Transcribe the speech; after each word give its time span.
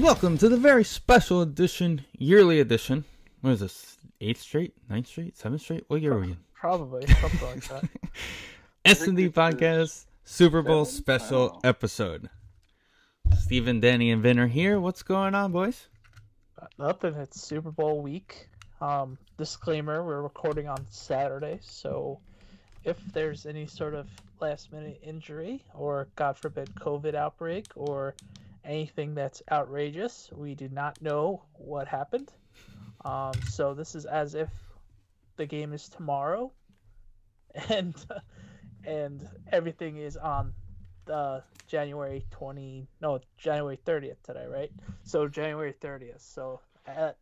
Welcome 0.00 0.38
to 0.38 0.48
the 0.48 0.56
very 0.56 0.82
special 0.82 1.42
edition, 1.42 2.06
yearly 2.16 2.58
edition. 2.58 3.04
What 3.42 3.50
is 3.50 3.60
this? 3.60 3.98
Eighth 4.22 4.40
straight, 4.40 4.72
ninth 4.88 5.06
straight, 5.06 5.36
seventh 5.36 5.60
straight? 5.60 5.84
What 5.88 6.00
year 6.00 6.14
are 6.14 6.20
we 6.20 6.28
in? 6.28 6.38
Probably 6.54 7.06
something 7.06 7.46
like 7.46 7.68
that. 7.68 7.84
S 8.86 9.02
and 9.02 9.14
D 9.14 9.28
Podcast 9.28 10.06
Super 10.24 10.62
Bowl 10.62 10.86
special 10.86 11.60
episode. 11.64 12.30
Stephen, 13.38 13.78
Danny, 13.78 14.10
and 14.10 14.22
Vin 14.22 14.38
are 14.38 14.46
here. 14.46 14.80
What's 14.80 15.02
going 15.02 15.34
on, 15.34 15.52
boys? 15.52 15.88
Nothing. 16.78 17.14
It's 17.16 17.38
Super 17.38 17.70
Bowl 17.70 18.00
week. 18.00 18.48
Um, 18.80 19.18
disclaimer: 19.36 20.02
We're 20.02 20.22
recording 20.22 20.66
on 20.66 20.86
Saturday, 20.88 21.58
so 21.60 22.18
if 22.84 22.96
there's 23.12 23.44
any 23.44 23.66
sort 23.66 23.94
of 23.94 24.08
last 24.40 24.72
minute 24.72 24.98
injury 25.02 25.62
or, 25.74 26.08
God 26.16 26.38
forbid, 26.38 26.74
COVID 26.76 27.14
outbreak 27.14 27.66
or 27.74 28.14
anything 28.64 29.14
that's 29.14 29.42
outrageous, 29.50 30.30
we 30.34 30.54
do 30.54 30.68
not 30.68 31.00
know 31.02 31.42
what 31.54 31.88
happened. 31.88 32.32
Um, 33.04 33.32
so 33.48 33.74
this 33.74 33.94
is 33.94 34.04
as 34.04 34.34
if 34.34 34.50
the 35.36 35.46
game 35.46 35.72
is 35.72 35.88
tomorrow, 35.88 36.52
and 37.68 37.94
and 38.84 39.28
everything 39.50 39.96
is 39.96 40.16
on 40.16 40.52
the 41.06 41.42
January 41.66 42.24
20 42.30 42.86
no 43.00 43.20
January 43.38 43.78
30th 43.86 44.22
today, 44.22 44.46
right? 44.46 44.70
So 45.04 45.28
January 45.28 45.72
30th. 45.72 46.20
So 46.20 46.60
that, 46.86 47.16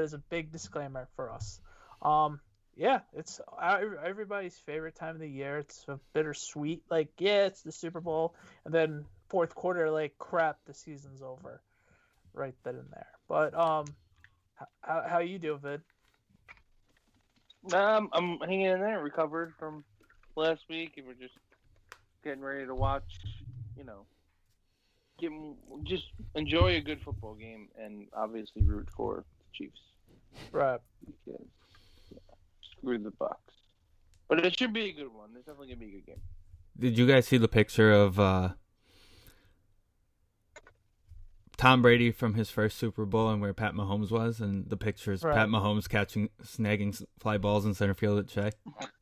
is 0.00 0.14
a 0.14 0.18
big 0.18 0.50
disclaimer 0.50 1.08
for 1.16 1.30
us. 1.30 1.60
Um 2.02 2.40
yeah, 2.76 3.00
it's 3.12 3.40
everybody's 3.62 4.56
favorite 4.58 4.96
time 4.96 5.14
of 5.14 5.20
the 5.20 5.28
year. 5.28 5.58
It's 5.58 5.84
a 5.86 6.00
bittersweet. 6.12 6.82
Like, 6.90 7.08
yeah, 7.18 7.46
it's 7.46 7.62
the 7.62 7.70
Super 7.70 8.00
Bowl, 8.00 8.34
and 8.64 8.74
then 8.74 9.04
fourth 9.28 9.54
quarter, 9.54 9.90
like, 9.90 10.16
crap, 10.18 10.58
the 10.66 10.74
season's 10.74 11.22
over, 11.22 11.62
right 12.32 12.54
then 12.64 12.76
and 12.76 12.90
there. 12.92 13.08
But 13.28 13.54
um, 13.54 13.86
how 14.82 15.04
how 15.08 15.18
you 15.20 15.38
doing, 15.38 15.60
Vid? 15.60 15.80
Um, 17.72 18.10
I'm 18.12 18.38
hanging 18.40 18.66
in 18.66 18.80
there, 18.80 19.02
recovered 19.02 19.54
from 19.58 19.84
last 20.36 20.62
week, 20.68 20.94
and 20.98 21.06
we're 21.06 21.14
just 21.14 21.34
getting 22.22 22.42
ready 22.42 22.66
to 22.66 22.74
watch. 22.74 23.04
You 23.76 23.84
know, 23.84 24.06
get 25.18 25.32
just 25.84 26.04
enjoy 26.34 26.76
a 26.76 26.80
good 26.80 27.00
football 27.02 27.34
game, 27.34 27.68
and 27.78 28.06
obviously 28.12 28.62
root 28.62 28.88
for 28.96 29.24
the 29.38 29.44
Chiefs. 29.52 29.80
Right. 30.52 30.80
Because, 31.04 31.46
yeah, 32.10 32.18
screw 32.78 32.98
the 32.98 33.10
Bucks. 33.12 33.54
But 34.28 34.44
it 34.44 34.58
should 34.58 34.72
be 34.72 34.86
a 34.86 34.92
good 34.92 35.12
one. 35.12 35.30
It's 35.36 35.46
definitely 35.46 35.68
gonna 35.68 35.80
be 35.80 35.86
a 35.86 36.00
good 36.00 36.06
game. 36.06 36.20
Did 36.78 36.98
you 36.98 37.06
guys 37.06 37.26
see 37.26 37.36
the 37.36 37.48
picture 37.48 37.92
of 37.92 38.18
uh, 38.18 38.50
Tom 41.56 41.82
Brady 41.82 42.10
from 42.10 42.34
his 42.34 42.50
first 42.50 42.78
Super 42.78 43.04
Bowl 43.04 43.28
and 43.30 43.40
where 43.40 43.54
Pat 43.54 43.74
Mahomes 43.74 44.10
was, 44.10 44.40
and 44.40 44.68
the 44.68 44.76
pictures 44.76 45.22
Right. 45.22 45.34
Pat 45.34 45.48
Mahomes 45.48 45.88
catching, 45.88 46.28
snagging 46.42 47.04
fly 47.20 47.38
balls 47.38 47.64
in 47.64 47.74
center 47.74 47.94
field 47.94 48.18
at 48.18 48.30
Shea. 48.30 48.50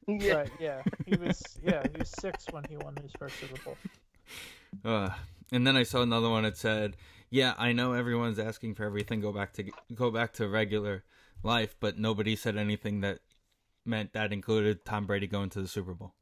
Yeah. 0.09 0.35
Right. 0.35 0.51
Yeah. 0.59 0.83
He 1.07 1.17
was. 1.17 1.41
Yeah. 1.63 1.85
He 1.91 1.97
was 1.97 2.11
six 2.21 2.47
when 2.51 2.65
he 2.65 2.77
won 2.77 2.97
his 3.01 3.13
first 3.17 3.37
Super 3.39 3.63
Bowl. 3.63 3.77
Uh, 4.85 5.11
and 5.53 5.65
then 5.65 5.77
I 5.77 5.85
saw 5.85 6.03
another 6.03 6.29
one 6.29 6.43
that 6.43 6.57
said, 6.57 6.97
"Yeah, 7.31 7.55
I 7.57 7.73
know 7.73 7.93
everyone's 7.93 8.41
asking 8.41 8.75
for 8.75 8.85
everything 8.85 9.21
go 9.21 9.33
back 9.33 9.53
to 9.55 9.71
go 9.95 10.11
back 10.11 10.33
to 10.35 10.49
regular 10.49 11.05
life, 11.45 11.77
but 11.79 11.99
nobody 11.99 12.35
said 12.35 12.57
anything 12.57 13.01
that 13.03 13.21
meant 13.85 14.13
that 14.15 14.33
included 14.33 14.85
Tom 14.85 15.07
Brady 15.07 15.29
going 15.29 15.51
to 15.51 15.61
the 15.63 15.69
Super 15.69 15.95
Bowl." 15.95 16.15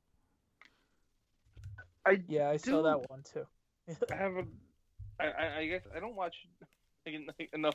I 2.04 2.20
Yeah, 2.28 2.50
I 2.50 2.58
saw 2.58 2.82
that 2.82 3.08
one 3.08 3.22
too. 3.22 3.46
I 4.12 4.14
have 4.14 4.36
a. 4.36 4.44
I, 5.20 5.26
I, 5.26 5.58
I 5.58 5.66
guess 5.66 5.82
I 5.94 6.00
don't 6.00 6.16
watch 6.16 6.34
enough 7.52 7.74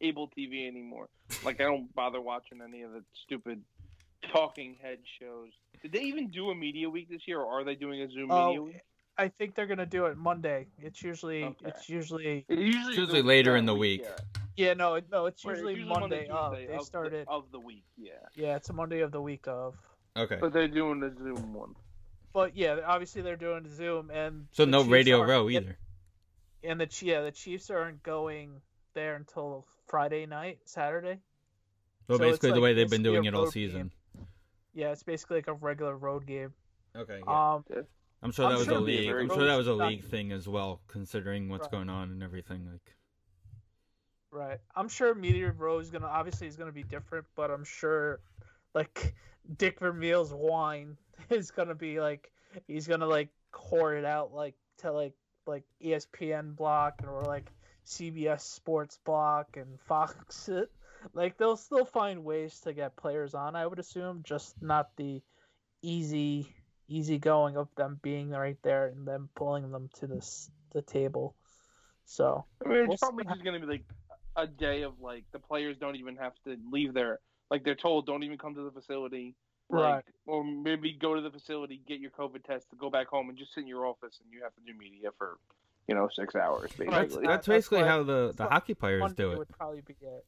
cable 0.00 0.30
TV 0.36 0.66
anymore. 0.66 1.08
Like 1.44 1.60
I 1.60 1.64
don't 1.64 1.94
bother 1.94 2.20
watching 2.20 2.60
any 2.62 2.82
of 2.82 2.92
the 2.92 3.02
stupid 3.24 3.62
talking 4.32 4.76
head 4.80 4.98
shows. 5.20 5.50
Did 5.82 5.92
they 5.92 6.00
even 6.00 6.30
do 6.30 6.50
a 6.50 6.54
media 6.54 6.88
week 6.88 7.10
this 7.10 7.22
year, 7.26 7.40
or 7.40 7.60
are 7.60 7.64
they 7.64 7.74
doing 7.74 8.00
a 8.02 8.10
Zoom 8.10 8.30
oh, 8.30 8.46
media 8.46 8.60
Oh, 8.60 8.64
week? 8.64 8.80
I 9.16 9.28
think 9.28 9.54
they're 9.54 9.66
gonna 9.66 9.86
do 9.86 10.06
it 10.06 10.16
Monday. 10.16 10.66
It's 10.80 11.02
usually. 11.02 11.44
Okay. 11.44 11.66
It's 11.66 11.88
usually. 11.88 12.44
It 12.48 12.58
usually, 12.58 12.88
It's 12.88 12.98
usually 12.98 13.22
later 13.22 13.56
in 13.56 13.66
the 13.66 13.74
week. 13.74 14.02
Yeah. 14.02 14.40
Yeah. 14.56 14.74
No. 14.74 15.00
No. 15.10 15.26
It's 15.26 15.44
usually, 15.44 15.74
it's 15.74 15.88
Monday. 15.88 16.26
of. 16.28 16.56
They 16.56 16.66
of 16.66 16.78
the- 16.78 16.84
started. 16.84 17.26
of 17.28 17.44
the 17.52 17.60
week. 17.60 17.84
Yeah, 17.96 18.12
Yeah. 18.34 18.56
It's 18.56 18.70
a 18.70 18.72
Monday 18.72 19.00
of 19.00 19.12
the 19.12 19.20
week 19.20 19.46
of. 19.46 19.76
Okay, 20.16 20.38
but 20.40 20.52
they're 20.52 20.68
doing 20.68 21.00
the 21.00 21.12
Zoom 21.16 21.54
one. 21.54 21.74
But 22.32 22.56
yeah, 22.56 22.78
obviously 22.86 23.22
they're 23.22 23.36
doing 23.36 23.68
Zoom 23.68 24.10
and. 24.10 24.46
so 24.52 24.64
no 24.64 24.80
Chiefs 24.80 24.90
Radio 24.90 25.22
Row 25.24 25.46
and- 25.46 25.56
either. 25.56 25.78
And 26.64 26.80
the 26.80 26.88
yeah, 27.02 27.22
the 27.22 27.30
Chiefs 27.30 27.70
aren't 27.70 28.02
going 28.02 28.60
there 28.94 29.16
until 29.16 29.66
Friday 29.86 30.26
night, 30.26 30.58
Saturday. 30.64 31.18
Well, 32.08 32.18
so 32.18 32.24
basically 32.24 32.50
the 32.50 32.54
like 32.56 32.62
way 32.62 32.74
they've 32.74 32.90
been 32.90 33.02
doing 33.02 33.24
it 33.24 33.34
all 33.34 33.50
season. 33.50 33.90
Yeah, 34.74 34.90
it's 34.90 35.02
basically 35.02 35.36
like 35.36 35.48
a 35.48 35.54
regular 35.54 35.96
road 35.96 36.26
game. 36.26 36.52
Okay, 36.96 37.20
yeah. 37.26 37.54
Um. 37.54 37.64
I'm 38.22 38.32
sure 38.32 38.46
I'm 38.46 38.52
that 38.52 38.58
was 38.58 38.66
sure 38.66 38.78
a 38.78 38.80
league. 38.80 39.08
I'm 39.08 39.28
sure 39.28 39.44
that 39.44 39.56
was 39.56 39.68
a 39.68 39.74
league 39.74 40.04
thing 40.04 40.32
as 40.32 40.48
well, 40.48 40.80
considering 40.88 41.50
what's 41.50 41.64
Right. 41.64 41.72
going 41.72 41.90
on 41.90 42.10
and 42.10 42.22
everything. 42.22 42.66
Like, 42.70 42.96
Right. 44.30 44.58
I'm 44.74 44.88
sure 44.88 45.14
Media 45.14 45.52
Row 45.52 45.78
is 45.78 45.90
gonna 45.90 46.06
obviously 46.06 46.46
is 46.46 46.56
gonna 46.56 46.72
be 46.72 46.82
different, 46.82 47.26
but 47.36 47.50
I'm 47.50 47.64
sure 47.64 48.20
like 48.74 49.14
Dick 49.58 49.78
Vermeil's 49.78 50.32
wine 50.32 50.96
is 51.30 51.50
gonna 51.50 51.74
be 51.74 52.00
like 52.00 52.32
he's 52.66 52.86
gonna 52.86 53.06
like 53.06 53.28
pour 53.52 53.94
it 53.94 54.04
out 54.04 54.32
like 54.32 54.54
to 54.78 54.90
like 54.90 55.12
like 55.46 55.64
ESPN 55.82 56.56
block 56.56 57.02
or 57.06 57.22
like 57.22 57.50
CBS 57.86 58.40
Sports 58.40 58.98
block 59.04 59.56
and 59.56 59.80
Fox 59.86 60.48
it. 60.48 60.70
Like 61.12 61.36
they'll 61.36 61.56
still 61.56 61.84
find 61.84 62.24
ways 62.24 62.60
to 62.60 62.72
get 62.72 62.96
players 62.96 63.34
on, 63.34 63.56
I 63.56 63.66
would 63.66 63.78
assume, 63.78 64.22
just 64.24 64.60
not 64.62 64.90
the 64.96 65.20
easy 65.82 66.48
easy 66.88 67.18
going 67.18 67.56
of 67.56 67.68
them 67.76 67.98
being 68.02 68.30
right 68.30 68.58
there 68.62 68.86
and 68.86 69.06
them 69.06 69.28
pulling 69.34 69.70
them 69.70 69.88
to 69.94 70.06
this 70.06 70.50
the 70.72 70.82
table. 70.82 71.34
So 72.04 72.44
I 72.64 72.68
mean, 72.68 72.78
it's 72.78 72.88
We'll 72.88 72.96
probably 72.98 73.24
just 73.24 73.42
going 73.44 73.60
to 73.60 73.66
be 73.66 73.72
like 73.72 73.84
a 74.36 74.46
day 74.46 74.82
of 74.82 75.00
like 75.00 75.24
the 75.32 75.38
players 75.38 75.76
don't 75.78 75.96
even 75.96 76.16
have 76.16 76.32
to 76.44 76.56
leave 76.70 76.94
their 76.94 77.20
Like 77.50 77.64
they're 77.64 77.74
told, 77.74 78.06
don't 78.06 78.22
even 78.22 78.38
come 78.38 78.54
to 78.54 78.62
the 78.62 78.70
facility. 78.70 79.34
Like, 79.70 79.80
Right. 79.94 80.04
Or 80.26 80.44
maybe 80.44 80.92
go 80.92 81.14
to 81.14 81.20
the 81.20 81.30
facility, 81.30 81.80
get 81.86 82.00
your 82.00 82.10
COVID 82.10 82.44
test, 82.44 82.70
to 82.70 82.76
go 82.76 82.90
back 82.90 83.08
home, 83.08 83.28
and 83.28 83.36
just 83.38 83.54
sit 83.54 83.62
in 83.62 83.66
your 83.66 83.86
office, 83.86 84.18
and 84.22 84.32
you 84.32 84.42
have 84.42 84.54
to 84.54 84.60
do 84.66 84.78
media 84.78 85.10
for, 85.18 85.38
you 85.88 85.94
know, 85.94 86.08
six 86.14 86.34
hours 86.34 86.70
that's, 86.76 86.90
basically. 86.90 86.98
that's 87.04 87.26
That's 87.26 87.46
basically 87.46 87.82
why- 87.82 87.88
how 87.88 88.02
the, 88.02 88.32
the 88.36 88.44
hockey 88.46 88.74
players 88.74 89.12
do 89.14 89.32
it. 89.32 89.38
would 89.38 89.48
probably 89.50 89.82
be 89.86 89.94
it. 90.00 90.24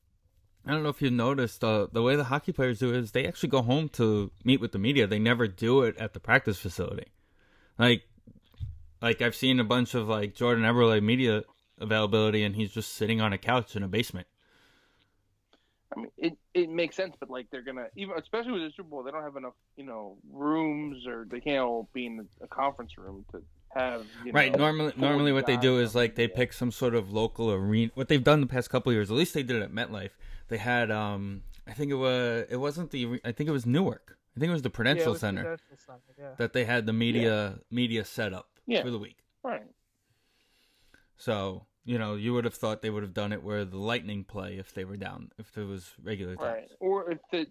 I 0.69 0.73
don't 0.73 0.83
know 0.83 0.89
if 0.89 1.01
you 1.01 1.11
noticed 1.11 1.63
uh, 1.63 1.87
the 1.93 2.03
way 2.03 2.17
the 2.17 2.25
hockey 2.25 2.51
players 2.53 2.81
do 2.81 2.89
it 2.93 2.97
is 2.97 3.13
they 3.13 3.27
actually 3.27 3.51
go 3.51 3.63
home 3.63 3.89
to 3.91 4.33
meet 4.43 4.61
with 4.61 4.73
the 4.73 4.81
media. 4.81 5.07
They 5.07 5.21
never 5.21 5.47
do 5.47 5.83
it 5.83 5.97
at 5.97 6.13
the 6.13 6.19
practice 6.19 6.59
facility. 6.59 7.07
Like, 7.79 8.03
like 9.01 9.23
I've 9.23 9.37
seen 9.37 9.61
a 9.61 9.65
bunch 9.65 9.95
of 9.95 10.09
like 10.09 10.35
Jordan 10.35 10.65
Eberle 10.65 11.01
media 11.03 11.45
availability, 11.79 12.43
and 12.43 12.57
he's 12.57 12.73
just 12.73 12.95
sitting 12.95 13.21
on 13.21 13.33
a 13.33 13.39
couch 13.39 13.77
in 13.77 13.83
a 13.85 13.89
basement. 13.89 14.27
I 15.95 16.01
mean, 16.01 16.11
it 16.19 16.37
it 16.55 16.69
makes 16.69 16.97
sense, 16.97 17.15
but 17.21 17.31
like 17.31 17.47
they're 17.51 17.63
gonna 17.63 17.87
even 17.97 18.17
especially 18.19 18.53
with 18.53 18.63
the 18.63 18.71
Super 18.77 18.89
Bowl, 18.89 19.03
they 19.03 19.11
don't 19.11 19.23
have 19.23 19.37
enough 19.37 19.55
you 19.77 19.85
know 19.85 20.17
rooms 20.33 21.07
or 21.07 21.27
they 21.31 21.41
can't 21.41 21.65
all 21.65 21.89
be 21.93 22.07
in 22.07 22.27
a 22.41 22.47
conference 22.49 22.97
room 22.99 23.25
to 23.33 23.43
have 23.75 24.05
you 24.25 24.33
Right. 24.33 24.51
know, 24.53 24.59
Normally, 24.59 24.93
normally 24.97 25.33
what 25.33 25.47
they 25.47 25.57
do 25.57 25.79
is 25.79 25.95
like 25.95 26.15
they 26.17 26.27
pick 26.29 26.53
some 26.53 26.73
sort 26.73 26.95
of 26.95 27.13
local 27.13 27.53
arena. 27.53 27.91
What 27.95 28.09
they've 28.09 28.23
done 28.25 28.41
the 28.41 28.47
past 28.47 28.69
couple 28.71 28.91
of 28.91 28.95
years, 28.95 29.11
at 29.11 29.17
least 29.17 29.35
they 29.35 29.43
did 29.43 29.57
it 29.57 29.63
at 29.63 29.73
MetLife. 29.73 30.11
They 30.49 30.57
had, 30.57 30.91
um, 30.91 31.43
I 31.67 31.73
think 31.73 31.91
it 31.91 31.97
was, 31.97 32.47
it 32.49 32.57
wasn't 32.57 32.91
the, 32.91 33.21
I 33.25 33.33
think 33.33 33.49
it 33.49 33.53
was 33.53 33.67
Newark. 33.67 34.17
I 34.37 34.41
think 34.41 34.49
it 34.51 34.53
was 34.53 34.63
the 34.63 34.69
Yeah, 34.71 34.75
Prudential 34.77 35.13
was 35.13 35.21
Center 35.21 35.43
Prudential 35.43 35.77
Center, 35.77 36.01
yeah. 36.19 36.35
that 36.39 36.53
they 36.53 36.65
had 36.65 36.87
the 36.87 36.93
media 36.93 37.59
media 37.71 38.05
set 38.05 38.33
up 38.33 38.49
Yeah. 38.67 38.83
for 38.83 38.91
the 38.91 38.99
week. 38.99 39.19
right. 39.43 39.63
So 41.17 41.67
you 41.87 41.99
know, 41.99 42.15
you 42.17 42.35
would 42.35 42.45
have 42.45 42.55
thought 42.55 42.83
they 42.83 42.91
would 42.91 43.03
have 43.05 43.15
done 43.15 43.33
it 43.33 43.43
where 43.43 43.65
the 43.65 43.79
Lightning 43.79 44.25
play 44.25 44.59
if 44.59 44.75
they 44.75 44.85
were 44.85 44.97
down, 44.97 45.31
if 45.39 45.57
it 45.57 45.65
was 45.65 45.93
regular 46.03 46.35
times. 46.37 46.43
Right. 46.55 46.69
Or 46.81 47.11
if 47.11 47.19
the 47.33 47.47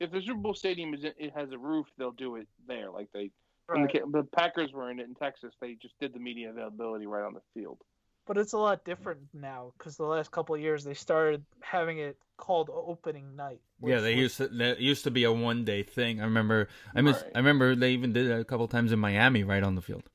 if 0.00 0.10
the 0.12 0.20
Super 0.20 0.34
Bowl 0.38 0.54
stadium 0.54 0.92
is 0.94 1.04
it 1.04 1.32
has 1.34 1.50
a 1.52 1.58
roof, 1.58 1.86
they'll 1.96 2.10
do 2.12 2.36
it 2.36 2.48
there. 2.66 2.90
Like 2.90 3.08
they 3.14 3.30
when 3.66 3.82
Right. 3.84 3.92
the, 3.92 4.18
the 4.22 4.24
Packers 4.24 4.72
were 4.72 4.90
in 4.90 4.98
it 4.98 5.06
in 5.08 5.14
Texas, 5.14 5.54
they 5.60 5.74
just 5.74 5.98
did 6.00 6.12
the 6.12 6.18
media 6.18 6.50
availability 6.50 7.06
right 7.06 7.24
on 7.24 7.34
the 7.34 7.40
field. 7.54 7.78
But 8.26 8.36
it's 8.36 8.52
a 8.52 8.58
lot 8.58 8.84
different 8.84 9.20
now 9.32 9.72
because 9.78 9.96
the 9.96 10.04
last 10.04 10.30
couple 10.30 10.54
of 10.54 10.60
years 10.60 10.84
they 10.84 10.92
started 10.94 11.44
having 11.60 11.98
it 11.98 12.18
called 12.36 12.68
opening 12.70 13.36
night. 13.36 13.60
Yeah, 13.82 13.94
which 13.96 14.02
they 14.02 14.14
was- 14.14 14.22
used 14.22 14.36
to. 14.38 14.48
That 14.48 14.80
used 14.80 15.04
to 15.04 15.10
be 15.10 15.24
a 15.24 15.32
one 15.32 15.64
day 15.64 15.82
thing. 15.82 16.20
I 16.20 16.24
remember. 16.24 16.68
I 16.94 17.00
miss. 17.00 17.22
Right. 17.22 17.32
I 17.34 17.38
remember 17.38 17.74
they 17.76 17.92
even 17.92 18.12
did 18.12 18.26
it 18.26 18.40
a 18.40 18.44
couple 18.44 18.66
times 18.68 18.92
in 18.92 18.98
Miami, 18.98 19.44
right 19.44 19.62
on 19.62 19.76
the 19.76 19.82
field. 19.82 20.10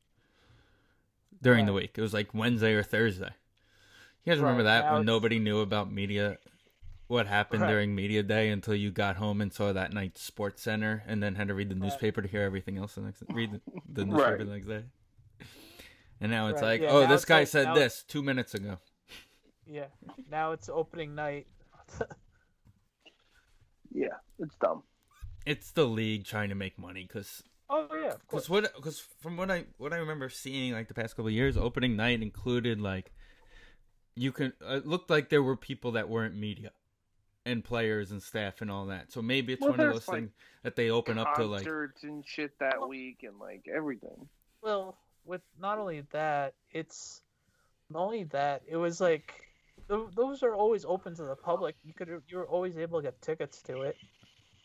During 1.41 1.65
the 1.65 1.73
week, 1.73 1.97
it 1.97 2.01
was 2.01 2.13
like 2.13 2.33
Wednesday 2.33 2.73
or 2.73 2.83
Thursday. 2.83 3.31
You 4.25 4.31
guys 4.31 4.39
remember 4.39 4.63
Right, 4.63 4.79
that 4.79 4.85
now 4.85 4.93
when 4.97 5.05
nobody 5.05 5.39
knew 5.39 5.59
about 5.59 5.91
media, 5.91 6.37
what 7.07 7.27
happened 7.27 7.61
Right. 7.63 7.69
during 7.69 7.93
media 7.93 8.23
day 8.23 8.49
until 8.49 8.73
you 8.75 8.89
got 8.91 9.17
home 9.17 9.41
and 9.41 9.51
saw 9.53 9.73
that 9.73 9.91
night 9.93 10.17
Sports 10.17 10.61
Center, 10.61 11.03
and 11.07 11.21
then 11.21 11.35
had 11.35 11.49
to 11.49 11.53
read 11.53 11.69
the 11.69 11.75
Right. 11.75 11.83
newspaper 11.83 12.21
to 12.21 12.27
hear 12.27 12.41
everything 12.43 12.77
else 12.77 12.95
the 12.95 13.01
next 13.01 13.23
read 13.29 13.51
the, 13.51 13.61
the 13.87 14.05
newspaper 14.05 14.29
Right. 14.29 14.37
the 14.39 14.45
next 14.45 14.67
day. 14.67 14.83
And 16.21 16.31
now 16.31 16.47
it's 16.47 16.61
Right, 16.61 16.79
like, 16.79 16.81
yeah, 16.81 16.89
oh, 16.91 17.07
this 17.07 17.25
guy 17.25 17.39
like- 17.39 17.47
said 17.49 17.65
now- 17.65 17.75
this 17.75 18.03
two 18.03 18.23
minutes 18.23 18.53
ago. 18.53 18.79
Yeah. 19.65 19.87
Now 20.29 20.51
it's 20.53 20.69
opening 20.69 21.15
night. 21.15 21.47
Yeah, 23.95 24.07
it's 24.39 24.55
dumb. 24.55 24.83
It's 25.45 25.69
the 25.71 25.85
league 25.85 26.25
trying 26.25 26.49
to 26.49 26.55
make 26.55 26.79
money 26.79 27.03
because 27.07 27.43
oh 27.69 27.87
yeah. 27.93 28.13
Because 28.27 28.49
what? 28.49 28.73
Because 28.75 28.99
from 29.19 29.37
what 29.37 29.51
I 29.51 29.65
what 29.77 29.93
I 29.93 29.97
remember 29.97 30.29
seeing 30.29 30.73
like 30.73 30.87
the 30.87 30.95
past 30.95 31.15
couple 31.15 31.27
of 31.27 31.33
years, 31.33 31.57
opening 31.57 31.95
night 31.95 32.21
included 32.23 32.81
like 32.81 33.11
you 34.15 34.31
can. 34.31 34.53
Uh, 34.61 34.75
it 34.77 34.85
looked 34.87 35.09
like 35.09 35.29
there 35.29 35.43
were 35.43 35.55
people 35.55 35.93
that 35.93 36.09
weren't 36.09 36.35
media, 36.35 36.71
and 37.45 37.63
players 37.63 38.11
and 38.11 38.21
staff 38.21 38.61
and 38.61 38.69
all 38.71 38.87
that. 38.87 39.11
So 39.11 39.21
maybe 39.21 39.53
it's 39.53 39.61
Well, 39.61 39.71
one 39.71 39.79
of 39.79 39.93
those 39.93 40.07
like, 40.07 40.17
things 40.17 40.31
that 40.63 40.75
they 40.75 40.89
open 40.89 41.17
up 41.17 41.35
to 41.35 41.45
like. 41.45 41.63
Concerts 41.63 42.03
and 42.03 42.23
shit 42.25 42.57
that 42.59 42.87
week 42.87 43.23
and 43.23 43.39
like 43.39 43.65
everything. 43.73 44.27
Well, 44.61 44.97
with 45.25 45.41
not 45.59 45.79
only 45.79 46.03
that, 46.11 46.53
it's 46.71 47.21
not 47.89 48.03
only 48.03 48.23
that 48.25 48.61
it 48.67 48.77
was 48.77 49.01
like 49.01 49.33
th- 49.89 50.09
those 50.15 50.43
are 50.43 50.55
always 50.55 50.85
open 50.85 51.15
to 51.15 51.23
the 51.23 51.35
public. 51.35 51.75
You 51.83 51.93
could 51.93 52.09
you 52.27 52.37
were 52.37 52.47
always 52.47 52.77
able 52.77 52.99
to 52.99 53.03
get 53.03 53.21
tickets 53.21 53.61
to 53.63 53.81
it 53.81 53.97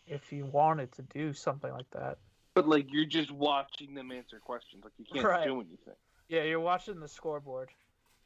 if 0.06 0.32
you 0.32 0.46
wanted 0.46 0.92
to 0.92 1.02
do 1.02 1.32
something 1.32 1.70
like 1.72 1.90
that. 1.92 2.18
But 2.54 2.68
like 2.68 2.92
you're 2.92 3.04
just 3.06 3.30
watching 3.30 3.94
them 3.94 4.10
answer 4.12 4.38
questions. 4.38 4.82
Like 4.84 4.92
you 4.98 5.04
can't 5.12 5.24
Right. 5.26 5.44
do 5.46 5.54
anything. 5.60 5.94
Yeah, 6.28 6.42
you're 6.42 6.60
watching 6.60 7.00
the 7.00 7.08
scoreboard. 7.08 7.70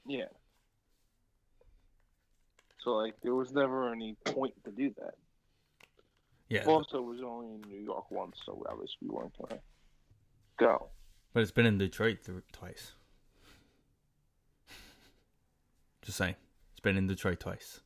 Yeah. 0.06 0.26
So 2.84 2.93
like 2.96 3.14
there 3.23 3.34
was 3.34 3.52
never 3.52 3.93
any 3.93 4.17
point 4.25 4.55
to 4.64 4.70
do 4.70 4.93
that. 4.99 5.14
Yeah, 6.49 6.64
Also, 6.67 6.99
it 6.99 7.05
was 7.05 7.20
only 7.25 7.55
in 7.55 7.62
New 7.62 7.82
York 7.82 8.11
once, 8.11 8.37
so 8.44 8.62
obviously 8.69 8.96
we 9.02 9.08
weren't 9.08 9.32
gonna 9.38 9.61
go. 10.58 10.88
but 11.32 11.40
it's 11.40 11.50
been 11.50 11.64
in 11.67 11.79
Detroit 11.79 12.19
th- 12.26 12.43
twice. 12.52 12.93
Just 16.02 16.19
saying, 16.19 16.34
it's 16.73 16.81
been 16.81 16.96
in 16.96 17.06
Detroit 17.06 17.40
twice. 17.40 17.81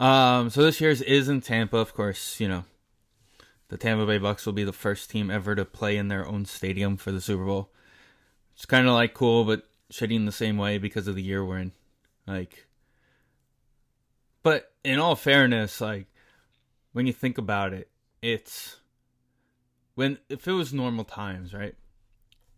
Um, 0.00 0.50
so 0.50 0.62
this 0.62 0.80
year's 0.80 1.00
is 1.02 1.28
in 1.28 1.40
Tampa, 1.40 1.76
of 1.76 1.94
course. 1.94 2.40
You 2.40 2.48
know, 2.48 2.64
the 3.68 3.76
Tampa 3.76 4.06
Bay 4.06 4.18
Bucks 4.18 4.44
will 4.44 4.52
be 4.52 4.64
the 4.64 4.72
first 4.72 5.08
team 5.10 5.30
ever 5.30 5.54
to 5.54 5.64
play 5.64 5.96
in 5.96 6.08
their 6.08 6.26
own 6.26 6.44
stadium 6.46 6.96
for 6.96 7.12
the 7.12 7.20
Super 7.20 7.44
Bowl. 7.44 7.70
It's 8.54 8.66
kind 8.66 8.86
of 8.88 8.94
like 8.94 9.14
cool, 9.14 9.44
but 9.44 9.68
shitty 9.92 10.14
in 10.16 10.24
the 10.26 10.32
same 10.32 10.58
way 10.58 10.78
because 10.78 11.06
of 11.06 11.14
the 11.14 11.22
year 11.22 11.44
we're 11.44 11.58
in. 11.58 11.72
Like, 12.26 12.66
but 14.42 14.72
in 14.84 14.98
all 14.98 15.16
fairness, 15.16 15.80
like 15.80 16.06
when 16.92 17.06
you 17.06 17.12
think 17.12 17.38
about 17.38 17.72
it, 17.72 17.90
it's 18.22 18.76
when 19.94 20.18
if 20.28 20.46
it 20.48 20.52
was 20.52 20.72
normal 20.72 21.04
times, 21.04 21.52
right? 21.54 21.74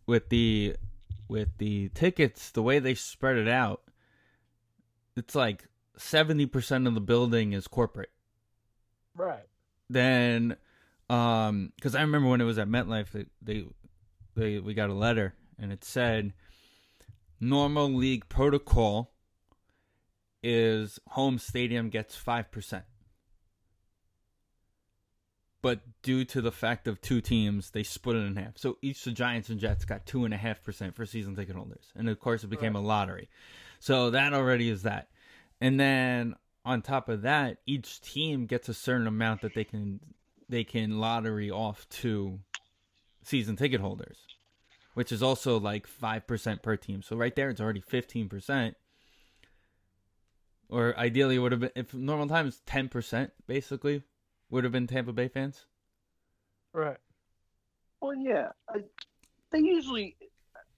With 0.05 0.29
the 0.29 0.75
with 1.27 1.49
the 1.57 1.89
tickets, 1.89 2.51
the 2.51 2.61
way 2.63 2.79
they 2.79 2.93
spread 2.95 3.37
it 3.37 3.47
out, 3.47 3.81
it's 5.15 5.35
like 5.35 5.67
seventy 5.97 6.45
percent 6.45 6.87
of 6.87 6.93
the 6.95 7.01
building 7.01 7.53
is 7.53 7.67
corporate 7.67 8.09
Right. 9.15 9.45
then 9.89 10.57
um 11.07 11.71
because 11.75 11.93
i 11.93 12.01
remember 12.01 12.29
when 12.29 12.41
it 12.41 12.45
was 12.45 12.57
at 12.57 12.67
metlife 12.67 13.11
they, 13.11 13.25
they 13.43 13.65
they 14.35 14.59
we 14.59 14.73
got 14.73 14.89
a 14.89 14.93
letter 14.93 15.35
and 15.59 15.71
it 15.71 15.83
said 15.83 16.33
normal 17.39 17.93
league 17.93 18.27
protocol 18.27 19.12
is 20.43 20.99
home 21.07 21.39
stadium 21.39 21.89
gets 21.89 22.15
5% 22.15 22.83
but 25.63 25.79
due 26.01 26.25
to 26.25 26.41
the 26.41 26.51
fact 26.51 26.87
of 26.87 27.01
two 27.01 27.21
teams 27.21 27.71
they 27.71 27.83
split 27.83 28.17
it 28.17 28.25
in 28.25 28.35
half. 28.35 28.57
So 28.57 28.77
each 28.81 29.03
the 29.05 29.11
giants 29.11 29.49
and 29.49 29.59
jets 29.59 29.85
got 29.85 30.05
2.5% 30.05 30.93
for 30.93 31.05
season 31.05 31.35
ticket 31.35 31.55
holders 31.55 31.91
and 31.95 32.09
of 32.09 32.19
course 32.19 32.43
it 32.43 32.49
became 32.49 32.75
a 32.75 32.81
lottery. 32.81 33.29
So 33.79 34.11
that 34.11 34.33
already 34.33 34.69
is 34.69 34.83
that. 34.83 35.07
And 35.61 35.79
then 35.79 36.35
on 36.65 36.81
top 36.81 37.09
of 37.09 37.23
that, 37.23 37.57
each 37.65 38.01
team 38.01 38.45
gets 38.45 38.69
a 38.69 38.73
certain 38.73 39.07
amount 39.07 39.41
that 39.41 39.55
they 39.55 39.63
can 39.63 39.99
they 40.49 40.63
can 40.63 40.99
lottery 40.99 41.49
off 41.49 41.87
to 41.89 42.39
season 43.23 43.55
ticket 43.55 43.81
holders, 43.81 44.17
which 44.93 45.11
is 45.11 45.23
also 45.23 45.59
like 45.59 45.87
five 45.87 46.27
percent 46.27 46.61
per 46.61 46.75
team. 46.75 47.01
So 47.01 47.15
right 47.15 47.35
there, 47.35 47.49
it's 47.49 47.61
already 47.61 47.81
fifteen 47.81 48.29
percent. 48.29 48.75
Or 50.73 50.97
ideally, 50.97 51.35
it 51.35 51.39
would 51.39 51.51
have 51.51 51.61
been 51.61 51.71
if 51.75 51.93
normal 51.93 52.27
times 52.27 52.63
ten 52.65 52.89
percent 52.89 53.31
basically 53.45 54.01
would 54.49 54.63
have 54.63 54.73
been 54.73 54.87
Tampa 54.87 55.13
Bay 55.13 55.27
fans. 55.27 55.67
Right. 56.73 56.97
Well, 58.01 58.15
yeah, 58.15 58.49
I, 58.67 58.79
they 59.51 59.59
usually. 59.59 60.17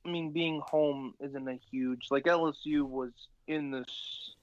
I 0.05 0.09
mean, 0.09 0.33
being 0.33 0.59
home 0.59 1.13
isn't 1.21 1.47
a 1.47 1.57
huge 1.71 2.07
like 2.11 2.25
LSU 2.25 2.81
was 2.83 3.11
in 3.47 3.71
this 3.71 4.35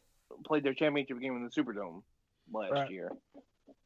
played 0.45 0.65
their 0.65 0.73
championship 0.73 1.21
game 1.21 1.37
in 1.37 1.45
the 1.45 1.51
Superdome 1.51 2.03
last 2.51 2.73
Right. 2.73 2.91
year, 2.91 3.13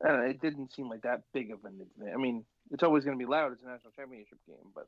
and 0.00 0.30
it 0.30 0.40
didn't 0.40 0.72
seem 0.72 0.88
like 0.88 1.02
that 1.02 1.22
big 1.34 1.50
of 1.50 1.64
an 1.64 1.80
advantage. 1.80 2.14
I 2.14 2.16
mean, 2.16 2.44
it's 2.70 2.84
always 2.84 3.04
going 3.04 3.18
to 3.18 3.22
be 3.22 3.28
loud. 3.28 3.52
It's 3.52 3.62
a 3.64 3.66
national 3.66 3.92
championship 3.96 4.38
game, 4.46 4.70
but 4.72 4.86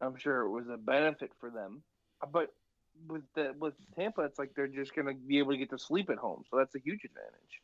I'm 0.00 0.16
sure 0.16 0.40
it 0.40 0.50
was 0.50 0.64
a 0.72 0.78
benefit 0.78 1.32
for 1.38 1.50
them. 1.50 1.82
But 2.32 2.48
with 3.08 3.22
the 3.34 3.54
with 3.58 3.74
Tampa, 3.96 4.22
it's 4.22 4.38
like 4.38 4.54
they're 4.54 4.66
just 4.68 4.94
going 4.94 5.06
to 5.06 5.14
be 5.14 5.38
able 5.38 5.52
to 5.52 5.58
get 5.58 5.70
to 5.70 5.78
sleep 5.78 6.10
at 6.10 6.18
home, 6.18 6.44
so 6.50 6.56
that's 6.56 6.74
a 6.74 6.78
huge 6.78 7.04
advantage. 7.04 7.60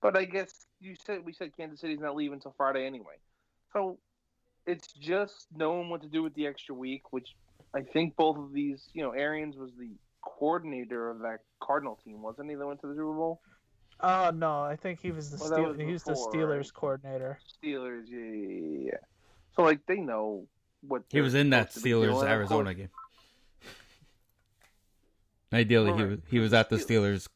But 0.00 0.16
I 0.16 0.24
guess 0.24 0.66
you 0.80 0.94
said 1.06 1.24
we 1.24 1.32
said 1.32 1.56
Kansas 1.56 1.80
City's 1.80 2.00
not 2.00 2.16
leaving 2.16 2.34
until 2.34 2.54
Friday 2.56 2.86
anyway, 2.86 3.14
so 3.72 3.98
it's 4.66 4.92
just 4.92 5.46
knowing 5.56 5.90
what 5.90 6.02
to 6.02 6.08
do 6.08 6.22
with 6.22 6.34
the 6.34 6.46
extra 6.46 6.74
week, 6.74 7.12
which 7.12 7.34
I 7.74 7.82
think 7.82 8.16
both 8.16 8.36
of 8.36 8.52
these, 8.52 8.88
you 8.92 9.02
know, 9.02 9.10
Arians 9.10 9.56
was 9.56 9.70
the 9.78 9.90
coordinator 10.22 11.10
of 11.10 11.20
that 11.20 11.40
Cardinal 11.60 11.98
team, 12.04 12.22
wasn't 12.22 12.50
he? 12.50 12.54
That 12.56 12.66
went 12.66 12.80
to 12.82 12.86
the 12.86 12.94
Super 12.94 13.12
Bowl. 13.12 13.40
Oh 14.00 14.30
no, 14.34 14.62
I 14.62 14.76
think 14.76 15.00
he 15.00 15.12
was 15.12 15.30
the 15.30 15.38
Well, 15.38 15.48
Steel- 15.52 15.68
was 15.68 15.78
he 15.78 15.92
was 15.92 16.02
the 16.02 16.12
Steelers 16.12 16.56
right? 16.58 16.74
coordinator. 16.74 17.38
Steelers, 17.62 18.04
yeah, 18.08 18.18
yeah, 18.18 18.58
yeah, 18.58 18.84
yeah. 18.92 18.98
So 19.54 19.62
like 19.62 19.84
they 19.86 19.96
know 19.98 20.46
what 20.86 21.02
He 21.08 21.20
was 21.20 21.34
in 21.34 21.50
that 21.50 21.72
supposed 21.72 21.74
to 21.74 21.82
be 21.84 21.90
doing, 21.90 22.10
Steelers 22.10 22.28
Arizona 22.28 22.74
game. 22.74 22.88
Ideally, 25.52 25.92
he 25.96 26.02
was 26.04 26.18
he 26.30 26.38
was 26.38 26.52
at 26.54 26.70
the 26.70 26.76
Steelers 26.76 27.28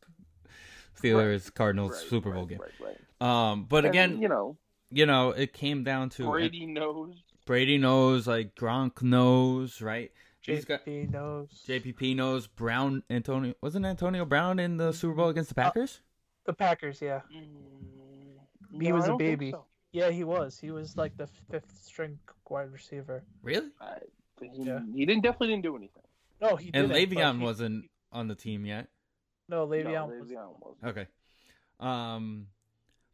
Steelers 1.01 1.53
Cardinals 1.53 1.93
Right, 1.93 2.09
Super 2.11 2.31
Bowl 2.31 2.41
right, 2.43 2.49
game. 2.49 2.59
Right, 2.61 2.97
right. 3.21 3.51
Um, 3.51 3.65
but 3.65 3.85
And, 3.85 3.87
again, 3.95 4.19
you 4.21 4.29
know, 4.29 4.57
you 4.91 5.07
know, 5.07 5.31
it 5.31 5.53
came 5.53 5.85
down 5.85 6.11
to 6.11 6.29
Brady 6.31 6.67
knows. 6.67 7.15
Brady 7.45 7.79
knows, 7.79 8.27
like 8.27 8.55
Gronk 8.55 9.03
knows, 9.03 9.81
right? 9.81 10.11
He's 10.41 10.65
got 10.65 10.87
knows. 10.87 11.65
JPP 11.67 12.15
knows. 12.15 12.47
Brown 12.47 13.03
Antonio 13.11 13.55
wasn't 13.61 13.85
Antonio 13.85 14.25
Brown 14.25 14.59
in 14.61 14.77
the 14.77 14.93
Super 14.93 15.15
Bowl 15.15 15.29
against 15.29 15.49
the 15.49 15.55
Packers? 15.57 16.01
The 16.45 16.53
Packers, 16.53 17.03
yeah. 17.03 17.23
Mm, 17.37 18.81
He 18.81 18.89
no, 18.91 18.95
was 18.95 19.09
I 19.09 19.15
a 19.15 19.17
baby. 19.17 19.51
so. 19.51 19.65
Yeah, 19.93 20.11
he 20.11 20.23
was. 20.25 20.59
He 20.59 20.71
was 20.71 20.97
like 20.97 21.17
the 21.17 21.27
fifth 21.51 21.73
string 21.83 22.19
wide 22.49 22.71
receiver. 22.73 23.25
really? 23.43 23.71
I- 23.81 23.99
he, 24.41 24.51
Yeah. 24.65 24.81
he 24.95 25.05
didn't 25.07 25.23
definitely 25.23 25.49
didn't 25.49 25.63
do 25.65 25.77
anything. 25.77 26.03
No, 26.43 26.57
he 26.57 26.71
And 26.75 26.91
didn't. 26.93 27.11
but 27.11 27.17
Le'Veon 27.19 27.39
he- 27.39 27.45
wasn't 27.45 27.91
on 28.17 28.29
the 28.29 28.35
team 28.35 28.65
yet. 28.65 28.89
No, 29.49 29.67
Le'Veon 29.67 29.93
no. 29.93 30.07
Le'Veon 30.09 30.61
was. 30.61 30.77
Okay. 30.85 31.07
Um, 31.79 32.47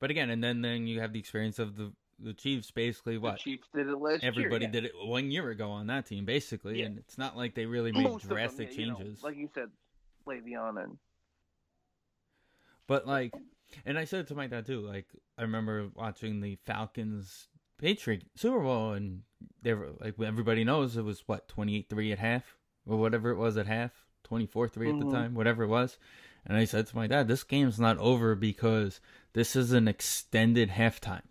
but 0.01 0.11
again, 0.11 0.31
and 0.31 0.43
then 0.43 0.63
then 0.63 0.87
you 0.87 1.01
have 1.01 1.13
the 1.13 1.19
experience 1.19 1.59
of 1.59 1.77
the 1.77 1.93
the 2.19 2.33
Chiefs. 2.33 2.71
Basically, 2.71 3.19
what 3.19 3.35
The 3.37 3.39
Chiefs 3.41 3.69
did 3.75 3.89
it 3.89 3.97
last 3.99 4.23
everybody 4.25 4.65
year. 4.65 4.69
yeah. 4.75 4.81
did 4.81 4.85
it 4.87 4.93
one 5.05 5.31
year 5.31 5.51
ago 5.51 5.71
on 5.71 5.89
that 5.89 6.07
team, 6.07 6.25
basically, 6.25 6.79
Yeah. 6.81 6.87
and 6.87 6.99
it's 6.99 7.19
not 7.19 7.37
like 7.37 7.55
they 7.55 7.67
really 7.67 7.93
made 7.93 8.05
Most 8.05 8.23
of 8.25 8.29
them, 8.31 8.37
drastic 8.39 8.73
yeah, 8.73 8.79
you 8.81 8.87
know, 8.93 8.97
changes. 8.99 9.23
like 9.23 9.37
you 9.37 9.49
said, 9.55 9.69
Le'Veon 10.27 10.83
and 10.85 10.99
But 12.87 13.07
like, 13.07 13.35
and 13.85 13.99
I 13.99 14.05
said 14.05 14.21
it 14.21 14.29
to 14.29 14.35
my 14.35 14.47
dad 14.47 14.67
too. 14.67 14.81
Like, 14.81 15.07
I 15.39 15.43
remember 15.43 15.89
watching 15.95 16.41
the 16.41 16.57
Falcons 16.65 17.49
Patriot 17.79 18.25
Super 18.37 18.61
Bowl, 18.61 18.93
and 18.93 19.23
they 19.63 19.75
were 19.75 19.91
like 20.01 20.15
everybody 20.21 20.65
knows 20.65 20.97
it 20.97 21.03
was 21.05 21.23
what 21.27 21.49
twenty 21.49 21.77
eight 21.77 21.89
three 21.91 22.13
at 22.13 22.19
half 22.19 22.57
or 22.87 22.97
whatever 22.99 23.31
it 23.31 23.37
was 23.37 23.57
at 23.57 23.67
half, 23.67 24.02
twenty 24.25 24.47
four 24.47 24.69
three 24.69 24.91
at 24.91 24.99
the 24.99 25.07
Mhm. 25.07 25.13
time, 25.13 25.35
whatever 25.35 25.65
it 25.65 25.69
was. 25.69 25.99
And 26.45 26.57
I 26.57 26.65
said 26.65 26.87
to 26.89 26.97
my 26.97 27.07
dad, 27.07 27.29
"This 27.29 27.45
game's 27.45 27.79
not 27.79 27.99
over 27.99 28.35
because 28.35 29.01
this 29.33 29.55
is 29.55 29.73
an 29.73 29.87
extended 29.89 30.71
halftime. 30.71 31.23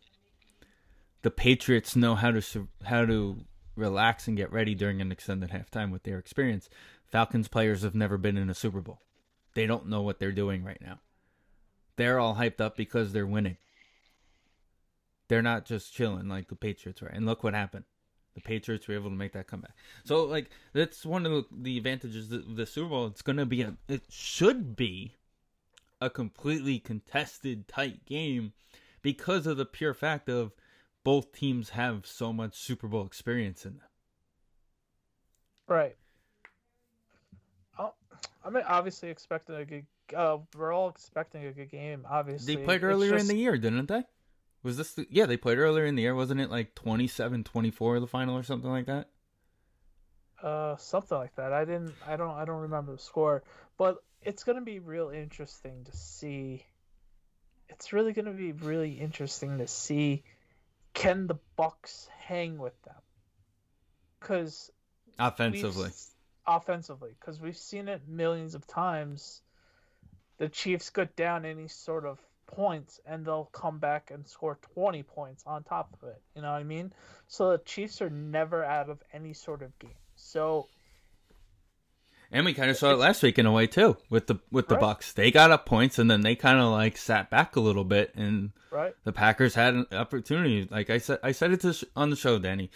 The 1.21 1.31
Patriots 1.31 1.95
know 1.95 2.15
how 2.15 2.31
to 2.31 2.67
how 2.85 3.05
to 3.05 3.45
relax 3.75 4.27
and 4.27 4.37
get 4.37 4.51
ready 4.51 4.75
during 4.75 5.01
an 5.01 5.11
extended 5.11 5.51
halftime 5.51 5.91
with 5.91 6.03
their 6.03 6.17
experience. 6.17 6.69
Falcons 7.05 7.47
players 7.47 7.81
have 7.83 7.95
never 7.95 8.17
been 8.17 8.37
in 8.37 8.49
a 8.49 8.53
Super 8.53 8.81
Bowl. 8.81 9.01
They 9.53 9.65
don't 9.65 9.87
know 9.87 10.01
what 10.01 10.19
they're 10.19 10.31
doing 10.31 10.63
right 10.63 10.81
now. 10.81 10.99
They're 11.97 12.19
all 12.19 12.35
hyped 12.35 12.61
up 12.61 12.77
because 12.77 13.11
they're 13.11 13.27
winning. 13.27 13.57
They're 15.27 15.41
not 15.41 15.65
just 15.65 15.93
chilling 15.93 16.27
like 16.27 16.47
the 16.47 16.55
Patriots 16.55 17.01
were. 17.01 17.07
And 17.07 17.25
look 17.25 17.43
what 17.43 17.53
happened. 17.53 17.85
The 18.35 18.41
Patriots 18.41 18.87
were 18.87 18.95
able 18.95 19.09
to 19.09 19.15
make 19.15 19.33
that 19.33 19.47
comeback. 19.47 19.75
So 20.05 20.23
like 20.23 20.49
that's 20.73 21.05
one 21.05 21.25
of 21.25 21.45
the, 21.51 21.77
advantages 21.77 22.31
of 22.31 22.55
the 22.55 22.65
Super 22.65 22.89
Bowl. 22.89 23.07
It's 23.07 23.21
gonna 23.21 23.45
be 23.45 23.61
a 23.61 23.75
it 23.87 24.03
should 24.09 24.75
be 24.75 25.15
a 25.99 26.09
completely 26.09 26.79
contested 26.79 27.67
tight 27.67 28.05
game 28.05 28.53
because 29.01 29.45
of 29.45 29.57
the 29.57 29.65
pure 29.65 29.93
fact 29.93 30.29
of 30.29 30.51
both 31.03 31.31
teams 31.33 31.69
have 31.69 32.05
so 32.05 32.31
much 32.31 32.55
Super 32.55 32.87
Bowl 32.87 33.05
experience 33.05 33.65
in 33.65 33.77
them. 33.77 33.87
Right. 35.67 35.95
Oh, 37.79 37.93
I'm 38.43 38.57
obviously 38.67 39.09
expecting 39.09 39.55
a 39.55 39.65
good. 39.65 39.85
Uh, 40.15 40.39
we're 40.57 40.73
all 40.73 40.89
expecting 40.89 41.45
a 41.45 41.51
good 41.51 41.71
game. 41.71 42.05
Obviously, 42.09 42.55
They 42.55 42.63
played 42.65 42.83
earlier 42.83 43.15
in 43.15 43.27
the 43.27 43.35
year, 43.35 43.57
didn't 43.57 43.87
they? 43.87 44.03
Was 44.63 44.77
this 44.77 44.93
the, 44.93 45.07
yeah, 45.09 45.25
they 45.25 45.37
played 45.37 45.57
earlier 45.57 45.85
in 45.85 45.95
the 45.95 46.03
year, 46.03 46.13
wasn't 46.13 46.39
it 46.39 46.51
like 46.51 46.75
27-24 46.75 47.99
the 47.99 48.07
final 48.07 48.37
or 48.37 48.43
something 48.43 48.69
like 48.69 48.85
that? 48.85 49.09
Uh, 50.41 50.75
something 50.77 51.17
like 51.17 51.35
that. 51.35 51.53
I 51.53 51.65
didn't. 51.65 51.93
I 52.07 52.15
don't. 52.15 52.35
I 52.35 52.45
don't 52.45 52.61
remember 52.61 52.93
the 52.93 52.97
score, 52.97 53.43
but 53.77 53.97
it's 54.23 54.43
gonna 54.43 54.61
be 54.61 54.79
real 54.79 55.09
interesting 55.09 55.83
to 55.85 55.95
see. 55.95 56.65
It's 57.69 57.93
really 57.93 58.13
gonna 58.13 58.31
be 58.31 58.51
really 58.51 58.93
interesting 58.93 59.59
to 59.59 59.67
see, 59.67 60.23
can 60.93 61.27
the 61.27 61.37
Bucks 61.55 62.09
hang 62.19 62.57
with 62.57 62.79
them? 62.83 62.95
Because 64.19 64.71
Offensively. 65.19 65.91
offensively, 66.47 67.11
because 67.19 67.39
we've 67.39 67.57
seen 67.57 67.87
it 67.87 68.07
millions 68.07 68.55
of 68.55 68.65
times. 68.65 69.41
The 70.37 70.49
Chiefs 70.49 70.89
get 70.89 71.15
down 71.15 71.45
any 71.45 71.67
sort 71.67 72.05
of 72.05 72.17
points, 72.51 72.99
and 73.05 73.25
they'll 73.25 73.49
come 73.53 73.79
back 73.79 74.11
and 74.11 74.27
score 74.27 74.57
twenty 74.73 75.03
points 75.03 75.43
on 75.47 75.63
top 75.63 75.89
of 76.01 76.07
it. 76.09 76.21
You 76.35 76.41
know 76.41 76.51
what 76.51 76.59
I 76.59 76.63
mean? 76.63 76.93
So 77.27 77.51
the 77.51 77.57
Chiefs 77.59 78.01
are 78.01 78.09
never 78.09 78.63
out 78.63 78.89
of 78.89 78.99
any 79.13 79.33
sort 79.33 79.61
of 79.61 79.77
game. 79.79 79.91
So 80.15 80.67
And 82.31 82.45
we 82.45 82.53
kind 82.53 82.69
of 82.71 82.77
saw 82.77 82.91
it 82.91 82.97
last 82.97 83.23
week 83.23 83.37
in 83.39 83.45
a 83.45 83.51
way 83.51 83.67
too 83.67 83.97
with 84.09 84.27
the 84.27 84.39
with 84.51 84.67
the 84.67 84.75
Right. 84.75 84.81
Bucks. 84.81 85.11
They 85.13 85.31
got 85.31 85.51
up 85.51 85.65
points 85.65 85.99
and 85.99 86.09
then 86.09 86.21
they 86.21 86.35
kind 86.35 86.59
of 86.59 86.71
like 86.71 86.95
sat 86.97 87.29
back 87.29 87.55
a 87.55 87.59
little 87.59 87.83
bit 87.83 88.13
and 88.15 88.51
right, 88.69 88.93
the 89.03 89.11
Packers 89.11 89.55
had 89.55 89.73
an 89.73 89.87
opportunity. 89.91 90.67
Like 90.69 90.89
I 90.89 90.97
said, 90.97 91.19
I 91.23 91.31
said 91.33 91.51
it 91.51 91.61
to 91.61 91.73
sh- 91.73 91.83
on 91.95 92.09
the 92.09 92.15
show, 92.15 92.39
Danny, 92.39 92.69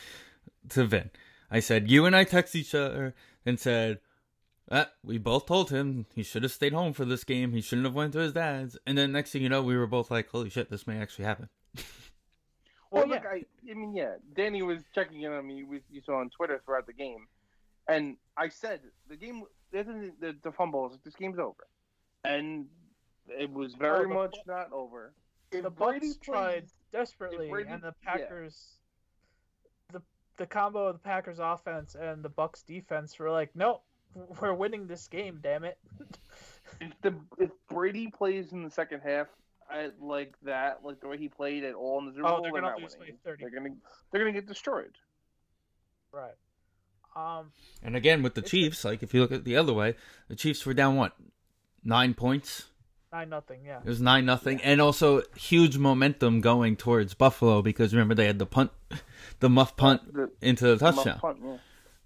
to 0.70 0.86
Vin. 0.86 1.10
I 1.50 1.60
said 1.62 1.89
you 1.89 2.05
and 2.05 2.15
I 2.15 2.24
text 2.25 2.55
each 2.55 2.75
other 2.75 3.13
and 3.46 3.60
said, 3.60 4.00
ah, 4.72 4.89
"We 5.03 5.17
both 5.17 5.45
told 5.45 5.69
him 5.69 6.05
he 6.13 6.24
should 6.24 6.43
have 6.43 6.51
stayed 6.51 6.74
home 6.74 6.93
for 6.93 7.05
this 7.05 7.24
game. 7.24 7.51
He 7.53 7.62
shouldn't 7.62 7.86
have 7.86 7.95
went 7.95 8.13
to 8.13 8.19
his 8.19 8.34
dad's." 8.34 8.77
And 8.86 8.98
then 8.98 9.12
next 9.12 9.31
thing 9.31 9.41
you 9.41 9.50
know, 9.50 9.62
we 9.63 9.77
were 9.77 9.88
both 9.88 10.10
like, 10.12 10.29
"Holy 10.29 10.50
shit, 10.50 10.69
this 10.69 10.86
may 10.88 11.00
actually 11.00 11.25
happen." 11.25 11.50
Well, 12.91 13.03
Oh, 13.03 13.07
look, 13.07 13.24
yeah. 13.24 13.29
I, 13.29 13.43
I 13.69 13.74
mean, 13.74 13.93
yeah, 13.93 14.13
Danny 14.38 14.62
was 14.62 14.81
checking 14.93 15.22
in 15.24 15.31
on 15.34 15.45
me. 15.45 15.63
We, 15.63 15.81
you 15.91 16.01
saw 16.05 16.19
on 16.19 16.29
Twitter 16.29 16.62
throughout 16.63 16.86
the 16.88 16.93
game, 16.93 17.27
and 17.89 18.15
I 18.38 18.48
said 18.48 18.79
the 19.10 19.17
game, 19.17 19.43
the 19.72 19.84
the, 20.22 20.36
the 20.43 20.51
fumble. 20.53 20.81
I 20.81 20.84
was 20.84 20.91
like, 20.93 21.03
this 21.03 21.15
game's 21.15 21.38
over, 21.39 21.67
and 22.24 22.67
it 23.27 23.51
was 23.51 23.74
very 23.74 24.05
Oh, 24.05 24.07
the 24.10 24.13
much 24.13 24.38
Bu- 24.45 24.51
not 24.53 24.72
over. 24.72 25.13
If 25.51 25.63
the 25.63 25.69
Brady 25.72 26.07
Bucks 26.10 26.19
tried 26.24 26.60
plays- 26.60 26.74
desperately, 26.93 27.50
Brady- 27.50 27.69
and 27.69 27.81
the 27.84 27.93
yeah. 28.05 28.12
Packers, 28.13 28.77
the 29.91 30.01
the 30.38 30.45
combo 30.45 30.88
of 30.88 30.93
the 30.95 31.00
Packers 31.00 31.39
offense 31.39 31.95
and 31.95 32.24
the 32.24 32.29
Bucks 32.29 32.62
defense 32.62 33.17
were 33.19 33.31
like, 33.31 33.50
nope, 33.55 33.84
we're 34.41 34.53
winning 34.53 34.88
this 34.88 35.07
game. 35.07 35.39
Damn 35.41 35.63
it. 35.63 35.77
if 36.81 36.91
the 37.01 37.13
if 37.38 37.51
Brady 37.69 38.07
plays 38.07 38.51
in 38.51 38.63
the 38.63 38.69
second 38.69 39.01
half 39.03 39.27
I, 39.69 39.89
like 40.00 40.36
that, 40.43 40.81
like 40.84 41.00
the 41.01 41.07
way 41.07 41.17
he 41.17 41.27
played 41.29 41.63
at 41.63 41.74
all 41.74 42.00
in 42.00 42.05
the 42.05 42.12
Super 42.13 42.27
Oh, 42.27 42.29
Bowl, 42.36 42.41
they're 42.43 42.51
they're 42.51 42.62
gonna 42.62 42.74
not 42.74 42.81
lose 42.81 42.95
by 42.95 43.05
30. 43.24 43.41
They're 43.43 43.50
gonna 43.51 43.75
they're 44.12 44.22
gonna 44.22 44.31
get 44.34 44.48
destroyed. 44.48 44.91
right. 46.12 46.34
Um. 47.15 47.51
And 47.81 47.95
again, 47.95 48.24
with 48.24 48.36
the 48.36 48.41
Chiefs, 48.41 48.84
like 48.84 49.01
if 49.01 49.13
you 49.13 49.22
look 49.22 49.31
at 49.31 49.45
the 49.45 49.55
other 49.55 49.74
way, 49.74 49.95
the 50.27 50.36
Chiefs 50.36 50.65
were 50.65 50.74
down 50.74 50.98
what 50.98 51.13
nine 51.84 52.13
points. 52.13 52.65
Nine 53.13 53.29
nothing. 53.29 53.62
Yeah. 53.65 53.79
It 53.79 53.86
was 53.88 54.01
nine 54.01 54.25
nothing, 54.25 54.60
and 54.62 54.81
also 54.81 55.22
huge 55.38 55.77
momentum 55.77 56.41
going 56.41 56.75
towards 56.75 57.13
Buffalo 57.13 57.62
because 57.62 57.93
remember 57.93 58.13
they 58.15 58.25
had 58.25 58.38
the 58.39 58.45
punt, 58.45 58.72
the 59.39 59.50
muff 59.50 59.77
punt 59.77 60.13
The, 60.13 60.29
into 60.41 60.65
the 60.67 60.75
the 60.75 60.86
muff 60.86 60.95
touchdown. 60.95 61.19
punt, 61.19 61.38
yeah. 61.41 61.57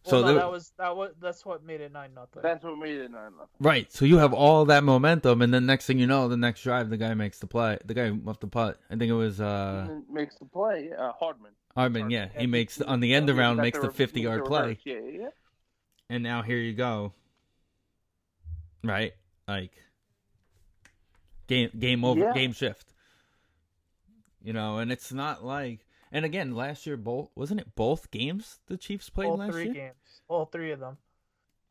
So 0.09 0.17
well, 0.17 0.21
no, 0.25 0.33
they- 0.33 0.39
that 0.39 0.51
was 0.51 0.71
that 0.77 0.95
was 0.95 1.11
that's 1.21 1.45
what 1.45 1.63
made 1.63 1.81
it 1.81 1.91
nine 1.91 2.13
nothing. 2.13 2.41
That's 2.41 2.63
what 2.63 2.77
made 2.77 2.97
it 2.97 3.11
nine 3.11 3.31
nothing. 3.37 3.49
Right. 3.59 3.91
So 3.91 4.05
you 4.05 4.17
have 4.17 4.33
all 4.33 4.65
that 4.65 4.83
momentum, 4.83 5.41
and 5.41 5.53
then 5.53 5.65
next 5.65 5.85
thing 5.85 5.99
you 5.99 6.07
know, 6.07 6.27
the 6.27 6.37
next 6.37 6.63
drive, 6.63 6.89
the 6.89 6.97
guy 6.97 7.13
makes 7.13 7.39
the 7.39 7.47
play. 7.47 7.77
The 7.85 7.93
guy 7.93 8.09
muffed 8.11 8.41
the 8.41 8.47
putt. 8.47 8.79
I 8.89 8.95
think 8.95 9.09
it 9.09 9.13
was 9.13 9.39
uh 9.39 9.87
And 9.89 10.03
makes 10.09 10.35
the 10.37 10.45
play. 10.45 10.91
Uh, 10.97 11.11
Hardman. 11.13 11.51
Hardman. 11.75 12.09
Yeah, 12.09 12.27
he 12.35 12.43
And 12.43 12.51
makes 12.51 12.81
on 12.81 12.99
the 12.99 13.13
end 13.13 13.29
yeah, 13.29 13.35
around 13.35 13.57
got 13.57 13.61
makes 13.63 13.79
the 13.79 13.87
re- 13.89 13.93
fifty 13.93 14.21
yard 14.21 14.45
play, 14.45 14.77
Yeah, 14.83 14.95
yeah, 14.95 15.19
yeah. 15.21 15.29
and 16.09 16.23
now 16.23 16.41
here 16.41 16.57
you 16.57 16.73
go. 16.73 17.13
Right, 18.83 19.13
like 19.47 19.71
game 21.47 21.69
game 21.77 22.05
over, 22.05 22.19
Yeah. 22.19 22.33
game 22.33 22.53
shift. 22.53 22.93
You 24.41 24.53
know, 24.53 24.77
and 24.77 24.91
it's 24.91 25.11
not 25.11 25.43
like. 25.43 25.85
And 26.11 26.25
again, 26.25 26.55
last 26.55 26.85
year, 26.87 26.97
both 26.97 27.29
wasn't 27.35 27.61
it 27.61 27.75
both 27.75 28.09
games 28.11 28.59
the 28.67 28.77
Chiefs 28.77 29.09
played 29.09 29.27
all 29.27 29.37
last 29.37 29.53
three 29.53 29.65
year? 29.65 29.73
games. 29.73 30.21
All 30.27 30.45
three 30.45 30.71
of 30.71 30.79
them. 30.79 30.97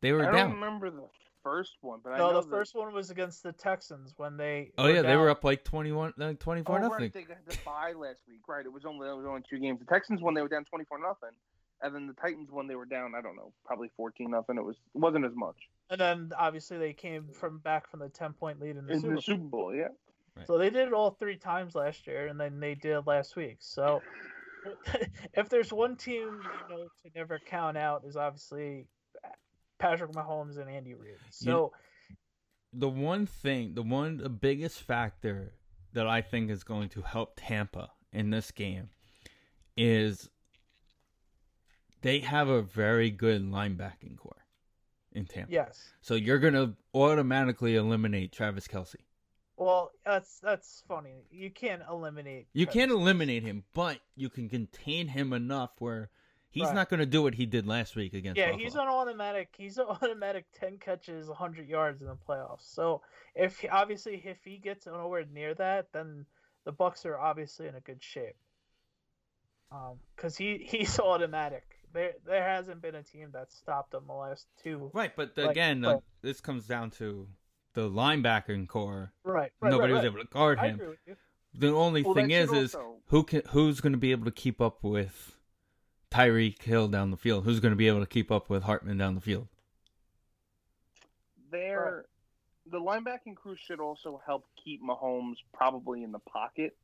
They 0.01 0.11
were 0.13 0.23
down 0.23 0.35
I 0.35 0.39
don't 0.39 0.53
remember 0.53 0.89
the 0.89 1.07
first 1.43 1.75
one, 1.81 1.99
but 2.03 2.11
I 2.11 2.17
No, 2.19 2.31
know 2.31 2.41
the 2.41 2.49
first 2.49 2.75
one 2.75 2.93
was 2.93 3.09
against 3.11 3.43
the 3.43 3.51
Texans 3.51 4.13
when 4.17 4.37
they. 4.37 4.71
Oh 4.77 4.87
yeah, 4.87 5.01
they 5.01 5.15
were 5.15 5.29
up 5.29 5.43
like 5.43 5.63
twenty 5.63 5.91
one, 5.91 6.13
like 6.17 6.35
uh, 6.35 6.43
twenty 6.43 6.61
Oh, 6.61 6.65
four 6.65 6.79
nothing. 6.79 6.99
right, 6.99 7.13
they 7.13 7.23
got 7.23 7.45
the 7.45 7.57
bye 7.65 7.93
last 7.95 8.21
week. 8.27 8.41
Right, 8.47 8.65
it 8.65 8.71
was 8.71 8.85
only 8.85 9.07
it 9.09 9.15
was 9.15 9.25
only 9.25 9.41
two 9.49 9.59
games. 9.59 9.79
The 9.79 9.85
Texans 9.85 10.21
won, 10.21 10.33
they 10.33 10.41
were 10.41 10.47
down 10.47 10.65
twenty 10.65 10.85
four 10.85 10.99
nothing, 10.99 11.35
and 11.81 11.93
then 11.93 12.07
the 12.07 12.13
Titans 12.13 12.49
won, 12.51 12.67
they 12.67 12.75
were 12.75 12.85
down. 12.85 13.13
I 13.15 13.21
don't 13.21 13.35
know, 13.35 13.51
probably 13.65 13.89
fourteen 13.97 14.31
nothing. 14.31 14.57
It 14.57 14.63
was 14.63 14.77
it 14.95 14.99
wasn't 14.99 15.25
as 15.25 15.35
much 15.35 15.57
And 15.89 15.99
then 15.99 16.31
obviously 16.37 16.77
they 16.77 16.93
came 16.93 17.27
from 17.33 17.59
back 17.59 17.89
from 17.89 17.99
the 17.99 18.09
ten 18.09 18.33
point 18.33 18.61
lead 18.61 18.77
in 18.77 18.85
the 18.85 18.93
in 18.93 19.01
Super 19.01 19.15
the 19.15 19.21
Super 19.21 19.43
Bowl. 19.43 19.75
Yeah, 19.75 19.89
So 20.47 20.57
they 20.57 20.69
did 20.69 20.87
it 20.87 20.93
all 20.93 21.11
three 21.11 21.37
times 21.37 21.75
last 21.75 22.07
year, 22.07 22.27
and 22.27 22.39
then 22.39 22.59
they 22.59 22.75
did 22.75 22.91
it 22.91 23.07
last 23.07 23.35
week. 23.35 23.57
So 23.59 24.01
if 25.33 25.49
there's 25.49 25.71
one 25.71 25.95
team 25.95 26.39
you 26.69 26.75
know 26.75 26.83
to 27.03 27.11
never 27.15 27.39
count 27.39 27.77
out 27.77 28.03
is 28.05 28.15
obviously 28.15 28.87
Patrick 29.77 30.11
Mahomes 30.11 30.57
and 30.59 30.69
Andy 30.69 30.93
Reid. 30.93 31.15
So 31.29 31.71
the 32.73 32.89
one 32.89 33.25
thing, 33.25 33.73
the 33.73 33.83
one, 33.83 34.17
the 34.17 34.29
biggest 34.29 34.81
factor 34.81 35.53
that 35.93 36.07
I 36.07 36.21
think 36.21 36.51
is 36.51 36.63
going 36.63 36.89
to 36.89 37.01
help 37.01 37.33
Tampa 37.35 37.89
in 38.13 38.29
this 38.29 38.51
game 38.51 38.89
is 39.75 40.29
they 42.01 42.19
have 42.19 42.47
a 42.47 42.61
very 42.61 43.09
good 43.09 43.41
linebacking 43.41 44.17
corps 44.17 44.45
in 45.13 45.25
Tampa. 45.25 45.51
yes, 45.51 45.89
So 46.01 46.13
you're 46.13 46.39
going 46.39 46.53
to 46.53 46.75
automatically 46.93 47.75
eliminate 47.75 48.31
Travis 48.31 48.67
Kelce. 48.67 48.95
Well 49.59 49.91
that's 50.05 50.39
that's 50.39 50.83
funny. 50.87 51.25
You 51.31 51.51
can't 51.51 51.83
eliminate. 51.89 52.47
You 52.53 52.65
Travis 52.65 52.73
can't 52.79 52.91
eliminate 52.91 53.43
him, 53.43 53.63
but 53.73 53.99
you 54.15 54.29
can 54.29 54.49
contain 54.49 55.07
him 55.07 55.33
enough 55.33 55.71
where 55.79 56.09
he's 56.49 56.63
Right. 56.63 56.75
not 56.75 56.89
going 56.89 56.99
to 56.99 57.05
do 57.05 57.21
what 57.21 57.35
he 57.35 57.45
did 57.45 57.67
last 57.67 57.95
week 57.95 58.13
against 58.13 58.37
Yeah, 58.37 58.45
Buffalo. 58.51 58.63
he's 58.63 58.75
on 58.75 58.87
automatic. 58.87 59.49
He's 59.57 59.77
on 59.77 59.87
automatic 60.01 60.45
ten 60.53 60.77
catches, 60.77 61.27
hundred 61.29 61.67
yards 61.67 62.01
in 62.01 62.07
the 62.07 62.15
playoffs. 62.15 62.73
So 62.73 63.01
if 63.35 63.63
obviously 63.71 64.21
if 64.25 64.37
he 64.43 64.57
gets 64.57 64.85
nowhere 64.85 65.25
near 65.31 65.53
that, 65.55 65.91
then 65.93 66.25
the 66.65 66.71
Bucks 66.71 67.05
are 67.05 67.19
obviously 67.19 67.67
in 67.67 67.75
a 67.75 67.81
good 67.81 68.01
shape. 68.01 68.35
Um, 69.71 69.99
because 70.15 70.35
he 70.37 70.57
he's 70.69 70.99
automatic. 70.99 71.63
There 71.93 72.13
there 72.25 72.43
hasn't 72.47 72.81
been 72.81 72.95
a 72.95 73.03
team 73.03 73.29
that 73.33 73.51
stopped 73.51 73.93
him 73.93 74.03
the 74.07 74.13
last 74.13 74.47
two. 74.63 74.89
Right, 74.93 75.15
but 75.15 75.37
Like, 75.37 75.51
again, 75.51 75.83
uh, 75.85 75.99
this 76.21 76.39
comes 76.41 76.65
down 76.65 76.91
to 76.91 77.27
the 77.79 77.89
linebacking 77.89 78.67
corps. 78.67 79.11
Right. 79.23 79.51
right 79.61 79.71
Nobody 79.71 79.93
right, 79.93 79.97
was 79.97 80.05
right. 80.05 80.13
able 80.13 80.23
to 80.25 80.31
guard 80.31 80.59
him. 80.59 80.75
agree 80.75 80.87
with 80.87 80.99
you. 81.05 81.15
The 81.53 81.69
only 81.73 82.03
Well, 82.03 82.13
thing 82.13 82.31
is, 82.31 82.49
should 82.49 82.57
is 82.57 82.75
also- 82.75 82.95
who 83.07 83.23
can 83.23 83.41
who's 83.49 83.81
going 83.81 83.93
to 83.93 83.97
be 83.99 84.11
able 84.11 84.25
to 84.25 84.31
keep 84.31 84.61
up 84.61 84.83
with 84.83 85.35
Tyreek 86.11 86.61
Hill 86.61 86.87
down 86.89 87.11
the 87.11 87.17
field? 87.17 87.45
Who's 87.45 87.59
going 87.59 87.71
to 87.71 87.77
be 87.77 87.87
able 87.87 88.01
to 88.01 88.05
keep 88.07 88.31
up 88.31 88.49
with 88.49 88.63
Hardman 88.63 88.97
down 88.97 89.15
the 89.15 89.21
field? 89.21 89.47
They're 91.51 92.05
the 92.69 92.79
linebacking 92.79 93.35
crew 93.35 93.55
should 93.55 93.79
also 93.79 94.21
help 94.25 94.45
keep 94.63 94.83
Mahomes 94.83 95.37
probably 95.53 96.03
in 96.03 96.11
the 96.11 96.19
pocket. 96.19 96.75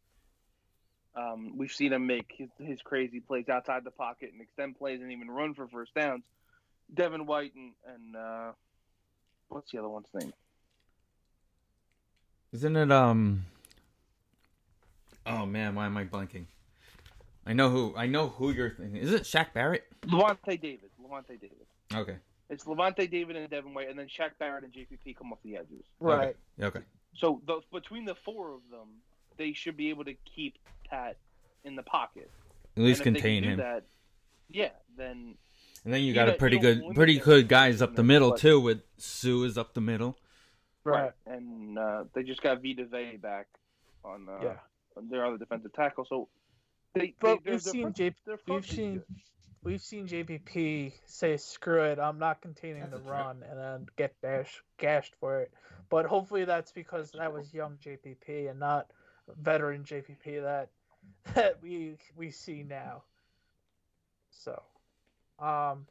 Um, 1.16 1.58
we've 1.58 1.72
seen 1.72 1.94
him 1.94 2.08
make 2.08 2.26
his, 2.36 2.50
his 2.60 2.82
crazy 2.82 3.20
plays 3.20 3.48
outside 3.50 3.84
the 3.84 3.92
pocket 3.92 4.32
and 4.34 4.42
extend 4.42 4.78
plays 4.78 5.00
and 5.02 5.12
even 5.12 5.30
run 5.30 5.54
for 5.54 5.68
first 5.68 5.94
downs. 5.94 6.24
Devin 6.94 7.26
White 7.28 7.54
and, 7.56 7.72
and 7.88 8.16
uh, 8.16 8.52
what's 9.50 9.72
the 9.72 9.78
other 9.78 9.88
one's 9.90 10.08
name? 10.14 10.34
Isn't 12.54 12.76
it 12.76 12.92
um? 12.92 13.46
Oh 15.26 15.46
man, 15.46 15.76
why 15.76 15.86
am 15.86 15.98
I 15.98 16.06
blanking? 16.06 16.46
I 17.46 17.54
know 17.54 17.70
who 17.70 17.94
I 17.96 18.08
know 18.08 18.30
who 18.30 18.52
you're 18.52 18.72
thinking. 18.72 18.98
Is 18.98 19.12
it 19.12 19.24
Shaq 19.24 19.54
Barrett? 19.54 19.84
Lavonte 20.08 20.62
David. 20.62 20.90
Lavonte 21.04 21.40
David. 21.40 21.66
Okay. 21.94 22.16
It's 22.50 22.66
Lavonte 22.66 23.10
David 23.10 23.36
and 23.36 23.50
Devin 23.50 23.74
White, 23.74 23.90
and 23.90 23.98
then 23.98 24.08
Shaq 24.08 24.32
Barrett 24.40 24.64
and 24.64 24.74
JPP 24.74 25.18
come 25.18 25.32
off 25.32 25.40
the 25.44 25.58
edges. 25.58 25.86
Right. 26.00 26.36
Okay. 26.62 26.82
So 27.16 27.42
the, 27.48 27.62
between 27.72 28.06
the 28.06 28.16
four 28.16 28.54
of 28.54 28.62
them, 28.70 28.88
they 29.38 29.54
should 29.54 29.78
be 29.78 29.90
able 29.90 30.06
to 30.06 30.14
keep 30.36 30.58
Pat 30.90 31.18
in 31.64 31.76
the 31.76 31.84
pocket. 31.84 32.30
At 32.78 32.84
least 32.84 33.06
And 33.06 33.16
if 33.18 33.24
they 33.24 33.30
contain 33.30 33.44
can 33.44 33.50
do 33.58 33.62
him. 33.62 33.70
That, 33.70 33.84
yeah, 34.50 34.70
then 34.98 35.36
And 35.84 35.94
then 35.94 36.02
you 36.02 36.08
You 36.08 36.14
got 36.14 36.30
a 36.30 36.34
pretty 36.34 36.60
good, 36.60 36.84
pretty 36.94 37.20
good 37.20 37.48
guys 37.48 37.82
up 37.82 37.96
the 37.96 38.04
middle 38.04 38.34
too. 38.34 38.60
With 38.60 38.82
Suh 38.98 39.44
is 39.44 39.58
up 39.58 39.74
the 39.74 39.82
middle. 39.82 40.18
Right. 40.86 41.12
and 41.26 41.78
uh, 41.78 42.04
they 42.14 42.24
just 42.24 42.42
got 42.42 42.62
Vita 42.62 42.86
Vea 42.86 43.18
back 43.18 43.48
on, 44.04 44.30
uh, 44.30 44.44
Yeah. 44.44 44.58
on 44.96 45.10
their 45.10 45.26
other 45.26 45.38
defensive 45.38 45.74
tackle. 45.74 46.06
So 46.06 46.30
they, 46.94 47.14
But 47.20 47.44
they, 47.44 47.52
we've 47.52 47.62
seen 47.62 47.94
they're, 47.98 48.10
J- 48.12 48.16
we've 48.48 48.66
seen 48.66 48.94
good. 48.96 49.06
we've 49.64 49.82
seen 49.82 50.08
JPP 50.08 50.94
say 51.06 51.38
screw 51.38 51.84
it, 51.84 52.00
I'm 52.00 52.20
not 52.20 52.42
containing 52.42 52.82
That's 52.82 52.92
the 52.94 52.98
a 53.00 53.02
threat. 53.02 53.20
run 53.20 53.44
and 53.50 53.60
then 53.60 53.88
get 53.98 54.14
bash, 54.22 54.62
gashed 54.78 55.16
for 55.20 55.42
it. 55.42 55.52
But 55.90 56.06
hopefully 56.06 56.46
that's 56.46 56.72
because 56.72 57.12
that 57.12 57.34
was 57.34 57.54
young 57.54 57.78
JPP 57.78 58.50
and 58.50 58.60
not 58.60 58.92
veteran 59.38 59.84
JPP 59.84 60.42
that 60.44 60.70
that 61.34 61.62
we 61.62 61.98
we 62.16 62.30
see 62.32 62.64
now. 62.64 63.04
So, 64.30 64.62
um 65.40 65.88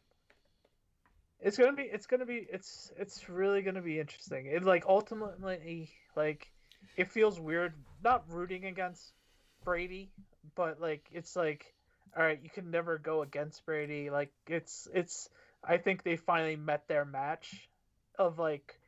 it's 1.44 1.58
gonna 1.58 1.74
be 1.74 1.82
it's 1.82 2.06
gonna 2.06 2.24
be 2.24 2.46
it's 2.50 2.90
it's 2.96 3.28
really 3.28 3.60
gonna 3.60 3.82
be 3.82 4.00
interesting. 4.00 4.46
It 4.46 4.64
like 4.64 4.84
ultimately 4.88 5.90
like 6.16 6.50
it 6.96 7.10
feels 7.10 7.38
weird 7.38 7.74
not 8.02 8.24
rooting 8.30 8.64
against 8.64 9.12
Brady, 9.62 10.10
but 10.54 10.80
like 10.80 11.06
it's 11.12 11.36
like 11.36 11.74
all 12.16 12.22
right, 12.22 12.40
you 12.42 12.48
can 12.48 12.70
never 12.70 12.96
go 12.96 13.22
against 13.22 13.64
Brady. 13.66 14.08
Like 14.08 14.32
it's 14.46 14.88
it's 14.94 15.28
I 15.62 15.76
think 15.76 16.02
they 16.02 16.16
finally 16.16 16.56
met 16.56 16.88
their 16.88 17.04
match 17.04 17.68
of 18.18 18.38
like 18.38 18.78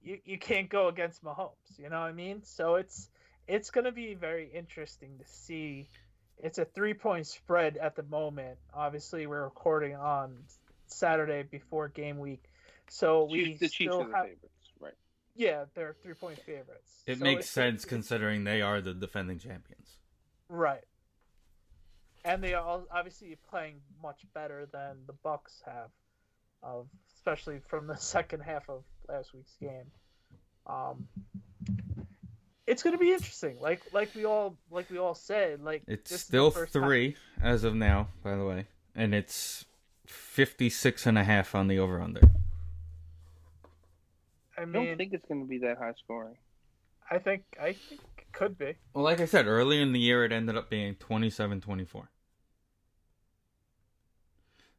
you, 0.00 0.18
you 0.24 0.38
can't 0.38 0.68
go 0.68 0.86
against 0.88 1.24
Mahomes, 1.24 1.78
you 1.78 1.90
know 1.90 2.00
what 2.00 2.06
I 2.06 2.12
mean? 2.12 2.44
So 2.44 2.76
it's 2.76 3.08
it's 3.48 3.70
to 3.86 3.92
be 3.92 4.14
very 4.14 4.48
interesting 4.54 5.18
to 5.18 5.24
see. 5.26 5.88
It's 6.38 6.58
a 6.58 6.64
three 6.64 6.94
point 6.94 7.26
spread 7.26 7.76
at 7.76 7.96
the 7.96 8.02
moment. 8.04 8.58
Obviously, 8.72 9.26
we're 9.26 9.44
recording 9.44 9.96
on 9.96 10.36
Saturday 10.86 11.42
before 11.42 11.88
game 11.88 12.18
week, 12.18 12.44
so 12.88 13.24
we 13.24 13.54
the 13.54 13.68
Chiefs 13.68 13.74
still 13.92 14.02
are 14.02 14.06
the 14.08 14.14
have 14.16 14.24
favorites, 14.26 14.70
right? 14.80 14.94
yeah, 15.34 15.64
they're 15.74 15.94
three 16.02 16.14
point 16.14 16.38
favorites. 16.40 17.02
It 17.06 17.18
So 17.18 17.24
makes 17.24 17.40
it's 17.46 17.50
sense 17.50 17.84
be- 17.84 17.88
considering 17.90 18.44
they 18.44 18.62
are 18.62 18.80
the 18.80 18.94
defending 18.94 19.38
champions. 19.38 19.96
Right. 20.48 20.84
And 22.26 22.42
they 22.42 22.54
are 22.54 22.80
obviously 22.90 23.36
playing 23.50 23.80
much 24.02 24.22
better 24.32 24.66
than 24.72 24.96
the 25.06 25.12
Bucks 25.12 25.62
have, 25.66 25.90
of 26.62 26.86
especially 27.16 27.60
from 27.68 27.86
the 27.86 27.96
second 28.14 28.40
half 28.40 28.68
of 28.70 28.82
last 29.08 29.34
week's 29.34 29.56
game. 29.60 29.90
Um, 30.66 31.06
it's 32.66 32.82
going 32.82 32.94
to 32.96 32.98
be 32.98 33.12
interesting. 33.12 33.58
Like 33.60 33.82
like 33.92 34.14
we 34.14 34.24
all 34.24 34.56
like 34.70 34.88
we 34.90 34.96
all 34.98 35.14
said. 35.14 35.62
Like 35.62 35.82
It's 35.86 36.10
this 36.10 36.20
is 36.20 36.26
the 36.26 36.30
still 36.30 36.50
first 36.50 36.72
time- 36.72 36.82
three 36.82 37.16
as 37.42 37.64
of 37.64 37.74
now, 37.74 38.08
by 38.22 38.36
the 38.36 38.44
way, 38.46 38.66
and 38.94 39.14
it's 39.14 39.66
56 40.06 41.06
and 41.06 41.18
a 41.18 41.24
half 41.24 41.54
on 41.54 41.68
the 41.68 41.78
over 41.78 42.00
under. 42.00 42.20
I 44.56 44.62
I 44.62 44.64
don't 44.66 44.96
think 44.96 45.12
it's 45.12 45.26
going 45.26 45.40
to 45.42 45.48
be 45.48 45.58
that 45.58 45.78
high 45.78 45.94
scoring. 46.04 46.36
I 47.10 47.18
think 47.18 47.42
I 47.60 47.72
think 47.72 48.00
it 48.18 48.32
could 48.32 48.56
be. 48.56 48.74
Well, 48.94 49.04
like 49.04 49.20
I 49.20 49.24
said, 49.26 49.46
early 49.46 49.80
in 49.82 49.92
the 49.92 50.00
year, 50.00 50.24
it 50.24 50.32
ended 50.32 50.56
up 50.56 50.70
being 50.70 50.94
27 50.94 51.60
24. 51.60 52.10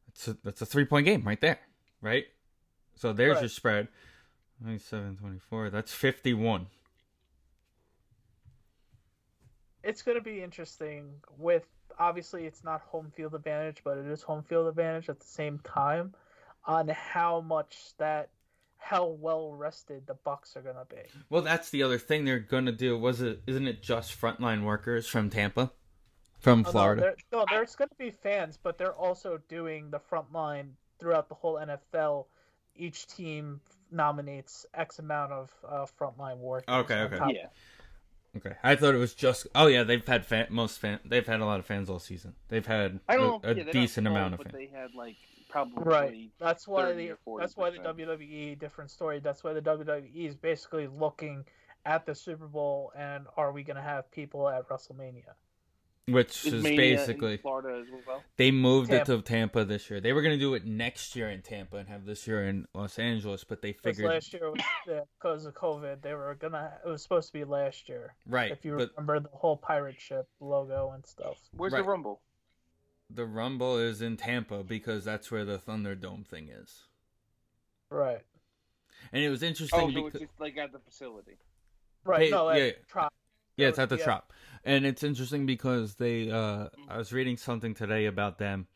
That's 0.06 0.28
a, 0.28 0.36
that's 0.42 0.62
a 0.62 0.66
three 0.66 0.84
point 0.86 1.04
game 1.04 1.22
right 1.24 1.40
there, 1.40 1.58
right? 2.00 2.24
So 2.94 3.12
there's 3.12 3.34
Right. 3.34 3.42
your 3.42 3.48
spread 3.50 3.88
27 4.62 5.16
24. 5.16 5.70
That's 5.70 5.92
51. 5.92 6.66
It's 9.84 10.02
going 10.02 10.16
to 10.18 10.24
be 10.24 10.42
interesting. 10.42 11.14
With 11.38 11.64
obviously, 11.98 12.44
it's 12.46 12.62
not 12.64 12.80
home 12.82 13.10
field 13.14 13.34
advantage, 13.34 13.82
but 13.84 13.98
it 13.98 14.06
is 14.06 14.22
home 14.22 14.42
field 14.42 14.68
advantage 14.68 15.08
at 15.08 15.20
the 15.20 15.26
same 15.26 15.58
time. 15.60 16.14
On 16.66 16.88
how 16.88 17.40
much 17.42 17.76
that, 17.98 18.30
how 18.78 19.06
well 19.06 19.52
rested 19.54 20.04
the 20.06 20.14
Bucks 20.14 20.56
are 20.56 20.62
going 20.62 20.74
to 20.76 20.84
be. 20.88 21.00
Well, 21.30 21.42
that's 21.42 21.70
the 21.70 21.82
other 21.84 21.96
thing 21.98 22.24
they're 22.24 22.40
going 22.40 22.66
to 22.66 22.72
do. 22.72 22.98
Was 22.98 23.20
it, 23.22 23.42
isn't 23.46 23.68
it 23.68 23.82
just 23.82 24.20
frontline 24.20 24.64
workers 24.64 25.06
from 25.06 25.30
Tampa? 25.30 25.70
From 26.40 26.60
Oh, 26.60 26.62
no, 26.62 26.70
Florida? 26.70 27.00
there- 27.02 27.16
No, 27.32 27.44
there's 27.48 27.76
going 27.76 27.88
to 27.88 27.94
be 27.96 28.10
fans, 28.10 28.58
but 28.60 28.78
they're 28.78 28.94
also 28.94 29.38
doing 29.48 29.90
the 29.90 30.00
frontline 30.00 30.70
throughout 30.98 31.28
the 31.28 31.34
whole 31.36 31.54
NFL. 31.54 32.26
Each 32.74 33.06
team 33.06 33.60
nominates 33.92 34.66
X 34.74 34.98
amount 34.98 35.32
of 35.32 35.50
uh, 35.66 35.86
frontline 35.98 36.38
workers. 36.38 36.68
Okay, 36.68 37.00
okay. 37.02 37.18
Yeah. 37.32 37.46
Okay, 38.36 38.54
I 38.62 38.76
thought 38.76 38.94
it 38.94 38.98
was 38.98 39.14
just. 39.14 39.46
Oh 39.54 39.66
yeah, 39.66 39.82
they've 39.82 40.06
had 40.06 40.26
fan, 40.26 40.46
most 40.50 40.78
fan. 40.78 41.00
They've 41.04 41.26
had 41.26 41.40
a 41.40 41.44
lot 41.44 41.58
of 41.60 41.66
fans 41.66 41.88
all 41.88 41.98
season. 41.98 42.34
They've 42.48 42.66
had 42.66 43.00
I 43.08 43.14
a, 43.14 43.18
don't 43.18 43.42
know. 43.44 43.50
a 43.50 43.54
yeah, 43.54 43.62
they're 43.64 43.72
decent 43.72 44.04
not 44.04 44.10
amount 44.10 44.34
of 44.34 44.38
but 44.38 44.52
fans. 44.52 44.56
they 44.56 44.78
had 44.78 44.94
like 44.94 45.16
probably 45.48 45.82
Right. 45.84 46.30
That's 46.38 46.68
why 46.68 46.92
the 46.92 47.12
that's 47.38 47.56
why 47.56 47.70
the 47.70 47.78
WWE 47.78 48.58
different 48.58 48.90
story. 48.90 49.20
That's 49.20 49.42
why 49.42 49.52
the 49.52 49.62
WWE 49.62 50.26
is 50.26 50.34
basically 50.34 50.86
looking 50.86 51.44
at 51.84 52.04
the 52.04 52.14
Super 52.14 52.46
Bowl 52.46 52.92
and 52.96 53.26
are 53.36 53.52
we 53.52 53.62
going 53.62 53.76
to 53.76 53.82
have 53.82 54.10
people 54.10 54.48
at 54.48 54.68
WrestleMania? 54.68 55.34
Which 56.08 56.46
Is 56.46 56.52
is 56.54 56.62
basically 56.62 57.32
in 57.32 57.38
Florida 57.38 57.80
as 57.82 57.86
well. 58.06 58.22
they 58.36 58.52
moved 58.52 58.90
Tampa. 58.90 59.12
it 59.12 59.16
to 59.16 59.22
Tampa 59.22 59.64
this 59.64 59.90
year. 59.90 60.00
They 60.00 60.12
were 60.12 60.22
gonna 60.22 60.38
do 60.38 60.54
it 60.54 60.64
next 60.64 61.16
year 61.16 61.30
in 61.30 61.42
Tampa 61.42 61.78
and 61.78 61.88
have 61.88 62.04
this 62.06 62.28
year 62.28 62.46
in 62.46 62.68
Los 62.74 63.00
Angeles, 63.00 63.42
but 63.42 63.60
they 63.60 63.72
figured 63.72 64.08
last 64.08 64.32
year 64.32 64.48
was 64.52 64.60
because 65.18 65.46
of 65.46 65.54
COVID, 65.54 66.02
they 66.02 66.14
were 66.14 66.36
gonna. 66.36 66.74
It 66.84 66.88
was 66.88 67.02
supposed 67.02 67.26
to 67.26 67.32
be 67.32 67.42
last 67.42 67.88
year. 67.88 68.14
right. 68.24 68.52
If 68.52 68.64
you 68.64 68.76
but 68.76 68.90
remember 68.96 69.28
the 69.28 69.36
whole 69.36 69.56
pirate 69.56 70.00
ship 70.00 70.28
logo 70.38 70.92
and 70.94 71.04
stuff. 71.04 71.38
Where's 71.56 71.72
Right. 71.72 71.82
the 71.82 71.88
Rumble? 71.88 72.20
the 73.10 73.24
Rumble 73.26 73.76
is 73.78 74.00
in 74.00 74.16
Tampa 74.16 74.62
because 74.62 75.04
that's 75.04 75.30
where 75.32 75.44
the 75.44 75.58
Thunderdome 75.58 76.24
thing 76.26 76.48
is. 76.50 76.84
Right. 77.90 78.22
And 79.12 79.22
it 79.24 79.28
was 79.28 79.42
interesting 79.42 79.80
Oh, 79.80 79.88
so 79.90 80.04
because 80.04 80.14
it's 80.22 80.30
just 80.30 80.40
like 80.40 80.56
at 80.56 80.70
the 80.72 80.78
facility. 80.80 81.36
Right. 82.04 82.22
Hey, 82.22 82.30
no, 82.30 82.50
yeah. 82.52 82.64
at 82.66 82.88
Trop. 82.88 83.12
Yeah, 83.56 83.68
it's 83.68 83.78
at 83.78 83.88
the 83.88 83.96
Yeah. 83.96 84.04
And 84.64 84.84
it's 84.84 85.02
interesting 85.02 85.46
because 85.46 85.94
they 85.94 86.30
uh 86.30 86.68
I 86.88 86.96
was 86.98 87.12
reading 87.12 87.36
something 87.36 87.74
today 87.74 88.06
about 88.06 88.38
them. 88.38 88.66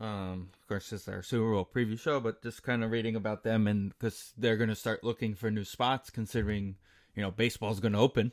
Um 0.00 0.50
of 0.60 0.68
course 0.68 0.92
it's 0.92 1.04
their 1.04 1.22
Super 1.22 1.52
Bowl 1.52 1.68
preview 1.72 1.98
show, 1.98 2.20
but 2.20 2.42
just 2.42 2.62
kind 2.62 2.84
of 2.84 2.90
reading 2.90 3.16
about 3.16 3.42
them 3.42 3.66
and 3.66 3.96
cuz 3.98 4.32
they're 4.36 4.56
going 4.56 4.68
to 4.68 4.76
start 4.76 5.02
looking 5.04 5.34
for 5.34 5.50
new 5.50 5.64
spots 5.64 6.10
considering, 6.10 6.76
you 7.14 7.22
know, 7.22 7.30
baseball's 7.30 7.80
going 7.80 7.92
to 7.94 7.98
open 7.98 8.32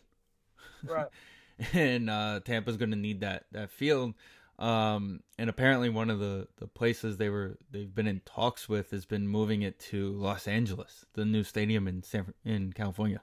Right. 0.84 1.08
and 1.74 2.10
uh 2.10 2.42
Tampa's 2.44 2.78
going 2.78 2.92
to 2.92 2.98
need 2.98 3.22
that 3.22 3.46
that 3.52 3.72
field. 3.72 4.14
Um 4.60 5.22
and 5.38 5.50
apparently 5.50 5.90
one 5.90 6.10
of 6.10 6.20
the 6.20 6.48
the 6.58 6.68
places 6.68 7.18
they 7.18 7.30
were 7.30 7.58
they've 7.72 7.94
been 7.94 8.08
in 8.08 8.22
talks 8.26 8.68
with 8.70 8.92
has 8.92 9.06
been 9.06 9.28
moving 9.28 9.62
it 9.62 9.80
to 9.92 10.12
Los 10.14 10.48
Angeles, 10.48 11.06
the 11.14 11.26
new 11.26 11.44
stadium 11.44 11.88
in 11.88 12.04
San 12.04 12.34
in 12.44 12.74
California, 12.74 13.22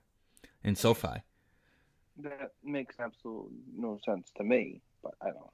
in 0.63 0.77
SoFi. 0.77 1.23
That 2.23 2.53
makes 2.63 2.97
absolutely 3.01 3.57
no 3.77 3.99
sense 4.05 4.31
to 4.37 4.45
me, 4.45 4.81
but 5.03 5.15
I 5.21 5.27
don't 5.27 5.35
know. 5.37 5.53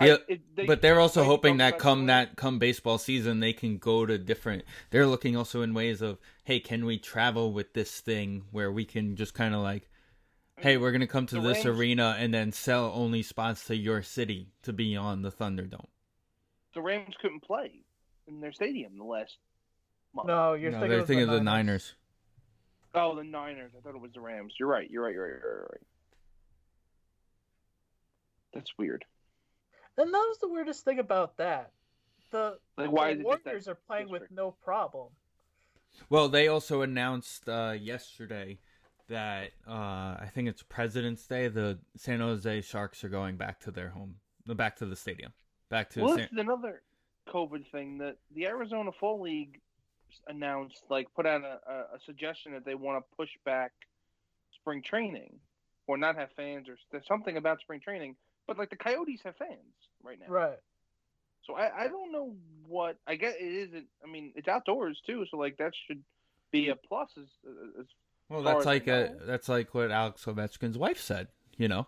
Yeah, 0.00 0.14
I- 0.14 0.18
it- 0.28 0.54
they- 0.56 0.66
but 0.66 0.82
they're 0.82 1.00
also 1.00 1.20
they 1.20 1.26
hoping 1.26 1.56
that 1.58 1.78
come 1.78 2.00
doing- 2.00 2.06
that 2.08 2.36
come 2.36 2.58
baseball 2.58 2.98
season 2.98 3.40
they 3.40 3.54
can 3.54 3.78
go 3.78 4.04
to 4.04 4.18
different 4.18 4.64
they're 4.90 5.06
looking 5.06 5.36
also 5.36 5.62
in 5.62 5.72
ways 5.72 6.02
of 6.02 6.18
hey 6.44 6.60
can 6.60 6.84
we 6.84 6.98
travel 6.98 7.50
with 7.50 7.72
this 7.72 8.00
thing 8.02 8.44
where 8.50 8.70
we 8.70 8.84
can 8.84 9.16
just 9.16 9.32
kind 9.32 9.54
of 9.54 9.62
like 9.62 9.88
hey 10.58 10.76
we're 10.76 10.92
gonna 10.92 11.06
come 11.06 11.24
to 11.28 11.36
The 11.36 11.40
this 11.40 11.64
Rams- 11.64 11.78
arena 11.78 12.14
and 12.18 12.34
then 12.34 12.52
sell 12.52 12.92
only 12.94 13.22
spots 13.22 13.66
to 13.68 13.76
your 13.76 14.02
city 14.02 14.52
to 14.64 14.72
be 14.74 14.94
on 14.94 15.22
the 15.22 15.32
thunderdome 15.32 15.86
the 16.74 16.82
Rams 16.82 17.14
couldn't 17.22 17.40
play 17.40 17.80
in 18.26 18.40
their 18.40 18.52
stadium 18.52 18.98
the 18.98 19.04
last 19.04 19.38
month. 20.12 20.26
No, 20.28 20.52
you're 20.52 20.72
no 20.72 20.80
thinking 20.80 20.90
they're 20.90 21.00
of 21.00 21.06
thinking 21.06 21.26
the 21.28 21.32
of 21.32 21.38
the 21.38 21.44
niners 21.44 21.94
Oh, 22.96 23.14
the 23.14 23.24
Niners. 23.24 23.72
I 23.76 23.80
thought 23.82 23.94
it 23.94 24.00
was 24.00 24.12
the 24.14 24.20
Rams. 24.20 24.54
You're 24.58 24.68
right. 24.68 24.90
You're 24.90 25.04
right. 25.04 25.12
You're 25.14 25.24
right. 25.24 25.40
You're 25.42 25.58
right. 25.60 25.68
Right. 25.70 25.80
That's 28.54 28.70
weird. 28.78 29.04
And 29.98 30.12
that 30.12 30.18
was 30.18 30.38
the 30.40 30.48
weirdest 30.48 30.84
thing 30.84 30.98
about 30.98 31.36
that. 31.36 31.72
The, 32.30 32.58
Like, 32.76 32.90
why 32.90 33.14
the 33.14 33.20
is 33.20 33.26
that 33.26 33.44
Warriors 33.44 33.68
are 33.68 33.74
playing 33.86 34.08
with 34.08 34.22
district? 34.22 34.34
no 34.36 34.50
problem. 34.64 35.08
Well, 36.10 36.28
they 36.28 36.48
also 36.48 36.82
announced 36.82 37.48
uh, 37.48 37.74
yesterday 37.78 38.58
that 39.08 39.50
uh, 39.68 39.72
I 40.20 40.30
think 40.34 40.48
it's 40.48 40.62
President's 40.62 41.26
Day. 41.26 41.48
The 41.48 41.78
San 41.96 42.20
Jose 42.20 42.60
Sharks 42.62 43.04
are 43.04 43.08
going 43.08 43.36
back 43.36 43.60
to 43.60 43.70
their 43.70 43.90
home, 43.90 44.16
back 44.46 44.76
to 44.76 44.86
the 44.86 44.96
stadium, 44.96 45.32
back 45.70 45.90
to. 45.90 46.00
Well, 46.00 46.08
San- 46.10 46.18
this 46.18 46.32
is 46.32 46.38
another 46.38 46.82
COVID 47.28 47.70
thing 47.70 47.98
that 47.98 48.16
the 48.34 48.46
Arizona 48.46 48.90
Fall 48.98 49.20
League 49.22 49.60
announced, 50.26 50.82
like, 50.90 51.06
put 51.14 51.26
out 51.26 51.42
a, 51.42 51.60
a, 51.70 51.74
a 51.96 52.00
suggestion 52.04 52.52
that 52.52 52.64
they 52.64 52.74
want 52.74 52.98
to 52.98 53.16
push 53.16 53.30
back 53.44 53.72
spring 54.54 54.82
training 54.82 55.38
or 55.86 55.96
not 55.96 56.16
have 56.16 56.30
fans 56.36 56.68
or 56.68 56.76
there's 56.90 57.06
something 57.06 57.36
about 57.36 57.60
spring 57.60 57.80
training. 57.80 58.16
But, 58.46 58.58
like, 58.58 58.70
the 58.70 58.76
Coyotes 58.76 59.20
have 59.24 59.36
fans 59.36 59.58
right 60.02 60.18
now. 60.20 60.26
Right. 60.28 60.58
So 61.46 61.54
I, 61.54 61.84
I 61.84 61.88
don't 61.88 62.10
know 62.10 62.34
what 62.66 62.96
I 63.06 63.14
guess 63.14 63.34
it 63.38 63.44
isn't. 63.44 63.86
I 64.02 64.10
mean, 64.10 64.32
it's 64.34 64.48
outdoors 64.48 65.00
too, 65.06 65.24
so 65.30 65.36
like 65.36 65.56
that 65.58 65.72
should 65.86 66.02
be 66.50 66.70
a 66.70 66.76
plus. 66.76 67.08
As, 67.16 67.28
as 67.78 67.86
Well, 68.28 68.42
that's 68.42 68.66
like 68.66 68.88
a, 68.88 69.14
that's 69.22 69.48
like 69.48 69.72
what 69.72 69.92
Alex 69.92 70.24
Ovechkin's 70.24 70.76
wife 70.76 71.00
said. 71.00 71.28
You 71.56 71.68
know, 71.68 71.86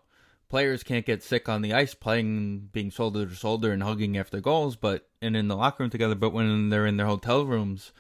players 0.48 0.82
can't 0.82 1.04
get 1.06 1.22
sick 1.22 1.48
on 1.48 1.62
the 1.62 1.72
ice 1.74 1.94
playing, 1.94 2.68
being 2.72 2.90
shoulder 2.90 3.26
to 3.26 3.34
shoulder 3.34 3.72
and 3.72 3.82
hugging 3.82 4.16
after 4.16 4.40
goals, 4.40 4.76
but 4.76 5.08
and 5.20 5.36
in 5.36 5.48
the 5.48 5.56
locker 5.56 5.82
room 5.82 5.90
together. 5.90 6.14
But 6.14 6.30
when 6.32 6.70
they're 6.70 6.86
in 6.86 6.96
their 6.96 7.06
hotel 7.06 7.44
rooms 7.44 7.92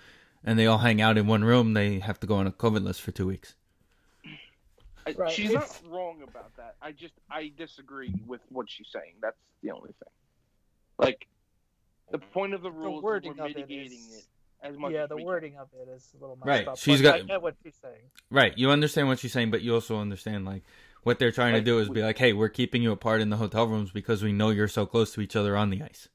and 0.44 0.58
they 0.58 0.66
all 0.66 0.78
hang 0.78 1.00
out 1.00 1.18
in 1.18 1.26
one 1.26 1.44
room, 1.44 1.74
they 1.74 1.98
have 1.98 2.18
to 2.20 2.26
go 2.26 2.36
on 2.36 2.46
a 2.46 2.52
COVID 2.52 2.82
list 2.84 3.02
for 3.02 3.10
two 3.12 3.26
weeks. 3.26 3.54
I, 5.06 5.12
Right, 5.16 5.30
she's 5.32 5.50
it's- 5.50 5.82
not 5.84 5.90
wrong 5.92 6.22
about 6.22 6.54
that. 6.56 6.76
I 6.82 6.92
just 6.92 7.14
I 7.30 7.50
disagree 7.56 8.14
with 8.26 8.40
what 8.50 8.66
she's 8.68 8.88
saying. 8.92 9.14
That's 9.22 9.36
the 9.62 9.70
only 9.70 9.88
thing. 9.92 10.12
Like 10.98 11.26
the 12.10 12.18
point 12.18 12.54
of 12.54 12.62
the 12.62 12.70
rules 12.70 12.98
is 12.98 13.02
wording 13.04 13.34
we're 13.36 13.44
of 13.44 13.50
it 13.50 13.56
mitigating 13.56 13.98
is- 13.98 14.16
it 14.18 14.24
as 14.66 14.76
much. 14.76 14.92
Yeah, 14.92 15.04
as 15.04 15.08
the 15.08 15.16
we 15.16 15.24
wording 15.24 15.56
of 15.56 15.68
it 15.80 15.88
is 15.88 16.08
a 16.14 16.20
little 16.20 16.36
messed 16.36 16.46
Right, 16.46 16.68
up. 16.68 16.78
she's 16.78 17.00
but 17.00 17.02
got- 17.04 17.20
I 17.20 17.22
get 17.22 17.42
what 17.42 17.54
she's 17.62 17.76
saying. 17.80 18.10
Right. 18.30 18.56
You 18.58 18.70
understand 18.70 19.08
what 19.08 19.18
she's 19.18 19.32
saying, 19.32 19.50
but 19.50 19.62
you 19.62 19.72
also 19.74 19.98
understand 19.98 20.44
like 20.44 20.62
what 21.02 21.18
they're 21.18 21.32
trying 21.32 21.54
to 21.54 21.60
do 21.60 21.78
is 21.78 21.88
we- 21.88 21.96
be 21.96 22.02
like, 22.02 22.18
hey, 22.18 22.32
we're 22.32 22.48
keeping 22.48 22.82
you 22.82 22.92
apart 22.92 23.20
in 23.20 23.30
the 23.30 23.36
hotel 23.36 23.66
rooms 23.66 23.90
because 23.90 24.22
we 24.22 24.32
know 24.32 24.50
you're 24.50 24.68
so 24.68 24.86
close 24.86 25.12
to 25.12 25.20
each 25.20 25.36
other 25.36 25.56
on 25.56 25.70
the 25.70 25.82
ice. 25.82 26.08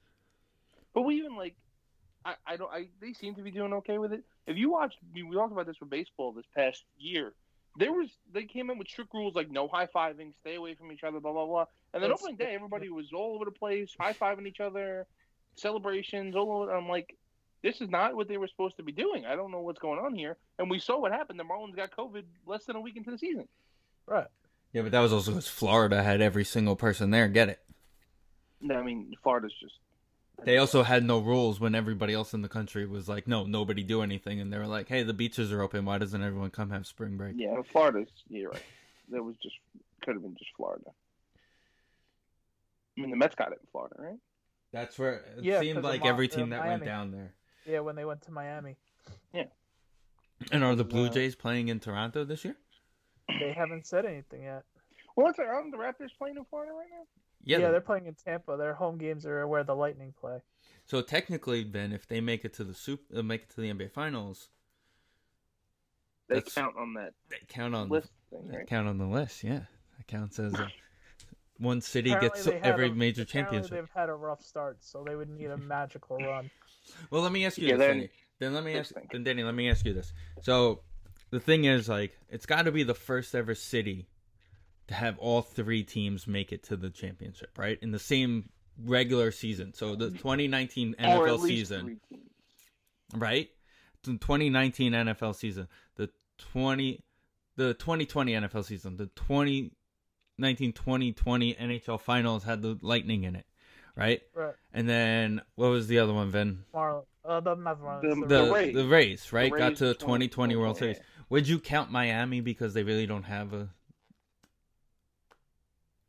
But 0.93 1.01
we 1.03 1.15
even 1.15 1.35
like, 1.35 1.55
I, 2.25 2.35
I 2.45 2.55
don't. 2.57 2.71
I 2.71 2.87
they 3.01 3.13
seem 3.13 3.35
to 3.35 3.41
be 3.41 3.51
doing 3.51 3.73
okay 3.73 3.97
with 3.97 4.13
it. 4.13 4.23
If 4.47 4.57
you 4.57 4.69
watch, 4.71 4.95
we 5.13 5.23
we 5.23 5.35
talked 5.35 5.51
about 5.51 5.65
this 5.65 5.79
with 5.79 5.89
baseball 5.89 6.31
this 6.31 6.45
past 6.55 6.83
year. 6.97 7.33
There 7.77 7.91
was 7.91 8.09
they 8.31 8.43
came 8.43 8.69
in 8.69 8.77
with 8.77 8.87
strict 8.87 9.13
rules 9.13 9.35
like 9.35 9.49
no 9.49 9.67
high 9.67 9.87
fiving, 9.87 10.33
stay 10.41 10.55
away 10.55 10.75
from 10.75 10.91
each 10.91 11.03
other, 11.03 11.19
blah 11.19 11.33
blah 11.33 11.45
blah. 11.45 11.65
And 11.93 12.01
then 12.01 12.09
That's- 12.11 12.21
opening 12.21 12.37
day, 12.37 12.53
everybody 12.55 12.89
was 12.89 13.11
all 13.13 13.35
over 13.35 13.45
the 13.45 13.51
place, 13.51 13.93
high 13.99 14.13
fiving 14.13 14.47
each 14.47 14.59
other, 14.59 15.05
celebrations, 15.55 16.35
all 16.35 16.51
over. 16.63 16.71
I'm 16.73 16.87
like, 16.87 17.17
this 17.61 17.81
is 17.81 17.89
not 17.89 18.15
what 18.15 18.27
they 18.27 18.37
were 18.37 18.47
supposed 18.47 18.77
to 18.77 18.83
be 18.83 18.91
doing. 18.91 19.25
I 19.25 19.35
don't 19.35 19.51
know 19.51 19.61
what's 19.61 19.79
going 19.79 19.99
on 19.99 20.15
here. 20.15 20.37
And 20.59 20.69
we 20.69 20.79
saw 20.79 20.99
what 20.99 21.11
happened. 21.11 21.39
The 21.39 21.43
Marlins 21.43 21.75
got 21.75 21.91
COVID 21.91 22.23
less 22.45 22.65
than 22.65 22.75
a 22.75 22.81
week 22.81 22.95
into 22.97 23.11
the 23.11 23.17
season. 23.17 23.47
Right. 24.05 24.27
Yeah, 24.73 24.81
but 24.81 24.91
that 24.91 24.99
was 24.99 25.13
also 25.13 25.31
because 25.31 25.47
Florida 25.47 26.01
had 26.03 26.19
every 26.21 26.43
single 26.43 26.75
person 26.75 27.11
there 27.11 27.27
get 27.27 27.47
it. 27.49 27.59
No, 28.59 28.75
I 28.75 28.83
mean 28.83 29.13
Florida's 29.21 29.53
just. 29.61 29.75
They 30.43 30.57
also 30.57 30.83
had 30.83 31.05
no 31.05 31.19
rules 31.19 31.59
when 31.59 31.75
everybody 31.75 32.13
else 32.13 32.33
in 32.33 32.41
the 32.41 32.49
country 32.49 32.85
was 32.85 33.07
like, 33.07 33.27
no, 33.27 33.45
nobody 33.45 33.83
do 33.83 34.01
anything. 34.01 34.41
And 34.41 34.51
they 34.51 34.57
were 34.57 34.67
like, 34.67 34.89
hey, 34.89 35.03
the 35.03 35.13
beaches 35.13 35.53
are 35.53 35.61
open. 35.61 35.85
Why 35.85 35.99
doesn't 35.99 36.21
everyone 36.21 36.49
come 36.49 36.71
have 36.71 36.85
spring 36.85 37.15
break? 37.15 37.35
Yeah, 37.37 37.55
Florida's. 37.71 38.09
You're 38.27 38.49
right. 38.51 38.61
That 39.11 39.23
was 39.23 39.35
just 39.41 39.55
could 40.03 40.15
have 40.15 40.23
been 40.23 40.35
just 40.37 40.51
Florida. 40.57 40.83
I 42.97 43.01
mean, 43.01 43.11
the 43.11 43.15
Mets 43.15 43.35
got 43.35 43.51
it 43.51 43.59
in 43.61 43.67
Florida, 43.71 43.95
right? 43.97 44.19
That's 44.73 44.97
where 44.99 45.13
it 45.37 45.43
Yeah, 45.43 45.59
seemed 45.61 45.75
'cause 45.77 45.85
of 45.85 45.91
like 45.91 46.05
every 46.05 46.27
uh, 46.27 46.35
team 46.35 46.49
that 46.49 46.65
went 46.65 46.83
down 46.83 47.11
there. 47.11 47.35
Yeah, 47.65 47.79
when 47.79 47.95
they 47.95 48.05
went 48.05 48.23
to 48.23 48.31
Miami. 48.31 48.75
Yeah. 49.33 49.45
And 50.51 50.63
are 50.63 50.75
the 50.75 50.83
Blue 50.83 51.05
Wow. 51.07 51.13
Jays 51.13 51.35
playing 51.35 51.69
in 51.69 51.79
Toronto 51.79 52.25
this 52.25 52.43
year? 52.43 52.57
They 53.27 53.53
haven't 53.53 53.85
said 53.87 54.05
anything 54.05 54.43
yet. 54.43 54.63
Well, 55.15 55.27
it's 55.27 55.39
aren't 55.39 55.71
the 55.71 55.77
Raptors 55.77 56.09
playing 56.17 56.37
in 56.37 56.45
Florida 56.45 56.73
right 56.73 56.87
now? 56.91 57.05
Yeah. 57.43 57.57
Yeah, 57.57 57.65
they- 57.67 57.71
they're 57.73 57.81
playing 57.81 58.07
in 58.07 58.15
Tampa. 58.15 58.57
Their 58.57 58.73
home 58.73 58.97
games 58.97 59.25
are 59.25 59.47
where 59.47 59.63
the 59.63 59.75
Lightning 59.75 60.13
play. 60.19 60.41
so 60.85 61.01
technically, 61.01 61.63
Ben, 61.63 61.91
if 61.93 62.07
they 62.07 62.19
make 62.21 62.43
it 62.45 62.53
to 62.55 62.63
the 62.63 62.73
soup, 62.73 63.01
uh, 63.15 63.21
make 63.23 63.43
it 63.43 63.49
to 63.51 63.61
the 63.61 63.69
NBA 63.69 63.89
Finals, 63.91 64.49
They 66.27 66.41
count 66.41 66.75
on 66.77 66.93
that 66.95 67.13
they 67.29 67.37
count 67.47 67.75
on 67.75 67.89
list 67.89 68.11
thing, 68.29 68.47
They 68.47 68.57
right? 68.57 68.67
count 68.67 68.87
on 68.87 68.97
the 68.97 69.05
list, 69.05 69.43
yeah. 69.43 69.65
That 69.97 70.07
counts 70.07 70.39
as 70.39 70.53
a, 70.53 70.71
one 71.57 71.81
city 71.81 72.11
Apparently 72.11 72.51
gets 72.53 72.65
every 72.65 72.87
a- 72.89 72.93
major 72.93 73.25
championship. 73.25 73.71
They've 73.71 73.89
had 73.93 74.09
a 74.09 74.13
rough 74.15 74.41
start, 74.41 74.77
so 74.83 75.03
they 75.03 75.15
would 75.15 75.29
need 75.29 75.51
a 75.51 75.57
magical 75.57 76.17
run. 76.17 76.49
Well, 77.11 77.21
let 77.21 77.31
me 77.31 77.45
ask 77.45 77.57
you 77.57 77.67
Yeah, 77.69 77.77
this, 77.77 77.87
then- 77.87 77.95
Danny. 77.97 78.09
Then 78.39 78.53
let 78.53 78.63
me 78.65 78.75
ask, 78.75 78.93
then 79.11 79.23
Danny, 79.23 79.43
let 79.43 79.55
me 79.55 79.69
ask 79.69 79.85
you 79.85 79.93
this. 79.93 80.11
So, 80.41 80.81
the 81.33 81.39
thing 81.39 81.65
is, 81.65 81.89
like, 81.89 82.15
it's 82.29 82.45
got 82.45 82.65
to 82.65 82.71
be 82.71 82.83
the 82.83 82.93
first 82.93 83.33
ever 83.33 83.55
city 83.55 84.07
to 84.87 84.93
have 84.93 85.17
all 85.17 85.41
three 85.41 85.83
teams 85.83 86.27
make 86.27 86.51
it 86.51 86.61
to 86.65 86.75
the 86.77 86.91
championship, 86.91 87.57
right? 87.57 87.79
In 87.81 87.89
the 87.91 87.97
same 87.99 88.49
regular 88.85 89.31
season. 89.31 89.73
So 89.73 89.95
the 89.95 90.11
2019 90.11 90.95
or 90.99 91.01
at 91.03 91.09
NFL 91.19 91.39
least 91.39 91.47
season, 91.47 91.81
three 91.85 91.97
teams. 92.17 92.29
right? 93.15 93.49
The 94.03 94.11
2019 94.11 94.93
NFL 94.93 95.35
season, 95.35 95.67
the 95.95 96.09
20 96.37 97.03
the 97.55 97.73
2020 97.75 98.33
NFL 98.33 98.65
season, 98.65 98.97
the 98.97 99.07
2019-2020 100.39 101.57
NHL 101.59 101.99
finals 101.99 102.43
had 102.43 102.61
the 102.61 102.77
Lightning 102.81 103.23
in 103.23 103.35
it, 103.35 103.45
right? 103.95 104.21
Right. 104.35 104.53
And 104.73 104.87
then 104.89 105.41
what 105.55 105.67
was 105.69 105.87
the 105.87 105.99
other 105.99 106.13
one, 106.13 106.31
Vin? 106.31 106.63
Marlon. 106.73 107.05
Uh, 107.25 107.39
the 107.39 107.55
not 107.55 107.79
the 108.01 108.09
The- 108.09 108.15
the 108.15 108.25
The 108.45 108.51
Rays. 108.53 108.75
the 108.75 108.85
Rays, 108.87 109.31
right? 109.33 109.51
The 109.51 109.57
Got 109.57 109.75
to 109.77 109.85
the 109.85 109.91
in 109.91 109.97
2020 109.97 110.55
World 110.57 110.75
2020, 110.77 110.93
Series. 110.95 111.07
Would 111.33 111.47
you 111.47 111.57
count 111.57 111.89
Miami 111.91 112.41
because 112.41 112.75
they 112.75 112.83
really 112.83 113.07
don't 113.07 113.23
have 113.23 113.53
a, 113.53 113.67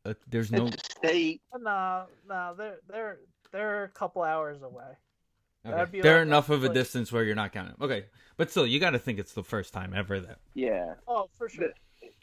a 0.05 0.15
there's 0.27 0.51
no 0.51 0.67
It's 0.67 0.85
state. 0.97 1.41
No, 1.59 2.03
no, 2.29 2.53
they're 2.55 2.77
they're 2.87 3.17
they're 3.51 3.83
a 3.85 3.89
couple 3.89 4.21
hours 4.21 4.61
away. 4.61 4.83
okay. 5.65 5.99
they're 6.01 6.19
like- 6.19 6.27
enough 6.27 6.51
of 6.51 6.63
a 6.63 6.69
distance 6.69 7.11
where 7.11 7.23
you're 7.23 7.33
not 7.33 7.53
counting. 7.53 7.73
Okay, 7.81 8.05
but 8.37 8.51
still, 8.51 8.67
you 8.67 8.79
got 8.79 8.91
to 8.91 8.99
think 8.99 9.17
it's 9.17 9.33
the 9.33 9.43
first 9.43 9.73
time 9.73 9.95
ever 9.95 10.19
that 10.19 10.37
Yeah. 10.53 10.93
Oh, 11.07 11.27
for 11.35 11.49
sure. 11.49 11.69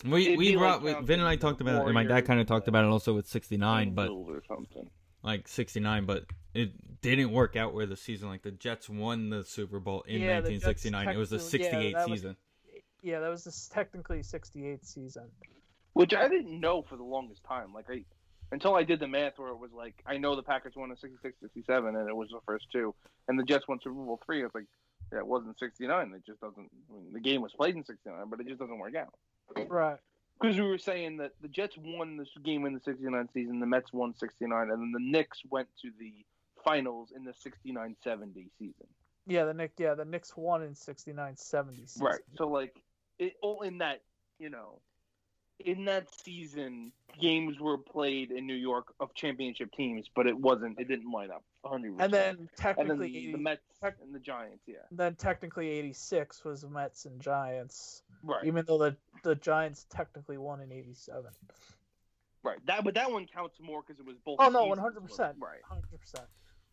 we 0.04 0.26
It'd 0.26 0.38
we 0.38 0.54
brought 0.54 0.84
like 0.84 1.00
we, 1.00 1.06
Vin 1.06 1.18
and 1.18 1.28
I 1.28 1.34
talked 1.34 1.60
about 1.60 1.82
it. 1.82 1.84
and 1.86 1.94
My 1.94 2.04
dad 2.04 2.24
kind 2.24 2.38
of 2.40 2.46
talked 2.46 2.68
about 2.68 2.84
it 2.84 2.88
also 2.88 3.14
with 3.14 3.26
69, 3.26 3.94
but 3.94 4.02
Angels 4.10 4.28
or 4.30 4.42
something. 4.46 4.88
like 5.24 5.48
69, 5.48 6.06
but 6.06 6.26
it 6.54 7.00
didn't 7.00 7.32
work 7.32 7.56
out 7.56 7.74
where 7.74 7.86
the 7.86 7.96
season 7.96 8.28
like 8.28 8.42
the 8.42 8.52
Jets 8.52 8.88
won 8.88 9.28
the 9.28 9.42
Super 9.42 9.80
Bowl 9.80 10.02
in 10.02 10.20
Yeah, 10.20 10.34
1969. 10.38 11.08
It 11.08 11.16
was 11.18 11.30
the 11.30 11.38
technically- 11.38 11.58
yeah, 11.64 11.70
68 11.72 11.94
was- 11.96 12.04
season. 12.20 12.36
Yeah, 13.02 13.20
that 13.20 13.28
was 13.28 13.44
this 13.44 13.68
technically 13.68 14.22
68 14.22 14.84
season. 14.84 15.28
Which 15.92 16.14
I 16.14 16.28
didn't 16.28 16.58
know 16.58 16.82
for 16.82 16.96
the 16.96 17.02
longest 17.02 17.42
time. 17.44 17.74
Like 17.74 17.86
I 17.90 18.04
until 18.52 18.74
I 18.74 18.82
did 18.82 19.00
the 19.00 19.08
math 19.08 19.38
where 19.38 19.50
it 19.50 19.58
was 19.58 19.72
like 19.76 19.94
I 20.06 20.16
know 20.18 20.36
the 20.36 20.42
Packers 20.42 20.74
won 20.76 20.90
in 20.90 20.96
66 20.96 21.36
67 21.40 21.96
and 21.96 22.08
it 22.08 22.16
was 22.16 22.28
the 22.30 22.40
first 22.46 22.66
two 22.72 22.94
and 23.28 23.38
the 23.38 23.44
Jets 23.44 23.66
won 23.68 23.80
Super 23.82 23.94
Bowl 23.94 24.20
3. 24.24 24.40
I 24.40 24.42
was 24.44 24.52
like 24.54 24.66
yeah, 25.12 25.18
it 25.18 25.26
wasn't 25.26 25.58
69. 25.58 26.12
It 26.14 26.24
just 26.24 26.40
doesn't 26.40 26.70
I 26.90 26.94
mean, 26.94 27.12
the 27.12 27.20
game 27.20 27.42
was 27.42 27.52
played 27.52 27.74
in 27.74 27.84
69, 27.84 28.14
but 28.28 28.40
it 28.40 28.46
just 28.46 28.60
doesn't 28.60 28.78
work 28.78 28.94
out. 28.94 29.14
Right. 29.68 29.98
Because 30.40 30.56
we 30.56 30.66
were 30.66 30.78
saying 30.78 31.18
that 31.18 31.32
the 31.42 31.48
Jets 31.48 31.76
won 31.78 32.16
this 32.16 32.28
game 32.42 32.64
in 32.64 32.72
the 32.72 32.80
69 32.80 33.28
season, 33.34 33.60
the 33.60 33.66
Mets 33.66 33.92
won 33.92 34.14
69 34.16 34.70
and 34.70 34.70
then 34.70 34.92
the 34.92 35.10
Knicks 35.10 35.40
went 35.50 35.68
to 35.82 35.90
the 35.98 36.12
finals 36.64 37.12
in 37.14 37.24
the 37.24 37.32
69-70 37.32 38.48
season. 38.58 38.86
Yeah, 39.26 39.44
the 39.44 39.54
Knicks. 39.54 39.74
Yeah, 39.78 39.94
the 39.94 40.04
Knicks 40.04 40.36
won 40.36 40.62
in 40.62 40.74
69 40.74 41.36
70 41.36 41.76
season. 41.86 42.06
Right. 42.06 42.20
So 42.36 42.48
like 42.48 42.82
it 43.22 43.34
all 43.42 43.62
in 43.62 43.78
that, 43.78 44.02
you 44.38 44.50
know, 44.50 44.80
in 45.60 45.84
that 45.84 46.08
season, 46.24 46.92
games 47.20 47.60
were 47.60 47.78
played 47.78 48.30
in 48.32 48.46
New 48.46 48.54
York 48.54 48.92
of 48.98 49.14
championship 49.14 49.70
teams, 49.72 50.06
but 50.14 50.26
it 50.26 50.36
wasn't. 50.36 50.78
It 50.80 50.88
didn't 50.88 51.10
line 51.10 51.30
up 51.30 51.44
100. 51.60 52.00
And 52.00 52.12
then 52.12 52.30
and 52.30 52.38
then 52.38 52.48
technically, 52.56 53.12
the, 53.12 53.18
80, 53.18 53.32
the 53.32 53.38
Mets 53.38 53.62
tec- 53.80 53.96
and 54.02 54.14
the 54.14 54.18
Giants. 54.18 54.64
Yeah. 54.66 54.78
then 54.90 55.14
technically 55.14 55.68
86 55.68 56.44
was 56.44 56.64
Mets 56.66 57.04
and 57.04 57.20
Giants, 57.20 58.02
Right. 58.24 58.44
even 58.44 58.64
though 58.66 58.78
the 58.78 58.96
the 59.22 59.34
Giants 59.36 59.86
technically 59.88 60.38
won 60.38 60.60
in 60.60 60.72
87. 60.72 61.24
right. 62.42 62.58
That 62.66 62.82
but 62.84 62.94
that 62.94 63.10
one 63.12 63.26
counts 63.26 63.58
more 63.60 63.82
because 63.86 64.00
it 64.00 64.06
was 64.06 64.16
both. 64.24 64.36
Oh 64.40 64.48
no, 64.48 64.60
seasons 64.64 64.68
100. 64.70 64.94
were- 65.02 65.08
percent 65.08 65.36
Right. 65.38 65.60
100. 65.68 66.00
percent 66.00 66.26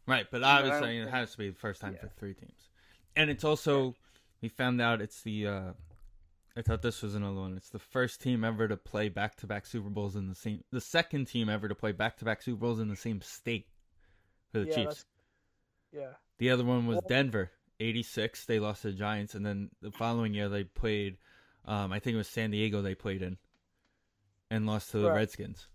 Right, 0.07 0.25
but 0.31 0.41
obviously 0.41 0.97
don't 0.97 1.07
it 1.07 1.11
has 1.11 1.31
to 1.33 1.37
be 1.37 1.49
the 1.49 1.55
first 1.59 1.81
time 1.81 1.93
yeah. 1.93 2.01
for 2.01 2.07
three 2.17 2.33
teams. 2.33 2.69
And 3.15 3.29
it's 3.29 3.43
also 3.43 3.93
we 4.41 4.49
found 4.49 4.81
out 4.81 5.01
it's 5.01 5.21
the 5.21 5.45
uh 5.45 5.71
I 6.57 6.61
thought 6.61 6.81
this 6.81 7.01
was 7.01 7.15
another 7.15 7.39
one. 7.39 7.55
It's 7.57 7.69
the 7.69 7.79
first 7.79 8.21
team 8.21 8.43
ever 8.43 8.67
to 8.67 8.77
play 8.77 9.09
back 9.09 9.35
to 9.37 9.47
back 9.47 9.65
Super 9.65 9.89
Bowls 9.89 10.15
in 10.15 10.27
the 10.27 10.35
same 10.35 10.63
the 10.71 10.81
second 10.81 11.25
team 11.25 11.49
ever 11.49 11.67
to 11.67 11.75
play 11.75 11.91
back 11.91 12.17
to 12.17 12.25
back 12.25 12.41
Super 12.41 12.59
Bowls 12.59 12.79
in 12.79 12.87
the 12.89 12.95
same 12.95 13.21
state 13.21 13.67
for 14.51 14.59
the 14.59 14.65
Yeah, 14.65 14.73
Chiefs. 14.75 15.05
Yeah. 15.91 16.13
The 16.39 16.49
other 16.49 16.63
one 16.65 16.87
was 16.87 17.01
Denver, 17.03 17.51
eighty 17.79 18.03
six. 18.03 18.45
They 18.45 18.59
lost 18.59 18.81
to 18.83 18.91
the 18.91 18.97
Giants 18.97 19.35
and 19.35 19.45
then 19.45 19.69
the 19.81 19.91
following 19.91 20.33
year 20.33 20.49
they 20.49 20.63
played 20.63 21.17
Um, 21.65 21.91
I 21.93 21.99
think 21.99 22.15
it 22.15 22.17
was 22.17 22.27
San 22.27 22.51
Diego 22.51 22.81
they 22.81 22.95
played 22.95 23.21
in, 23.21 23.37
and 24.51 24.67
lost 24.67 24.91
to 24.91 24.99
the 24.99 25.09
Right. 25.09 25.15
Redskins. 25.15 25.67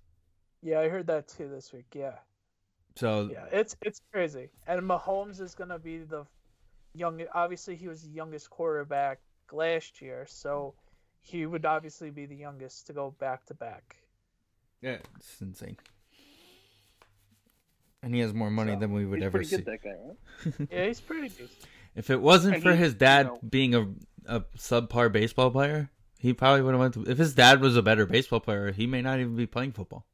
Yeah, 0.62 0.80
I 0.80 0.88
heard 0.88 1.06
that 1.08 1.28
too 1.28 1.48
this 1.48 1.72
week. 1.72 1.94
Yeah, 1.94 2.18
So 2.96 3.30
yeah, 3.30 3.46
it's 3.52 3.76
it's 3.82 4.00
crazy. 4.12 4.50
And 4.66 4.82
Mahomes 4.82 5.40
is 5.40 5.54
gonna 5.54 5.78
be 5.78 5.98
the 5.98 6.26
young. 6.94 7.26
Obviously, 7.34 7.76
he 7.76 7.88
was 7.88 8.02
the 8.02 8.10
youngest 8.10 8.50
quarterback 8.50 9.20
last 9.52 10.00
year, 10.00 10.26
so 10.28 10.74
he 11.20 11.46
would 11.46 11.64
obviously 11.64 12.10
be 12.10 12.26
the 12.26 12.36
youngest 12.36 12.86
to 12.88 12.92
go 12.92 13.14
back 13.18 13.46
to 13.46 13.54
back. 13.54 13.96
yeah, 14.82 14.98
it's 15.16 15.40
insane. 15.40 15.76
And 18.02 18.14
he 18.14 18.20
has 18.20 18.34
more 18.34 18.50
money 18.50 18.74
So, 18.74 18.80
than 18.80 18.92
we 18.92 19.06
would 19.06 19.18
He's 19.20 19.24
ever 19.26 19.38
pretty 19.38 19.48
see. 19.48 19.56
good, 19.56 19.64
that 19.66 19.82
guy, 19.82 19.90
right? 20.58 20.68
Yeah, 20.70 20.86
he's 20.86 21.00
pretty 21.00 21.28
decent. 21.30 21.50
If 21.94 22.10
it 22.10 22.20
wasn't 22.20 22.54
And 22.56 22.62
for 22.62 22.72
he- 22.72 22.78
his 22.78 22.94
dad 22.94 23.26
you 23.26 23.32
know- 23.32 23.40
being 23.48 23.74
a 23.74 23.88
a 24.26 24.40
subpar 24.56 25.12
baseball 25.12 25.50
player, 25.50 25.90
he 26.18 26.32
probably 26.32 26.62
would 26.62 26.72
have 26.72 26.80
went 26.80 26.94
to. 26.94 27.02
If 27.10 27.18
his 27.18 27.34
dad 27.34 27.60
was 27.60 27.76
a 27.76 27.82
better 27.82 28.06
baseball 28.06 28.40
player, 28.40 28.72
he 28.72 28.86
may 28.86 29.02
not 29.02 29.20
even 29.20 29.36
be 29.36 29.46
playing 29.46 29.72
football. 29.72 30.06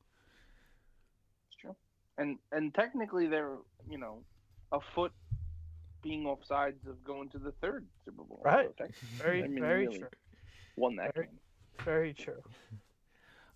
It's 1.48 1.56
true. 1.60 1.76
And 2.18 2.38
and 2.52 2.74
technically, 2.74 3.26
they're 3.28 3.56
you 3.88 3.98
know 3.98 4.22
a 4.72 4.80
foot 4.94 5.12
being 6.02 6.26
off 6.26 6.44
sides 6.46 6.86
of 6.86 7.02
going 7.04 7.28
to 7.30 7.38
the 7.38 7.52
third 7.60 7.86
Super 8.04 8.22
Bowl. 8.24 8.40
Right. 8.44 8.68
So 8.78 8.84
Very, 9.22 9.42
I 9.44 9.48
mean, 9.48 9.60
very 9.60 9.86
really 9.86 9.98
true. 9.98 10.08
Won 10.76 10.96
that 10.96 11.14
Very- 11.14 11.26
game. 11.26 11.38
Very 11.84 12.14
true. 12.14 12.42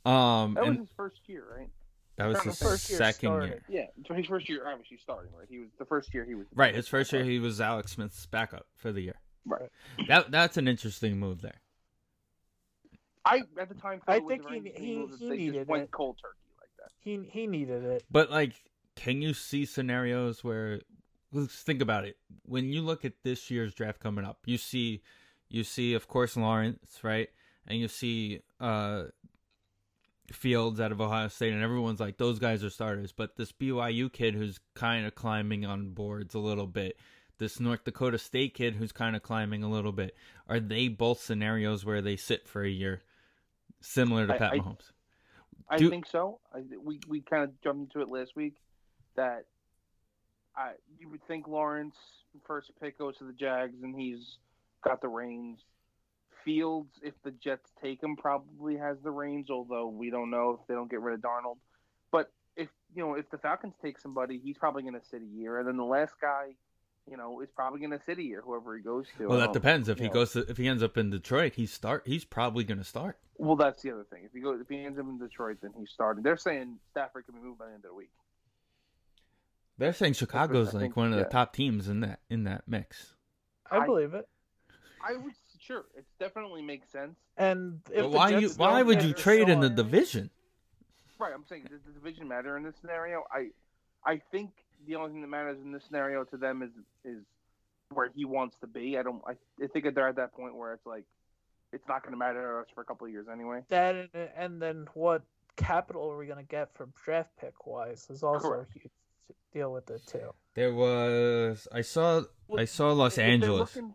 Um, 0.07 0.53
That 0.53 0.67
was 0.67 0.77
his 0.77 0.89
first 0.95 1.21
year, 1.27 1.45
right? 1.57 1.71
that 2.19 2.27
was 2.27 2.43
his 2.43 2.59
the 2.59 2.65
first 2.67 2.91
year 2.91 2.99
second 2.99 3.29
started. 3.31 3.63
year. 3.69 3.89
Yeah, 3.97 4.03
so 4.07 4.13
his 4.13 4.27
first 4.27 4.51
year, 4.51 4.69
obviously 4.69 4.99
starting, 5.03 5.33
right? 5.37 5.47
He 5.49 5.61
was 5.61 5.71
the 5.79 5.87
first 5.87 6.13
year 6.13 6.27
he 6.27 6.35
was 6.35 6.47
Right, 6.55 6.75
his 6.75 6.87
first 6.87 7.11
year 7.11 7.25
he 7.25 7.39
was 7.39 7.59
Alex 7.59 7.93
Smith's 7.93 8.27
backup 8.27 8.67
for 8.77 8.93
the 8.93 9.01
year. 9.01 9.15
Right. 9.47 9.71
That 10.09 10.31
that's 10.31 10.59
an 10.59 10.69
interesting 10.69 11.19
move 11.19 11.41
there. 11.41 11.59
I 13.25 13.43
at 13.59 13.69
the 13.71 13.75
time. 13.75 14.03
I 14.07 14.21
think 14.21 14.47
he- 14.49 14.61
he- 14.77 15.07
he 15.21 15.27
needed 15.31 15.55
just 15.55 15.69
went 15.71 15.85
it. 15.85 15.91
cold 15.91 16.19
turkey 16.21 16.37
like 16.61 16.69
that. 16.79 16.91
He 17.01 17.21
he 17.31 17.47
needed 17.47 17.83
it. 17.85 18.05
But 18.11 18.31
like, 18.31 18.53
can 18.97 19.23
you 19.23 19.33
see 19.33 19.65
scenarios 19.65 20.45
where? 20.45 20.81
Let's 21.35 21.55
think 21.63 21.83
about 21.83 22.05
it. 22.05 22.17
When 22.45 22.73
you 22.73 22.81
look 22.83 23.05
at 23.05 23.15
this 23.25 23.51
year's 23.51 23.75
draft 23.75 24.01
coming 24.01 24.25
up, 24.25 24.39
you 24.47 24.57
see, 24.57 25.03
you 25.49 25.65
see, 25.65 25.95
of 25.95 26.07
course, 26.09 26.37
Lawrence, 26.37 27.01
right, 27.03 27.29
and 27.67 27.79
you 27.79 27.89
see 27.89 28.41
uh, 28.61 29.05
Fields 30.33 30.81
out 30.81 30.93
of 30.93 31.01
Ohio 31.01 31.29
State, 31.29 31.53
and 31.53 31.63
everyone's 31.63 32.01
like, 32.01 32.17
those 32.17 32.39
guys 32.39 32.63
are 32.65 32.71
starters. 32.71 33.13
But 33.13 33.37
this 33.37 33.53
BYU 33.53 34.11
kid 34.13 34.35
who's 34.35 34.59
kind 34.75 35.07
of 35.07 35.15
climbing 35.15 35.67
on 35.67 35.91
boards 35.91 36.35
a 36.35 36.39
little 36.39 36.67
bit, 36.67 36.99
this 37.39 37.59
North 37.61 37.85
Dakota 37.85 38.17
State 38.19 38.55
kid 38.55 38.77
who's 38.77 38.93
kind 38.93 39.17
of 39.17 39.23
climbing 39.23 39.63
a 39.63 39.69
little 39.69 39.93
bit, 39.93 40.15
are 40.49 40.61
they 40.61 40.89
both 40.89 41.21
scenarios 41.21 41.85
where 41.85 42.01
they 42.01 42.17
sit 42.17 42.47
for 42.49 42.63
a 42.63 42.71
year, 42.71 43.03
similar 43.81 44.27
to 44.27 44.35
I- 44.35 44.39
Pat 44.39 44.53
I- 44.53 44.59
Mahomes? 44.61 44.93
I 45.69 45.79
Do- 45.79 45.91
think 45.91 46.07
so. 46.07 46.41
I, 46.55 46.61
we 46.83 47.01
we 47.09 47.23
kind 47.23 47.43
of 47.43 47.61
jumped 47.63 47.95
into 47.95 48.03
it 48.07 48.11
last 48.13 48.37
week 48.37 48.57
that 49.17 49.47
I 50.57 50.73
you 50.99 51.09
would 51.09 51.27
think 51.27 51.49
Lawrence 51.49 51.97
first 52.47 52.71
pick 52.81 52.99
goes 52.99 53.17
to 53.19 53.25
the 53.25 53.33
Jags 53.33 53.83
and 53.83 53.99
he's 53.99 54.39
got 54.83 55.01
the 55.01 55.09
reins. 55.09 55.61
Fields, 56.45 56.91
if 57.03 57.15
the 57.25 57.31
Jets 57.31 57.71
take 57.83 58.03
him, 58.03 58.17
probably 58.17 58.77
has 58.77 58.99
the 59.03 59.11
reins. 59.11 59.49
Although 59.51 59.89
we 59.89 60.11
don't 60.11 60.31
know 60.31 60.59
if 60.61 60.67
they 60.69 60.75
don't 60.75 60.91
get 60.91 61.01
rid 61.01 61.15
of 61.15 61.21
Darnold. 61.21 61.57
But 62.13 62.31
if 62.55 62.69
you 62.95 63.03
know 63.03 63.15
if 63.15 63.31
the 63.31 63.39
Falcons 63.39 63.75
take 63.83 63.99
somebody, 63.99 64.39
he's 64.43 64.59
probably 64.59 64.83
going 64.83 64.95
to 64.95 65.07
sit 65.11 65.23
a 65.23 65.39
year, 65.39 65.59
and 65.59 65.67
then 65.67 65.79
the 65.79 65.85
last 65.85 66.13
guy, 66.21 66.55
you 67.11 67.17
know, 67.17 67.41
is 67.41 67.49
probably 67.57 67.81
going 67.81 67.93
to 67.93 68.01
sit 68.05 68.19
a 68.19 68.23
year. 68.23 68.43
Whoever 68.45 68.77
he 68.77 68.83
goes 68.83 69.07
to. 69.17 69.27
Well, 69.27 69.39
that 69.39 69.47
don't- 69.47 69.55
depends. 69.55 69.89
If 69.89 69.99
he 69.99 70.09
know. 70.09 70.13
goes 70.13 70.33
to, 70.33 70.41
if 70.41 70.59
he 70.59 70.69
ends 70.69 70.83
up 70.83 70.99
in 70.99 71.09
Detroit, 71.09 71.55
he 71.55 71.65
start. 71.65 72.03
He's 72.07 72.27
probably 72.27 72.63
going 72.65 72.79
to 72.79 72.85
start. 72.85 73.17
Well, 73.39 73.57
that's 73.57 73.83
the 73.83 73.93
other 73.93 74.05
thing. 74.05 74.25
If 74.25 74.33
he 74.33 74.41
goes, 74.41 74.61
if 74.61 74.69
he 74.69 74.85
ends 74.85 74.99
up 74.99 75.07
in 75.07 75.19
Detroit, 75.19 75.57
then 75.63 75.73
he's 75.79 75.91
starting. 75.91 76.23
They're 76.23 76.37
saying 76.37 76.77
Stafford 76.91 77.25
can 77.25 77.35
be 77.35 77.41
moved 77.41 77.59
by 77.59 77.67
the 77.67 77.73
end 77.73 77.85
of 77.85 77.91
the 77.91 77.97
week. 77.97 78.11
They're 79.79 79.93
saying 79.93 80.15
Chicago's 80.15 80.73
like 80.73 80.83
think- 80.83 80.97
one 80.97 81.13
of 81.13 81.19
yeah. 81.19 81.25
the 81.25 81.31
top 81.31 81.53
teams 81.53 81.89
in 81.89 82.01
that 82.01 82.21
in 82.31 82.45
that 82.45 82.65
mix. 82.67 83.15
I, 83.71 83.79
I- 83.79 83.87
believe 83.87 84.15
it. 84.15 84.29
I 85.07 85.17
would 85.17 85.35
sure. 85.61 85.85
It 85.97 86.07
definitely 86.19 86.63
makes 86.63 86.91
sense. 86.91 87.17
And 87.37 87.81
if 87.93 88.07
why 88.07 88.39
you 88.39 88.49
why 88.57 88.83
would 88.83 89.03
you 89.03 89.13
trade 89.13 89.49
in 89.49 89.61
the 89.61 89.69
division? 89.69 90.31
Right. 91.19 91.33
I'm 91.35 91.45
saying 91.49 91.67
does 91.71 91.81
the 91.87 91.93
division 91.93 92.29
matter 92.29 92.57
in 92.57 92.63
this 92.63 92.75
scenario? 92.81 93.25
I 93.31 93.49
I 94.05 94.21
think 94.31 94.51
the 94.87 94.97
only 94.97 95.13
thing 95.13 95.21
that 95.23 95.29
matters 95.29 95.59
in 95.63 95.73
this 95.73 95.85
scenario 95.85 96.25
to 96.25 96.37
them 96.37 96.63
is 96.63 96.71
is 97.05 97.23
where 97.93 98.11
he 98.15 98.25
wants 98.25 98.57
to 98.61 98.67
be. 98.67 98.99
I 98.99 99.03
don't. 99.03 99.23
I, 99.27 99.33
I 99.63 99.67
think 99.69 99.95
they're 99.95 100.09
at 100.09 100.17
that 100.17 100.33
point 100.33 100.57
where 100.57 100.73
it's 100.73 100.87
like 100.87 101.05
it's 101.73 101.87
not 101.89 102.03
going 102.03 102.13
to 102.13 102.19
matter 102.19 102.41
to 102.41 102.61
us 102.61 102.67
for 102.75 102.81
a 102.81 102.85
couple 102.85 103.07
of 103.07 103.13
years 103.13 103.27
anyway. 103.31 103.61
That 103.69 103.95
and, 103.95 104.29
and 104.37 104.63
then 104.63 104.87
what 104.95 105.23
capital 105.57 106.11
are 106.11 106.17
we 106.17 106.27
gonna 106.27 106.43
get 106.43 106.75
from 106.75 106.93
draft 107.05 107.31
pick 107.41 107.67
wise 107.67 108.09
is 108.11 108.23
also 108.23 108.49
Correct. 108.49 108.71
a 108.75 108.79
huge 108.81 108.93
deal 109.53 109.73
with 109.73 109.91
it 109.91 110.03
too. 110.07 110.33
There 110.55 110.73
was 110.75 111.67
I 111.73 111.81
saw 111.83 112.23
I 112.57 112.65
saw 112.65 112.93
Los 112.93 113.19
Angeles. 113.19 113.75
looking- 113.77 113.95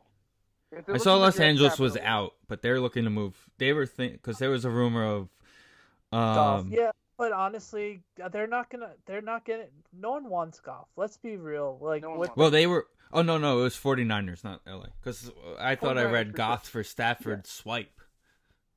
I 0.93 0.97
saw 0.97 1.15
Los 1.17 1.35
draft 1.35 1.47
Angeles 1.47 1.79
was 1.79 1.93
capital- 1.93 2.13
out, 2.25 2.33
but 2.47 2.61
they're 2.61 2.79
looking 2.79 3.03
to 3.05 3.09
move. 3.09 3.49
They 3.57 3.73
were 3.73 3.85
think 3.87 4.13
because 4.13 4.37
there 4.37 4.51
was 4.51 4.65
a 4.65 4.69
rumor 4.69 5.03
of 5.03 5.29
Goff, 6.11 6.61
um 6.61 6.71
yeah, 6.71 6.91
but 7.17 7.31
honestly, 7.31 8.01
they're 8.31 8.47
not 8.47 8.69
gonna. 8.69 8.93
They're 9.05 9.21
not 9.21 9.45
gonna. 9.45 9.65
No 9.93 10.11
one 10.11 10.29
wants 10.29 10.59
Goff. 10.59 10.87
Let's 10.95 11.17
be 11.17 11.37
real. 11.37 11.77
Like 11.81 12.03
No 12.03 12.17
with 12.17 12.35
well 12.35 12.49
they 12.51 12.67
were 12.67 12.87
oh 13.11 13.21
no 13.23 13.37
no 13.37 13.59
it 13.59 13.63
was 13.63 13.75
49ers 13.75 14.43
not 14.43 14.61
LA 14.67 14.87
because 15.01 15.31
I 15.59 15.75
thought 15.75 15.97
I 15.97 16.03
read 16.03 16.31
for 16.31 16.37
Goff 16.37 16.67
for 16.67 16.83
Stafford 16.83 17.47
swipe. 17.47 17.99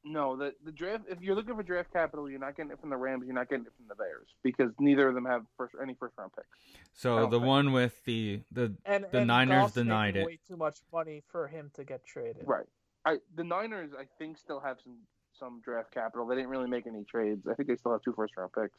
No, 0.05 0.37
the 0.37 0.53
the 0.65 0.73
draft. 0.73 1.05
If 1.09 1.21
you're 1.21 1.37
looking 1.37 1.55
for 1.55 1.63
draft 1.63 1.93
capital, 1.93 2.29
you're 2.29 2.41
not 2.41 2.57
getting 2.57 2.73
it 2.73 2.81
from 2.81 2.91
the 2.91 2.97
Rams. 2.97 3.23
You're 3.25 3.35
not 3.35 3.49
getting 3.49 3.67
it 3.67 3.73
from 3.77 3.87
the 3.89 3.95
Bears 3.95 4.27
because 4.43 4.73
neither 4.81 5.09
of 5.09 5.15
them 5.15 5.25
have 5.25 5.43
first 5.57 5.75
any 5.81 5.95
first 5.95 6.15
round 6.19 6.33
picks. 6.35 6.49
So 6.93 7.27
the 7.27 7.39
think- 7.39 7.45
one 7.45 7.73
with 7.73 8.05
the 8.05 8.41
the 8.51 8.75
and 8.85 9.07
the 9.13 9.19
and 9.19 9.29
Niners 9.29 9.63
Goff's 9.63 9.75
denied 9.75 10.15
making 10.15 10.23
it. 10.23 10.27
Way 10.27 10.39
too 10.49 10.57
much 10.57 10.79
money 10.93 11.23
for 11.31 11.47
him 11.47 11.71
to 11.75 11.85
get 11.85 12.05
traded. 12.05 12.45
Right. 12.47 12.67
I 13.05 13.19
the 13.37 13.45
Niners, 13.45 13.93
I 13.97 14.05
think, 14.19 14.39
still 14.39 14.61
have 14.61 14.79
some 14.83 14.99
some 15.39 15.61
draft 15.65 15.93
capital. 15.93 16.27
They 16.27 16.35
didn't 16.35 16.51
really 16.51 16.69
make 16.69 16.87
any 16.87 17.05
trades. 17.05 17.47
I 17.47 17.55
think 17.55 17.69
they 17.69 17.77
still 17.77 17.93
have 17.93 18.03
two 18.03 18.13
first 18.13 18.37
round 18.37 18.53
picks. 18.53 18.79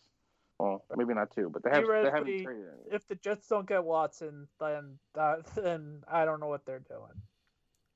Well, 0.59 0.85
maybe 0.95 1.13
not 1.13 1.31
two, 1.31 1.49
but 1.49 1.63
they 1.63 1.69
have 1.71 1.85
they 1.87 1.93
haven't 1.93 2.11
Theoretically, 2.25 2.43
traded 2.43 2.65
any. 2.67 2.95
If 2.95 3.07
the 3.07 3.15
Jets 3.15 3.47
don't 3.47 3.67
get 3.67 3.83
Watson, 3.83 4.47
then 4.59 4.99
uh, 5.17 5.37
then 5.55 6.03
I 6.07 6.25
don't 6.25 6.39
know 6.39 6.47
what 6.47 6.65
they're 6.65 6.79
doing. 6.79 7.21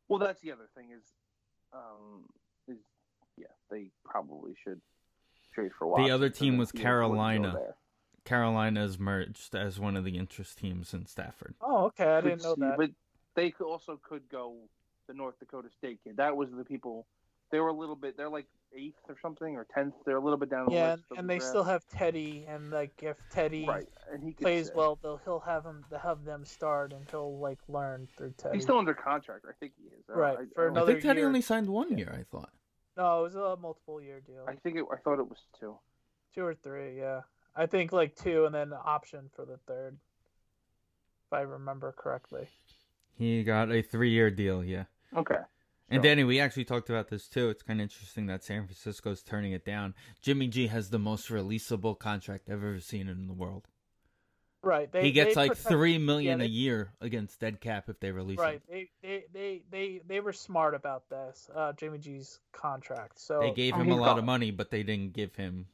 Well, 0.07 0.19
that's 0.19 0.41
the 0.41 0.53
other 0.53 0.67
thing 0.75 0.91
is, 0.97 1.03
um, 1.73 2.23
is 2.45 2.46
yeah, 3.37 3.47
they 3.71 3.89
probably 4.05 4.53
should 4.63 4.81
trade 5.53 5.71
for 5.77 5.87
Watson. 5.87 6.05
The 6.07 6.11
other 6.11 6.29
team 6.29 6.57
was 6.57 6.71
Fields 6.71 6.83
Carolina. 6.83 7.53
there. 7.55 7.75
Carolina's 8.25 8.99
merged 8.99 9.55
as 9.55 9.79
one 9.79 9.95
of 9.95 10.03
the 10.03 10.17
interest 10.17 10.57
teams 10.57 10.93
in 10.93 11.05
Stafford. 11.05 11.55
Oh, 11.61 11.85
okay, 11.85 12.05
I 12.05 12.21
didn't 12.21 12.43
know 12.43 12.55
that. 12.57 12.75
But 12.77 12.91
they 13.35 13.53
also 13.61 13.99
could 14.03 14.27
go 14.29 14.55
the 15.07 15.13
North 15.13 15.39
Dakota 15.39 15.69
State 15.77 15.99
kid. 16.03 16.17
That 16.17 16.35
was 16.35 16.49
the 16.51 16.65
people. 16.65 17.05
They 17.51 17.61
were 17.61 17.69
a 17.69 17.73
little 17.73 17.95
bit. 17.95 18.17
They're 18.17 18.27
like 18.29 18.47
eighth 18.75 18.99
or 19.07 19.15
something 19.21 19.55
or 19.55 19.65
tenth. 19.73 19.93
They're 20.05 20.17
a 20.17 20.21
little 20.21 20.37
bit 20.37 20.49
down 20.49 20.65
the 20.65 20.73
Yeah, 20.73 20.91
list. 20.95 21.03
and, 21.11 21.19
and 21.19 21.29
the 21.29 21.33
they 21.35 21.37
draft. 21.37 21.49
still 21.49 21.63
have 21.63 21.87
Teddy, 21.87 22.45
and 22.49 22.69
like 22.69 22.91
if 23.01 23.15
Teddy 23.31 23.65
right, 23.65 23.87
and 24.11 24.21
he 24.21 24.31
plays 24.31 24.65
sit. 24.67 24.75
well, 24.75 24.99
they'll 25.01 25.21
he'll 25.23 25.39
have 25.39 25.63
him 25.63 25.85
to 25.89 25.97
have 25.97 26.25
them 26.25 26.43
start, 26.43 26.91
and 26.91 27.05
he'll 27.09 27.39
like 27.39 27.59
learn 27.69 28.09
through 28.17 28.33
Teddy. 28.37 28.57
He's 28.57 28.63
still 28.65 28.77
under 28.77 28.93
contract. 28.93 29.45
I 29.47 29.53
think 29.61 29.71
he 29.81 29.85
is. 29.85 30.03
I- 30.09 30.17
Right, 30.17 30.37
I, 30.37 30.43
for 30.53 30.77
I, 30.77 30.81
I 30.81 30.85
think 30.85 31.01
Teddy 31.01 31.19
year. 31.21 31.27
only 31.27 31.39
signed 31.41 31.69
one 31.69 31.97
year. 31.97 32.13
I 32.13 32.23
thought. 32.23 32.49
No, 32.97 33.19
it 33.19 33.23
was 33.23 33.35
a 33.35 33.55
multiple 33.61 34.01
year 34.01 34.19
deal, 34.19 34.43
I 34.47 34.55
think 34.55 34.75
it, 34.75 34.85
I 34.91 34.97
thought 34.97 35.19
it 35.19 35.29
was 35.29 35.37
two. 35.59 35.77
two 36.33 36.43
or 36.43 36.55
three. 36.55 36.97
Yeah, 36.97 37.21
I 37.55 37.67
think 37.67 37.91
like 37.91 38.15
two, 38.15 38.45
and 38.45 38.55
then 38.55 38.73
option 38.73 39.29
for 39.35 39.45
the 39.45 39.57
third, 39.67 39.97
if 41.27 41.33
I 41.33 41.41
remember 41.41 41.93
correctly. 41.95 42.47
He 43.15 43.43
got 43.43 43.71
a 43.71 43.81
three-year 43.81 44.31
deal. 44.31 44.63
Yeah. 44.63 44.85
Okay. 45.15 45.37
And 45.89 46.03
Danny, 46.03 46.23
we 46.25 46.39
actually 46.39 46.65
talked 46.65 46.89
about 46.89 47.07
this 47.07 47.27
too. 47.29 47.49
It's 47.49 47.63
kind 47.63 47.79
of 47.79 47.83
interesting 47.83 48.25
that 48.25 48.43
San 48.43 48.65
Francisco's 48.65 49.23
turning 49.23 49.53
it 49.53 49.63
down. 49.63 49.93
Jimmy 50.21 50.47
G 50.47 50.67
has 50.67 50.89
the 50.89 50.99
most 50.99 51.29
releasable 51.29 51.97
contract 51.97 52.49
I've 52.49 52.55
ever 52.55 52.79
seen 52.81 53.07
in 53.07 53.27
the 53.27 53.33
world. 53.33 53.67
Right. 54.67 54.91
They, 54.91 55.01
he 55.03 55.11
gets 55.13 55.33
they 55.35 55.41
like 55.41 55.51
protect- 55.51 55.69
three 55.69 55.97
million 55.97 56.39
yeah, 56.39 56.45
a 56.45 56.49
year 56.49 56.91
against 56.99 57.39
dead 57.39 57.61
cap 57.61 57.87
if 57.87 57.99
they 58.01 58.11
release 58.11 58.37
Right. 58.37 58.55
him. 58.55 58.61
They, 58.69 58.89
they 59.01 59.23
they 59.33 59.61
they 59.71 60.01
they 60.05 60.19
were 60.19 60.33
smart 60.33 60.75
about 60.75 61.07
this. 61.09 61.49
Uh, 61.55 61.71
Jimmy 61.73 61.99
G's 61.99 62.39
contract. 62.51 63.17
So 63.19 63.39
They 63.39 63.51
gave 63.53 63.73
Oh, 63.73 63.77
him 63.77 63.87
a 63.89 63.93
he's 63.93 63.99
lot 64.01 64.17
of 64.19 64.25
money, 64.25 64.51
but 64.51 64.69
they 64.69 64.83
didn't 64.83 65.13
give 65.13 65.33
him 65.35 65.67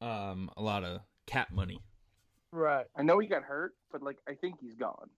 um 0.00 0.50
a 0.56 0.62
lot 0.62 0.84
of 0.84 1.00
cap 1.26 1.50
money. 1.50 1.80
right. 2.52 2.86
I 2.96 3.02
know 3.02 3.18
he 3.18 3.26
got 3.26 3.42
hurt, 3.42 3.74
but 3.90 4.02
like 4.02 4.18
I 4.28 4.34
think 4.34 4.56
he's 4.60 4.74
gone. 4.74 5.08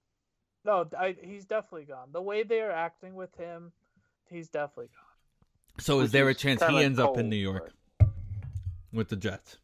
No, 0.64 0.88
I, 0.98 1.16
he's 1.20 1.46
definitely 1.46 1.86
gone. 1.86 2.08
The 2.12 2.20
way 2.22 2.42
they 2.42 2.60
are 2.60 2.70
acting 2.70 3.14
with 3.14 3.34
him, 3.36 3.72
he's 4.28 4.48
definitely 4.50 4.88
gone. 4.94 5.82
So 5.82 5.98
is 6.00 6.04
Which 6.04 6.12
there 6.12 6.28
a 6.28 6.34
chance 6.34 6.62
he 6.62 6.76
ends 6.82 6.98
up 6.98 7.16
in 7.18 7.28
New 7.28 7.36
York 7.36 7.72
but- 7.98 8.08
with 8.92 9.08
the 9.08 9.16
Jets? 9.16 9.58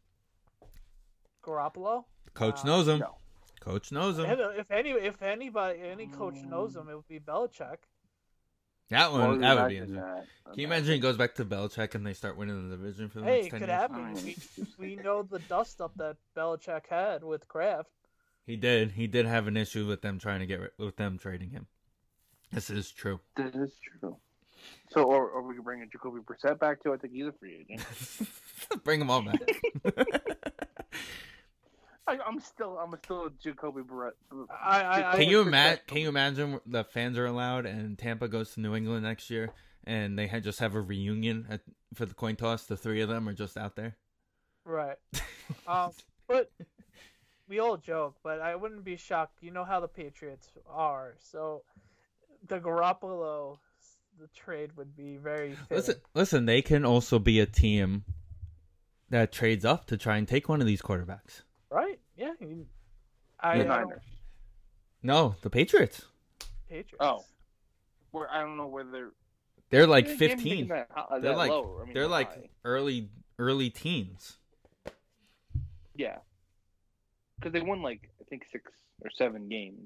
Garoppolo. 1.47 2.03
Coach 2.33 2.59
Uh, 2.63 2.67
knows 2.67 2.87
him. 2.87 2.99
no. 2.99 3.15
Coach 3.61 3.91
knows 3.91 4.17
him. 4.19 4.25
If 4.29 4.69
any 4.71 4.91
if 4.91 5.21
anybody 5.21 5.79
any 5.81 6.07
coach 6.07 6.35
knows 6.35 6.75
him, 6.75 6.87
it 6.89 6.95
would 6.95 7.07
be 7.07 7.19
Belichick. 7.19 7.77
That 8.89 9.11
Well, 9.11 9.27
one, 9.29 9.41
that 9.41 9.57
would 9.61 9.69
be 9.69 9.77
interesting. 9.77 9.97
that. 10.01 10.25
Can 10.51 10.59
you 10.59 10.67
imagine 10.67 10.93
he 10.93 10.99
goes 10.99 11.17
back 11.17 11.35
to 11.35 11.43
Belichick 11.45 11.93
and 11.95 12.05
they 12.07 12.13
start 12.13 12.37
winning 12.37 12.69
the 12.69 12.77
division 12.77 13.09
for 13.09 13.19
the 13.19 13.25
Hey, 13.25 13.41
next 13.41 13.53
it 13.55 13.59
could 13.59 13.69
happen. 13.69 14.13
We, 14.13 14.37
we 14.77 14.95
know 14.95 15.23
the 15.23 15.39
dust 15.39 15.81
up 15.81 15.91
that 15.97 16.15
Belichick 16.37 16.87
had 16.89 17.23
with 17.25 17.47
Kraft. 17.49 17.89
He 18.45 18.55
did. 18.55 18.91
He 18.91 19.07
did 19.07 19.25
have 19.25 19.47
an 19.47 19.57
issue 19.57 19.85
with 19.85 20.01
them 20.01 20.19
trying 20.19 20.39
to 20.39 20.45
get 20.45 20.61
with 20.79 20.95
them 20.95 21.17
trading 21.17 21.49
him. 21.49 21.67
This 22.53 22.69
is 22.69 22.89
true. 22.91 23.19
This 23.35 23.53
is 23.55 23.73
true. 23.99 24.15
So, 24.89 25.03
or, 25.03 25.27
or 25.29 25.41
we 25.45 25.55
could 25.55 25.65
bring 25.65 25.81
a 25.81 25.85
Jacoby 25.85 26.21
Brissett 26.21 26.57
back 26.57 26.81
to. 26.83 26.93
I 26.93 26.97
think 26.97 27.11
he's 27.13 27.27
a 27.27 27.33
free 27.33 27.65
agent. 27.69 27.85
Bring 28.85 28.99
them 28.99 29.09
all 29.09 29.21
back. 29.21 29.39
I, 32.07 32.17
I'm 32.25 32.39
still, 32.39 32.77
I'm 32.77 32.93
still 33.03 33.25
a 33.25 33.29
Jacoby 33.31 33.81
Brissett. 33.81 34.13
I- 34.49 34.81
I- 34.83 35.11
I- 35.13 35.15
can 35.17 35.29
you 35.29 35.41
imagine? 35.41 35.79
Can 35.87 35.97
you 35.97 36.09
imagine 36.09 36.59
the 36.65 36.83
fans 36.83 37.17
are 37.17 37.25
allowed 37.25 37.65
and 37.65 37.97
Tampa 37.97 38.27
goes 38.27 38.51
to 38.53 38.61
New 38.61 38.75
England 38.75 39.03
next 39.03 39.29
year 39.29 39.49
and 39.83 40.17
they 40.17 40.27
had 40.27 40.43
just 40.43 40.59
have 40.59 40.75
a 40.75 40.81
reunion 40.81 41.45
at, 41.49 41.61
for 41.93 42.05
the 42.05 42.13
coin 42.13 42.35
toss? 42.35 42.63
The 42.65 42.77
three 42.77 43.01
of 43.01 43.09
them 43.09 43.27
are 43.27 43.33
just 43.33 43.57
out 43.57 43.75
there. 43.75 43.97
Right. 44.65 44.97
Um, 45.65 45.91
but 46.27 46.51
we 47.47 47.59
all 47.59 47.77
joke, 47.77 48.17
but 48.21 48.41
I 48.41 48.57
wouldn't 48.57 48.83
be 48.83 48.97
shocked. 48.97 49.37
You 49.41 49.51
know 49.51 49.63
how 49.63 49.79
the 49.79 49.87
Patriots 49.87 50.49
are, 50.69 51.15
so 51.19 51.63
the 52.49 52.59
Garoppolo, 52.59 53.57
the 54.19 54.27
trade 54.35 54.75
would 54.75 54.93
be 54.95 55.15
very. 55.15 55.51
Fitting. 55.53 55.67
Listen, 55.77 55.95
listen. 56.13 56.45
They 56.45 56.61
can 56.61 56.83
also 56.83 57.17
be 57.17 57.39
a 57.39 57.45
team 57.45 58.03
that 59.09 59.31
trades 59.31 59.63
up 59.63 59.85
to 59.85 59.95
try 59.95 60.17
and 60.17 60.27
take 60.27 60.49
one 60.49 60.59
of 60.59 60.67
these 60.67 60.81
quarterbacks. 60.81 61.43
Right? 61.69 61.99
Yeah. 62.15 62.33
you- 62.39 62.65
I, 63.39 63.59
The 63.59 63.63
I 63.65 63.67
Niners. 63.67 64.01
No, 65.03 65.35
the 65.41 65.49
Patriots. 65.49 66.05
Patriots. 66.69 66.95
Oh. 66.99 67.23
Where 68.11 68.31
I 68.31 68.41
don't 68.41 68.57
know 68.57 68.67
where 68.67 68.83
they're. 68.83 69.11
They're 69.69 69.85
like 69.87 70.05
They 70.05 70.15
can't 70.17 70.31
fifteen. 70.41 70.67
That, 70.69 70.89
uh, 70.95 71.19
They're 71.19 71.35
like. 71.35 71.51
I 71.51 71.83
mean, 71.85 71.93
they're 71.93 72.07
like 72.07 72.29
high. 72.29 72.49
early 72.63 73.09
early 73.37 73.69
teens. 73.69 74.37
yeah. 75.95 76.17
Because 77.37 77.51
they 77.53 77.61
won 77.61 77.81
like 77.83 78.09
I 78.19 78.23
think 78.29 78.45
six 78.51 78.71
or 79.03 79.11
seven 79.11 79.47
games. 79.49 79.77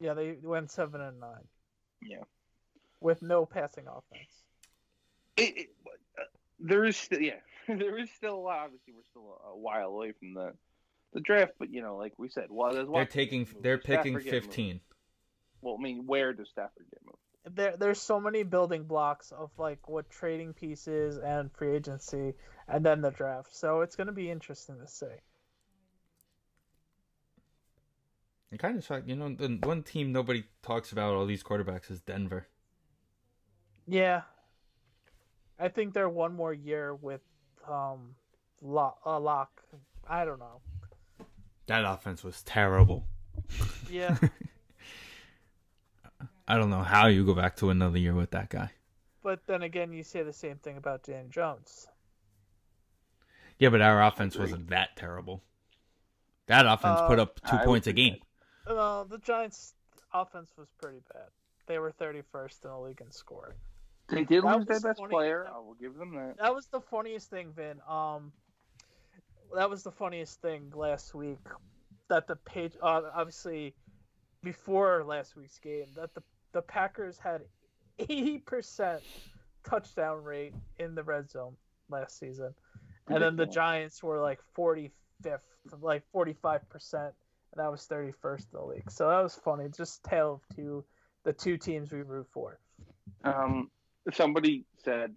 Yeah, 0.00 0.14
they 0.14 0.36
went 0.42 0.70
seven 0.70 1.00
and 1.02 1.20
nine 1.20 1.44
Yeah. 2.00 2.22
with 3.00 3.20
no 3.20 3.44
passing 3.44 3.84
offense. 3.86 4.32
It, 5.36 5.56
it, 5.58 5.68
uh, 6.18 6.22
there 6.60 6.84
is 6.86 6.96
still 6.96 7.20
yeah 7.20 7.40
there 7.68 7.98
is 7.98 8.10
still 8.12 8.34
a 8.34 8.40
lot. 8.40 8.58
Obviously, 8.64 8.92
we're 8.94 9.02
still 9.10 9.38
a, 9.44 9.50
a 9.50 9.58
while 9.58 9.88
away 9.88 10.12
from 10.18 10.34
the 10.34 10.52
the 11.12 11.20
draft, 11.20 11.52
but 11.58 11.72
you 11.72 11.82
know, 11.82 11.96
like 11.96 12.14
we 12.18 12.28
said, 12.28 12.46
well, 12.50 12.72
there's 12.72 12.88
They're 12.92 13.04
taking 13.06 13.46
they're 13.60 13.78
picking 13.78 14.20
Stafford 14.20 14.24
get 14.24 14.40
moved. 14.40 14.54
fifteen. 14.54 14.80
Well, 15.62 15.76
I 15.78 15.82
mean, 15.82 16.06
where 16.06 16.32
does 16.32 16.48
Stafford 16.50 16.86
get 16.90 17.02
moved? 17.04 17.56
There, 17.56 17.76
there's 17.76 18.00
so 18.00 18.20
many 18.20 18.42
building 18.42 18.84
blocks 18.84 19.32
of 19.32 19.50
like 19.58 19.88
what 19.88 20.10
trading 20.10 20.52
pieces 20.54 21.18
and 21.18 21.50
free 21.52 21.74
agency, 21.74 22.34
and 22.68 22.84
then 22.84 23.00
the 23.00 23.10
draft. 23.10 23.54
So 23.54 23.80
it's 23.80 23.96
gonna 23.96 24.12
be 24.12 24.30
interesting 24.30 24.78
to 24.80 24.86
see. 24.86 25.06
I'm 28.52 28.58
kind 28.58 28.76
of 28.76 28.84
shocked. 28.84 29.08
You 29.08 29.16
know, 29.16 29.34
the 29.34 29.58
one 29.62 29.82
team 29.82 30.12
nobody 30.12 30.44
talks 30.62 30.92
about 30.92 31.14
all 31.14 31.26
these 31.26 31.42
quarterbacks 31.42 31.90
is 31.90 32.00
Denver. 32.00 32.48
Yeah, 33.86 34.22
I 35.58 35.68
think 35.68 35.94
they're 35.94 36.08
one 36.08 36.34
more 36.34 36.52
year 36.52 36.94
with 36.94 37.20
um, 37.68 38.14
Lock. 38.62 38.98
Uh, 39.04 39.20
Lock. 39.20 39.62
I 40.08 40.24
don't 40.24 40.38
know. 40.38 40.60
That 41.66 41.84
offense 41.84 42.24
was 42.24 42.42
terrible. 42.42 43.06
Yeah, 43.88 44.16
I 46.48 46.56
don't 46.56 46.70
know 46.70 46.82
how 46.82 47.06
you 47.06 47.24
go 47.24 47.34
back 47.34 47.56
to 47.56 47.70
another 47.70 47.98
year 47.98 48.14
with 48.14 48.30
that 48.32 48.50
guy. 48.50 48.70
but 49.22 49.40
then 49.46 49.62
again, 49.62 49.92
you 49.92 50.02
say 50.02 50.22
the 50.22 50.32
same 50.32 50.56
thing 50.56 50.76
about 50.76 51.02
Dan 51.04 51.30
Jones. 51.30 51.86
Yeah, 53.58 53.68
but 53.68 53.82
our 53.82 54.02
offense 54.02 54.36
wasn't 54.36 54.70
that 54.70 54.96
terrible. 54.96 55.42
That 56.46 56.66
offense 56.66 57.00
Uh, 57.00 57.06
put 57.06 57.18
up 57.20 57.40
two 57.48 57.56
I 57.56 57.64
points 57.64 57.86
a 57.86 57.90
agree. 57.90 58.10
game. 58.10 58.18
Uh, 58.66 59.04
the 59.04 59.18
Giants' 59.18 59.74
offense 60.12 60.50
was 60.56 60.68
pretty 60.80 61.00
bad. 61.12 61.28
They 61.66 61.78
were 61.78 61.92
31st 61.92 62.64
in 62.64 62.70
the 62.70 62.78
league 62.78 63.00
in 63.00 63.10
scoring. 63.12 63.56
They 64.10 64.24
did 64.24 64.44
That 64.44 64.56
lose 64.58 64.66
their 64.66 64.80
best 64.80 64.98
funny. 65.00 65.10
player. 65.10 65.46
I 65.52 65.58
will 65.58 65.74
give 65.74 65.94
them 65.96 66.14
that. 66.16 66.36
That 66.38 66.54
was 66.54 66.66
the 66.66 66.80
funniest 66.80 67.30
thing, 67.30 67.52
Vin. 67.54 67.80
Um, 67.88 68.32
that 69.54 69.70
was 69.70 69.82
the 69.82 69.90
funniest 69.92 70.40
thing 70.40 70.72
last 70.74 71.14
week. 71.14 71.38
That 72.08 72.26
the 72.26 72.36
page, 72.36 72.72
uh, 72.82 73.02
obviously, 73.14 73.74
before 74.42 75.04
last 75.04 75.36
week's 75.36 75.58
game, 75.58 75.86
that 75.96 76.12
the 76.14 76.22
the 76.52 76.62
Packers 76.62 77.16
had 77.18 77.42
80% 78.00 79.00
touchdown 79.62 80.24
rate 80.24 80.54
in 80.78 80.94
the 80.96 81.02
red 81.04 81.30
zone 81.30 81.54
last 81.88 82.18
season, 82.18 82.52
and 83.06 83.22
then 83.22 83.36
the 83.36 83.46
Giants 83.46 84.02
were 84.02 84.20
like 84.20 84.40
45th, 84.56 84.90
like 85.80 86.02
45%, 86.12 86.62
and 86.94 87.12
that 87.56 87.70
was 87.70 87.86
31st 87.88 88.38
in 88.38 88.44
the 88.52 88.64
league. 88.64 88.90
So 88.90 89.08
that 89.08 89.22
was 89.22 89.36
funny. 89.36 89.68
Just 89.68 90.02
tale 90.02 90.34
of 90.34 90.56
two, 90.56 90.84
the 91.22 91.32
two 91.32 91.56
teams 91.56 91.92
we 91.92 92.02
root 92.02 92.26
for. 92.32 92.58
Um, 93.22 93.70
somebody 94.12 94.64
said 94.84 95.14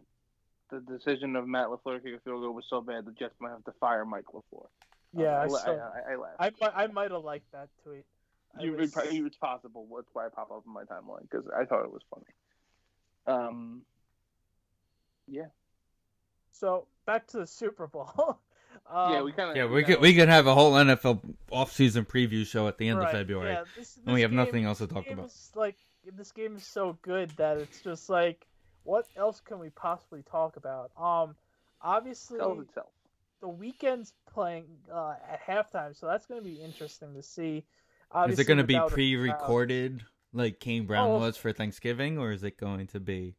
the 0.69 0.79
decision 0.79 1.35
of 1.35 1.47
Matt 1.47 1.67
LaFleur 1.67 2.01
kick 2.03 2.15
a 2.15 2.19
field 2.19 2.41
goal 2.41 2.53
was 2.53 2.65
so 2.69 2.81
bad 2.81 3.05
the 3.05 3.11
Jets 3.11 3.35
might 3.39 3.51
have 3.51 3.63
to 3.65 3.71
fire 3.79 4.05
Mike 4.05 4.25
LaFleur. 4.33 4.65
Yeah, 5.15 5.39
I 5.39 5.43
I, 5.43 5.47
saw. 5.47 5.57
I, 5.57 5.71
I, 5.71 6.13
I 6.13 6.15
laughed. 6.15 6.35
I 6.39 6.51
might, 6.59 6.71
I 6.75 6.87
might 6.87 7.11
have 7.11 7.23
liked 7.23 7.51
that 7.51 7.69
tweet. 7.83 8.05
I 8.59 8.63
You, 8.63 8.73
was- 8.73 8.89
it, 8.89 8.93
probably- 8.93 9.17
it's 9.19 9.37
possible. 9.37 9.87
That's 9.95 10.07
why 10.13 10.25
it 10.25 10.33
popped 10.35 10.51
up 10.51 10.63
in 10.65 10.73
my 10.73 10.83
timeline 10.83 11.21
because 11.29 11.45
I 11.55 11.65
thought 11.65 11.83
it 11.83 11.91
was 11.91 12.01
funny. 12.09 12.25
Um, 13.25 13.83
yeah, 15.27 15.45
So 16.51 16.87
back 17.05 17.27
to 17.27 17.37
the 17.37 17.47
Super 17.47 17.87
Bowl. 17.87 18.11
um, 18.91 19.13
yeah, 19.13 19.21
we 19.21 19.31
kind 19.31 19.51
of 19.51 19.55
Yeah, 19.55 19.65
we 19.65 19.83
could 19.83 20.01
we 20.01 20.13
could 20.13 20.27
have 20.27 20.45
a 20.47 20.53
whole 20.53 20.73
NFL 20.73 21.21
offseason 21.51 22.05
preview 22.05 22.45
show 22.45 22.67
at 22.67 22.77
the 22.77 22.89
end 22.89 22.99
right, 22.99 23.05
of 23.05 23.11
February, 23.11 23.53
yeah, 23.53 23.63
this- 23.77 23.97
and 24.05 24.13
we 24.13 24.21
have 24.21 24.31
game- 24.31 24.37
nothing 24.37 24.65
else 24.65 24.79
to 24.79 24.87
talk 24.87 25.09
about. 25.09 25.27
is, 25.27 25.51
like 25.55 25.77
this 26.17 26.31
game 26.33 26.57
is 26.57 26.65
so 26.65 26.97
good 27.01 27.29
that 27.37 27.57
it's 27.57 27.79
just 27.79 28.09
like, 28.09 28.45
what 28.83 29.07
else 29.15 29.39
can 29.39 29.59
we 29.59 29.69
possibly 29.69 30.23
talk 30.23 30.57
about? 30.57 30.91
Um, 30.97 31.35
obviously 31.81 32.39
the 32.39 33.47
Weeknd's 33.47 34.13
playing 34.33 34.65
uh, 34.91 35.15
at 35.29 35.41
halftime, 35.45 35.97
so 35.97 36.07
that's 36.07 36.25
going 36.25 36.41
to 36.41 36.45
be 36.45 36.55
interesting 36.55 37.13
to 37.13 37.21
see. 37.21 37.65
Is 38.27 38.39
it 38.39 38.45
going 38.45 38.57
to 38.57 38.63
be 38.63 38.75
without 38.75 38.85
a 38.85 38.89
crowd. 38.89 38.93
pre-recorded 38.93 40.03
like 40.33 40.59
Kane 40.59 40.85
Brown 40.85 41.09
Oh. 41.09 41.19
was 41.19 41.35
for 41.35 41.51
Thanksgiving, 41.51 42.17
or 42.17 42.31
is 42.31 42.43
it 42.43 42.57
going 42.57 42.87
to 42.87 42.99
be? 42.99 43.35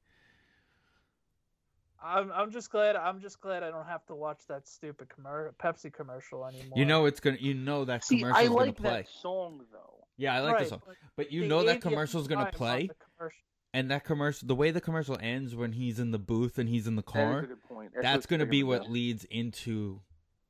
I'm 2.03 2.31
I'm 2.33 2.51
just 2.51 2.71
glad 2.71 2.97
I'm 2.97 3.21
just 3.21 3.41
glad 3.41 3.63
I 3.63 3.71
don't 3.71 3.87
have 3.87 4.05
to 4.07 4.15
watch 4.15 4.41
that 4.49 4.69
stupid 4.69 5.09
commer- 5.09 5.55
Pepsi 5.55 5.91
commercial 5.91 6.45
anymore. 6.45 6.77
You 6.77 6.85
know, 6.85 7.07
it's 7.07 7.19
gonna. 7.19 7.39
You 7.41 7.55
know 7.55 7.87
that 7.87 8.05
See, 8.05 8.19
commercial's 8.19 8.45
I 8.45 8.47
gonna 8.49 8.57
like 8.59 8.77
play. 8.77 8.91
that 8.91 9.09
song 9.09 9.65
though. 9.73 10.05
Yeah, 10.19 10.35
I 10.35 10.41
like 10.41 10.55
right, 10.55 10.65
the 10.65 10.69
song, 10.69 10.83
but 10.87 10.97
but 11.17 11.33
you 11.33 11.49
know 11.49 11.61
that 11.61 11.67
gave 11.67 11.85
you 11.85 11.91
commercial's 11.91 12.29
gonna 12.29 12.53
play, 12.53 12.89
the 12.89 12.95
commercial. 13.17 13.41
And 13.75 13.91
that 13.91 14.05
commercial, 14.05 14.47
the 14.49 14.55
way 14.55 14.71
the 14.71 14.81
commercial 14.81 15.19
ends 15.21 15.55
when 15.55 15.73
he's 15.73 15.99
in 15.99 16.11
the 16.13 16.19
booth 16.19 16.57
and 16.59 16.69
he's 16.69 16.87
in 16.87 16.97
the 16.97 17.03
That 17.03 17.09
is 17.11 17.13
car, 17.13 17.39
a 17.41 17.47
good 17.47 17.63
point. 17.65 17.93
that's 17.95 18.15
what's 18.15 18.27
gonna 18.27 18.47
be 18.47 18.61
gonna 18.63 18.79
what 18.79 18.91
leads 18.91 19.25
into 19.25 20.01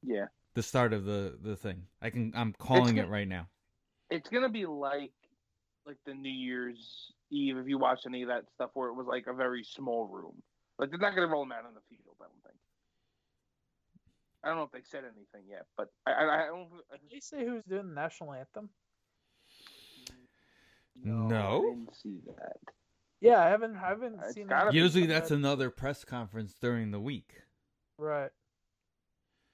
Yeah, 0.03 0.27
the 0.55 0.63
start 0.63 0.93
of 0.93 1.05
the 1.05 1.37
the 1.41 1.57
thing. 1.57 1.87
I 2.01 2.11
can. 2.11 2.33
I'm 2.37 2.53
calling 2.53 2.97
it 2.97 3.01
gonna- 3.03 3.09
right 3.13 3.27
now. 3.27 3.49
it's 4.11 4.29
gonna 4.29 4.49
be 4.49 4.67
like 4.67 5.13
like 5.87 5.97
the 6.07 6.15
New 6.15 6.31
Year's 6.31 7.13
Eve 7.31 7.57
if 7.59 7.67
you 7.67 7.79
watch 7.79 8.01
any 8.07 8.23
of 8.23 8.29
that 8.29 8.45
stuff 8.55 8.71
where 8.75 8.89
it 8.89 8.95
was 8.95 9.07
like 9.07 9.27
a 9.27 9.33
very 9.35 9.65
small 9.65 10.07
room. 10.07 10.41
Like 10.79 10.91
they're 10.91 10.99
not 10.99 11.15
gonna 11.15 11.27
roll 11.27 11.43
them 11.43 11.53
out 11.53 11.65
on 11.67 11.75
the 11.75 11.81
field. 11.89 12.17
I 12.21 12.25
don't 12.25 12.43
think. 12.43 12.55
I 14.43 14.49
don't 14.49 14.57
know 14.59 14.65
if 14.65 14.73
they 14.73 14.83
said 14.85 15.05
anything 15.05 15.49
yet, 15.49 15.65
but 15.77 15.89
I, 16.07 16.13
I, 16.13 16.45
I 16.45 16.47
don't. 16.49 16.69
Did 16.91 17.11
they 17.11 17.21
say 17.21 17.45
who's 17.47 17.65
doing 17.65 17.89
the 17.89 17.95
national 17.95 18.35
anthem? 18.35 18.69
No? 21.03 21.59
I 21.59 21.71
didn't 21.75 21.95
see 21.97 22.21
that. 22.27 22.59
Yeah, 23.25 23.43
I 23.43 23.49
haven't 23.49 23.77
I 23.77 23.89
haven't 23.89 24.21
It's 24.25 24.35
seen 24.35 24.47
gotta 24.47 24.67
that. 24.67 24.75
Usually, 24.75 25.03
yet. 25.03 25.09
that's 25.09 25.31
another 25.31 25.71
press 25.71 26.05
conference 26.05 26.55
during 26.61 26.91
the 26.91 27.01
week. 27.01 27.41
right. 27.99 28.31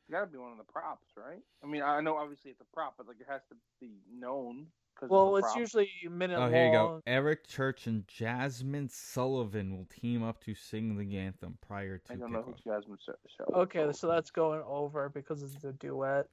It's 0.09 0.11
got 0.12 0.21
to 0.23 0.27
be 0.27 0.39
one 0.39 0.51
of 0.51 0.59
the 0.59 0.64
props, 0.64 1.07
right? 1.16 1.39
I 1.62 1.66
mean, 1.68 1.83
I 1.83 2.01
know 2.01 2.16
obviously 2.16 2.51
it's 2.51 2.61
a 2.61 2.64
prop, 2.75 2.95
but 2.99 3.07
like 3.07 3.21
it 3.21 3.27
has 3.31 3.43
to 3.51 3.55
be 3.81 3.93
known. 4.12 4.66
Cause 4.99 5.09
Well, 5.09 5.37
it's, 5.37 5.47
prop. 5.47 5.59
usually 5.59 5.89
a 6.05 6.11
minute 6.11 6.37
Oh, 6.37 6.41
long. 6.41 6.53
here 6.53 6.66
you 6.66 6.73
go. 6.73 7.01
Eric 7.07 7.47
Church 7.47 7.87
and 7.87 8.05
Jazmine 8.09 8.91
Sullivan 8.91 9.77
will 9.77 9.85
team 9.87 10.25
up 10.25 10.43
to 10.45 10.55
sing 10.55 10.97
the 10.99 11.16
anthem 11.16 11.59
prior 11.64 11.99
to 11.99 12.12
I 12.12 12.16
don't 12.16 12.33
know 12.33 12.43
who 12.43 12.53
kickoff. 12.55 12.83
Jazmine 12.85 12.99
so, 13.07 13.14
so, 13.39 13.45
Okay, 13.55 13.93
so 13.93 14.09
that's 14.09 14.33
going 14.33 14.62
over 14.66 15.09
because 15.11 15.45
it's 15.45 15.62
a 15.62 15.73
duet. 15.75 16.27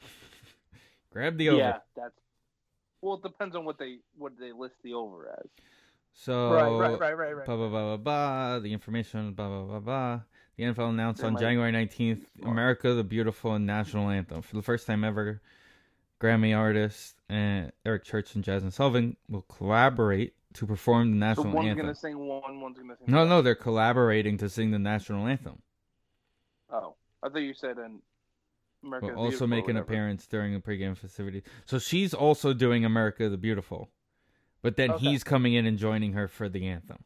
Grab 1.10 1.36
the 1.36 1.48
over. 1.48 1.58
yeah, 1.58 1.78
that's. 1.96 2.14
Well, 3.02 3.16
it 3.16 3.22
depends 3.22 3.54
on 3.56 3.64
what 3.64 3.78
they 3.78 3.98
what 4.16 4.38
they 4.38 4.52
list 4.52 4.76
the 4.84 4.94
over 4.94 5.28
as. 5.40 5.50
So 6.14 6.52
right, 6.52 6.90
right, 6.90 7.00
right, 7.00 7.18
right, 7.18 7.36
right. 7.36 7.46
blah 7.46 7.56
blah 7.56 7.68
blah 7.68 7.82
blah 7.82 7.96
blah. 7.96 8.58
The 8.60 8.72
information 8.72 9.32
blah 9.32 9.48
blah 9.48 9.64
blah 9.64 9.80
blah. 9.80 10.20
The 10.56 10.64
NFL 10.64 10.90
announced 10.90 11.24
on 11.24 11.36
January 11.36 11.72
nineteenth, 11.72 12.26
"America 12.44 12.94
the 12.94 13.04
Beautiful" 13.04 13.58
national 13.58 14.08
anthem 14.08 14.40
for 14.40 14.54
the 14.54 14.62
first 14.62 14.86
time 14.86 15.04
ever. 15.04 15.42
Grammy 16.20 16.56
artist 16.56 17.16
and 17.28 17.72
Eric 17.84 18.04
Church 18.04 18.34
and 18.34 18.44
Jazmine 18.44 18.72
Sullivan 18.72 19.16
will 19.28 19.42
collaborate 19.42 20.34
to 20.54 20.66
perform 20.66 21.10
the 21.10 21.34
So 21.34 21.42
national 21.42 21.54
one's 21.54 21.68
anthem. 21.68 21.86
gonna 21.86 21.94
sing 21.94 22.18
one, 22.18 22.60
one's 22.60 22.78
gonna 22.78 22.96
sing. 22.96 23.06
No, 23.08 23.24
the 23.24 23.28
no, 23.28 23.42
they're 23.42 23.56
collaborating 23.56 24.38
to 24.38 24.48
sing 24.48 24.70
the 24.70 24.78
national 24.78 25.26
anthem. 25.26 25.60
Oh, 26.70 26.94
I 27.22 27.28
thought 27.28 27.38
you 27.38 27.52
said 27.52 27.78
an 27.78 28.00
America. 28.84 29.06
Will 29.06 29.14
the 29.14 29.18
also 29.18 29.46
make 29.46 29.68
an 29.68 29.76
appearance 29.76 30.26
during 30.26 30.54
a 30.54 30.60
pregame 30.60 30.96
festivities. 30.96 31.42
So 31.66 31.78
she's 31.78 32.14
also 32.14 32.54
doing 32.54 32.84
America 32.84 33.28
the 33.28 33.36
Beautiful, 33.36 33.90
but 34.64 34.76
then 34.76 34.92
Okay. 34.92 35.06
he's 35.10 35.22
coming 35.22 35.52
in 35.52 35.66
and 35.66 35.76
joining 35.78 36.14
her 36.14 36.26
for 36.26 36.48
the 36.48 36.66
anthem. 36.66 37.04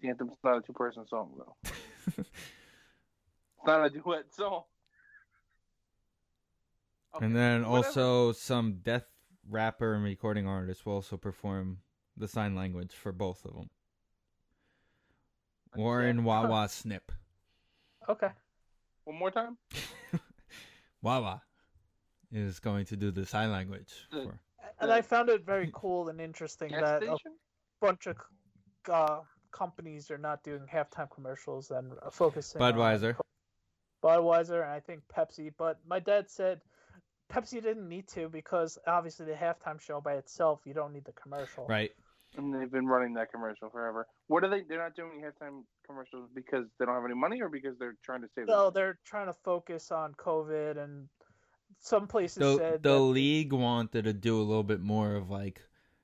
The 0.00 0.08
anthem's 0.08 0.36
not 0.42 0.56
a 0.58 0.60
two-person 0.62 1.06
song 1.06 1.34
though. 1.38 1.56
it's 2.16 2.30
not 3.66 3.84
a 3.84 3.90
duet 3.90 4.32
song. 4.34 4.62
Okay, 7.14 7.24
And 7.26 7.36
then 7.36 7.68
whatever. 7.68 7.86
also 7.86 8.32
some 8.32 8.80
death 8.82 9.04
rapper 9.48 9.92
and 9.94 10.02
recording 10.04 10.46
artist 10.46 10.84
will 10.86 10.94
also 10.94 11.16
perform 11.18 11.78
the 12.16 12.28
sign 12.28 12.54
language 12.54 12.92
for 12.92 13.12
both 13.12 13.44
of 13.44 13.54
them. 13.54 13.70
Warren 15.76 16.24
Wawa 16.24 16.68
Snipe. 16.70 17.12
Okay. 18.08 18.28
one 19.04 19.16
more 19.18 19.30
time. 19.30 19.58
Wawa 21.02 21.42
is 22.32 22.58
going 22.58 22.86
to 22.86 22.96
do 22.96 23.10
the 23.10 23.26
sign 23.26 23.50
language. 23.52 23.92
The- 24.10 24.24
For, 24.24 24.40
And 24.80 24.92
I 24.92 25.00
found 25.02 25.28
it 25.28 25.44
very 25.44 25.70
cool 25.74 26.08
and 26.08 26.20
interesting 26.20 26.70
Gas 26.70 26.80
that 26.80 27.02
a 27.02 27.16
bunch 27.80 28.06
of 28.06 28.16
uh, 28.90 29.20
companies 29.52 30.10
are 30.10 30.18
not 30.18 30.42
doing 30.42 30.62
halftime 30.72 31.10
commercials 31.10 31.70
and 31.70 31.92
uh, 32.04 32.10
focusing 32.10 32.60
on 32.60 32.74
Budweiser. 32.74 33.16
Budweiser, 34.02 34.62
and 34.62 34.70
I 34.70 34.80
think 34.80 35.02
Pepsi. 35.14 35.52
But 35.56 35.78
my 35.86 35.98
dad 35.98 36.30
said 36.30 36.60
Pepsi 37.32 37.62
didn't 37.62 37.88
need 37.88 38.06
to 38.08 38.28
because 38.28 38.78
obviously 38.86 39.26
the 39.26 39.32
halftime 39.32 39.80
show 39.80 40.00
by 40.00 40.14
itself, 40.14 40.60
you 40.64 40.74
don't 40.74 40.92
need 40.92 41.04
the 41.04 41.12
commercial. 41.12 41.66
right. 41.66 41.90
And 42.36 42.52
they've 42.52 42.70
been 42.70 42.86
running 42.86 43.14
that 43.14 43.32
commercial 43.32 43.70
forever. 43.70 44.06
What 44.26 44.44
are 44.44 44.50
they? 44.50 44.62
They're 44.68 44.82
not 44.82 44.94
doing 44.94 45.22
halftime 45.24 45.62
commercials 45.86 46.28
because 46.34 46.66
they 46.78 46.84
don't 46.84 46.94
have 46.94 47.04
any 47.04 47.14
money, 47.14 47.40
or 47.40 47.48
because 47.48 47.78
they're 47.78 47.96
trying 48.04 48.20
to 48.22 48.28
save. 48.34 48.46
No, 48.46 48.64
money? 48.64 48.70
they're 48.74 48.98
trying 49.06 49.26
to 49.26 49.32
focus 49.32 49.90
on 49.90 50.12
COVID, 50.14 50.76
and 50.76 51.08
some 51.80 52.06
places 52.06 52.38
The 52.38 52.56
said 52.56 52.82
the 52.82 52.90
that- 52.94 53.00
league 53.00 53.52
wanted 53.52 54.04
to 54.04 54.12
do 54.12 54.40
a 54.40 54.42
little 54.42 54.62
bit 54.64 54.80
more 54.80 55.14
of 55.14 55.30
like 55.30 55.60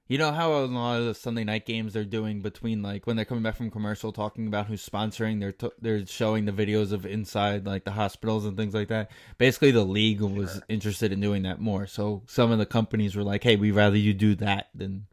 you 0.08 0.18
know 0.18 0.32
how 0.32 0.52
a 0.52 0.66
lot 0.66 0.98
of 1.00 1.06
the 1.06 1.14
Sunday 1.14 1.42
night 1.44 1.64
games 1.64 1.94
they're 1.94 2.04
doing 2.04 2.42
between 2.42 2.82
like 2.82 3.06
when 3.06 3.16
they're 3.16 3.24
coming 3.24 3.42
back 3.42 3.56
from 3.56 3.70
commercial 3.70 4.12
talking 4.12 4.46
about 4.46 4.66
who's 4.66 4.86
sponsoring 4.86 5.40
they're 5.40 5.52
t- 5.52 5.70
they're 5.80 6.06
showing 6.06 6.44
the 6.44 6.52
videos 6.52 6.92
of 6.92 7.06
inside 7.06 7.64
like 7.66 7.84
the 7.84 7.92
hospitals 7.92 8.44
and 8.44 8.56
things 8.56 8.74
like 8.74 8.88
that. 8.88 9.10
Basically 9.38 9.70
the 9.70 9.84
league 9.84 10.20
was 10.20 10.60
interested 10.68 11.12
in 11.12 11.20
doing 11.20 11.44
that 11.44 11.60
more. 11.60 11.86
So 11.86 12.24
some 12.26 12.50
of 12.50 12.58
the 12.58 12.66
companies 12.66 13.16
were 13.16 13.22
like, 13.22 13.42
"Hey, 13.42 13.56
we'd 13.56 13.70
rather 13.72 13.96
you 13.96 14.12
do 14.12 14.34
that 14.36 14.68
than 14.74 15.06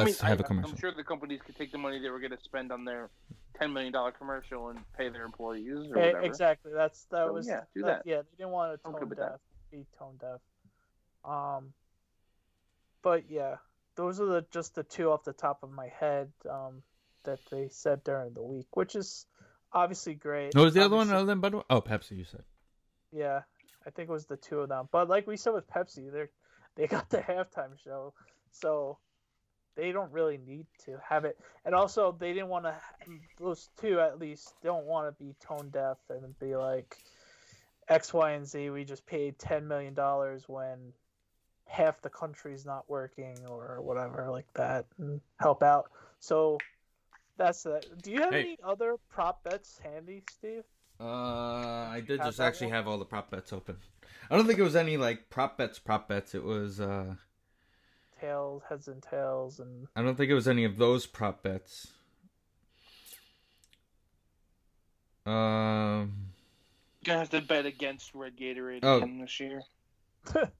I 0.00 0.04
mean, 0.04 0.14
have 0.22 0.40
I, 0.40 0.42
a 0.42 0.44
commercial." 0.44 0.70
I'm 0.72 0.76
sure 0.78 0.92
the 0.92 1.04
companies 1.04 1.40
could 1.44 1.56
take 1.56 1.72
the 1.72 1.78
money 1.78 1.98
they 2.00 2.10
were 2.10 2.20
going 2.20 2.32
to 2.36 2.40
spend 2.42 2.72
on 2.72 2.84
their 2.84 3.10
ten 3.58 3.72
million 3.72 3.92
dollar 3.92 4.12
commercial 4.12 4.68
and 4.68 4.78
pay 4.96 5.08
their 5.08 5.24
employees 5.24 5.68
or 5.90 5.98
Eh, 5.98 6.06
whatever. 6.06 6.20
exactly. 6.20 6.72
That's 6.74 7.04
that 7.06 7.26
So, 7.26 7.32
was 7.32 7.46
yeah, 7.48 7.60
do 7.74 7.82
that- 7.82 8.04
that. 8.04 8.10
Yeah, 8.10 8.22
they 8.22 8.36
didn't 8.38 8.52
want 8.52 8.78
to 8.82 8.90
tone 8.90 9.08
deaf, 9.16 9.40
be 9.70 9.86
tone 9.98 10.18
deaf. 10.20 10.40
Um, 11.24 11.72
but 13.02 13.30
yeah, 13.30 13.56
those 13.96 14.20
are 14.20 14.26
the 14.26 14.46
just 14.50 14.74
the 14.74 14.82
two 14.82 15.10
off 15.10 15.24
the 15.24 15.32
top 15.32 15.62
of 15.62 15.70
my 15.70 15.88
head 15.88 16.30
um, 16.48 16.82
that 17.24 17.38
they 17.50 17.68
said 17.70 18.04
during 18.04 18.34
the 18.34 18.42
week, 18.42 18.66
which 18.76 18.94
is 18.94 19.26
obviously 19.72 20.14
great. 20.14 20.54
What 20.54 20.64
was 20.64 20.74
the 20.74 20.84
other 20.84 20.96
one 20.96 21.10
other 21.10 21.24
than 21.26 21.40
Budweiser? 21.40 21.64
Oh, 21.70 21.80
Pepsi, 21.80 22.16
you 22.16 22.24
said. 22.24 22.44
Yeah, 23.12 23.42
I 23.86 23.90
think 23.90 24.08
it 24.08 24.12
was 24.12 24.26
the 24.26 24.36
two 24.36 24.60
of 24.60 24.68
them. 24.68 24.88
But 24.92 25.08
like 25.08 25.26
we 25.26 25.36
said 25.36 25.52
with 25.54 25.68
Pepsi, 25.70 26.12
they 26.12 26.26
they 26.76 26.86
got 26.86 27.08
the 27.10 27.18
halftime 27.18 27.78
show, 27.82 28.12
so 28.50 28.98
they 29.76 29.92
don't 29.92 30.10
really 30.12 30.38
need 30.38 30.66
to 30.84 30.98
have 31.08 31.24
it. 31.24 31.38
And 31.64 31.74
also, 31.74 32.16
they 32.18 32.32
didn't 32.32 32.48
want 32.48 32.64
to. 32.64 32.74
Those 33.38 33.68
two 33.80 34.00
at 34.00 34.18
least 34.18 34.54
don't 34.62 34.86
want 34.86 35.06
to 35.06 35.24
be 35.24 35.34
tone 35.40 35.70
deaf 35.70 35.98
and 36.08 36.38
be 36.38 36.56
like 36.56 36.96
X, 37.88 38.12
Y, 38.12 38.32
and 38.32 38.46
Z. 38.46 38.70
We 38.70 38.84
just 38.84 39.06
paid 39.06 39.38
ten 39.38 39.68
million 39.68 39.94
dollars 39.94 40.44
when 40.48 40.92
half 41.66 42.00
the 42.00 42.10
country's 42.10 42.64
not 42.64 42.88
working 42.88 43.36
or 43.48 43.80
whatever 43.82 44.28
like 44.30 44.52
that, 44.54 44.86
and 44.98 45.20
help 45.38 45.62
out. 45.62 45.90
So 46.20 46.58
that's 47.36 47.62
that. 47.64 47.84
Do 48.02 48.10
you 48.10 48.20
have 48.22 48.32
Hey. 48.32 48.40
any 48.40 48.58
other 48.64 48.96
prop 49.10 49.44
bets 49.44 49.78
handy, 49.82 50.22
Steve? 50.30 50.64
Uh, 50.98 51.04
I 51.04 52.02
did 52.06 52.20
have 52.20 52.28
just 52.28 52.40
actually 52.40 52.68
one? 52.68 52.74
have 52.76 52.88
all 52.88 52.98
the 52.98 53.04
prop 53.04 53.30
bets 53.30 53.52
open. 53.52 53.76
I 54.30 54.36
don't 54.36 54.46
think 54.46 54.58
it 54.58 54.62
was 54.62 54.76
any 54.76 54.96
like 54.96 55.28
prop 55.28 55.58
bets, 55.58 55.78
prop 55.78 56.08
bets. 56.08 56.34
It 56.34 56.42
was 56.42 56.80
uh, 56.80 57.16
Tails, 58.20 58.62
heads 58.68 58.88
and 58.88 59.02
tails, 59.02 59.60
and 59.60 59.86
I 59.94 60.02
don't 60.02 60.16
think 60.16 60.30
it 60.30 60.34
was 60.34 60.48
any 60.48 60.64
of 60.64 60.76
those 60.78 61.06
prop 61.06 61.42
bets. 61.42 61.88
Um, 65.26 66.12
gonna 67.04 67.18
have 67.18 67.30
to 67.30 67.40
bet 67.40 67.66
against 67.66 68.14
Red 68.14 68.36
Gatorade 68.36 68.80
Oh. 68.82 68.98
again 68.98 69.18
this 69.20 69.38
year. 69.40 69.62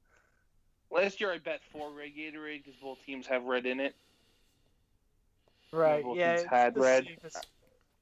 Last 0.90 1.20
year 1.20 1.32
I 1.32 1.38
bet 1.38 1.60
for 1.72 1.90
Red 1.92 2.10
Gatorade 2.16 2.64
because 2.64 2.78
both 2.80 2.98
teams 3.04 3.26
have 3.26 3.44
red 3.44 3.66
in 3.66 3.80
it. 3.80 3.94
right, 5.72 6.02
both 6.02 6.16
yeah, 6.16 6.36
teams 6.38 6.48
had 6.50 6.76
red. 6.76 7.04
safest- 7.06 7.46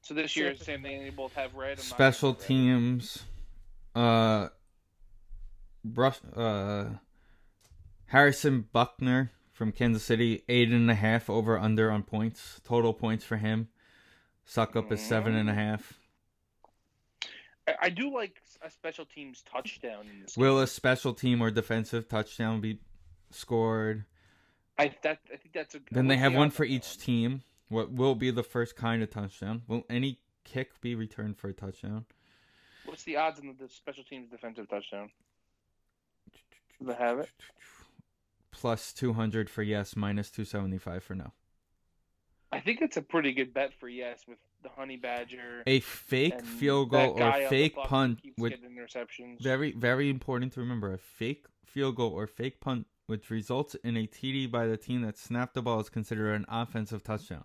So 0.01 0.13
this 0.13 0.35
year, 0.35 0.55
Same 0.55 0.65
same 0.65 0.83
thing. 0.83 1.03
They 1.03 1.09
both 1.11 1.33
have 1.33 1.53
red. 1.55 1.77
I'm 1.77 1.83
special 1.83 2.33
red. 2.33 2.41
teams. 2.41 3.23
Uh, 3.95 4.49
Russ, 5.83 6.21
uh, 6.35 6.89
Harrison 8.07 8.67
Butker 8.73 9.29
from 9.55 9.71
Kansas 9.71 10.03
City, 10.03 10.43
eight 10.49 10.69
and 10.69 10.91
a 10.91 10.95
half 10.95 11.29
over 11.29 11.57
under 11.57 11.89
on 11.89 12.03
points. 12.03 12.59
Total 12.65 12.93
points 12.93 13.23
for 13.23 13.37
him. 13.37 13.69
Succop 14.47 14.91
is 14.91 15.01
seven 15.01 15.33
and 15.33 15.49
a 15.49 15.53
mm. 15.53 15.55
half. 15.55 15.93
I, 17.81 17.89
do 17.89 18.13
like 18.13 18.41
a 18.61 18.69
special 18.69 19.05
teams 19.05 19.41
touchdown 19.41 20.05
in 20.13 20.21
this. 20.21 20.37
Will 20.37 20.59
a 20.59 20.67
special 20.67 21.13
team 21.13 21.41
or 21.41 21.49
defensive 21.49 22.07
touchdown 22.07 22.61
be 22.61 22.79
scored? 23.31 24.05
I 24.77 24.93
that 25.01 25.19
I 25.33 25.37
think 25.37 25.53
that's 25.53 25.73
a. 25.73 25.79
Then 25.89 26.07
they 26.07 26.17
have 26.17 26.35
one 26.35 26.51
for 26.51 26.65
each 26.65 26.99
team. 26.99 27.41
What 27.69 27.91
will 27.91 28.13
be 28.13 28.29
the 28.29 28.43
first 28.43 28.75
kind 28.75 29.01
of 29.01 29.09
touchdown? 29.09 29.63
Will 29.67 29.83
any 29.89 30.19
kick 30.43 30.79
be 30.81 30.93
returned 30.93 31.37
for 31.37 31.47
a 31.47 31.53
touchdown? 31.53 32.05
What's 32.85 33.03
the 33.03 33.15
odds 33.15 33.39
on 33.39 33.47
the, 33.47 33.53
the 33.53 33.69
special 33.69 34.03
teams 34.03 34.29
defensive 34.29 34.69
touchdown? 34.69 35.09
Do 36.79 36.87
they 36.87 36.93
have 36.93 37.19
it? 37.19 37.29
Plus 38.55 38.93
200 38.93 39.49
for 39.49 39.63
yes, 39.63 39.95
minus 39.95 40.31
275 40.31 41.03
for 41.03 41.13
no. 41.13 41.33
I 42.51 42.61
think 42.61 42.81
it's 42.81 42.95
a 42.95 43.01
pretty 43.01 43.33
good 43.33 43.53
bet 43.53 43.73
for 43.73 43.89
yes 43.89 44.23
with 44.27 44.37
the 44.63 44.69
honey 44.69 44.95
badger. 44.95 45.61
A 45.67 45.81
fake 45.81 46.41
field 46.41 46.89
goal 46.89 47.21
or 47.21 47.33
fake 47.49 47.75
punt 47.75 48.19
with 48.37 48.53
interceptions. 48.53 49.41
very 49.41 49.73
very 49.73 50.09
important 50.09 50.53
to 50.53 50.61
remember. 50.61 50.93
A 50.93 50.97
fake 50.97 51.45
field 51.65 51.97
goal 51.97 52.11
or 52.11 52.27
fake 52.27 52.61
punt 52.61 52.87
which 53.07 53.29
results 53.29 53.75
in 53.83 53.97
a 53.97 54.07
TD 54.07 54.49
by 54.49 54.65
the 54.67 54.77
team 54.77 55.01
that 55.01 55.17
snapped 55.17 55.53
the 55.53 55.61
ball 55.61 55.79
is 55.81 55.89
considered 55.89 56.33
an 56.33 56.45
offensive 56.47 57.03
touchdown. 57.03 57.43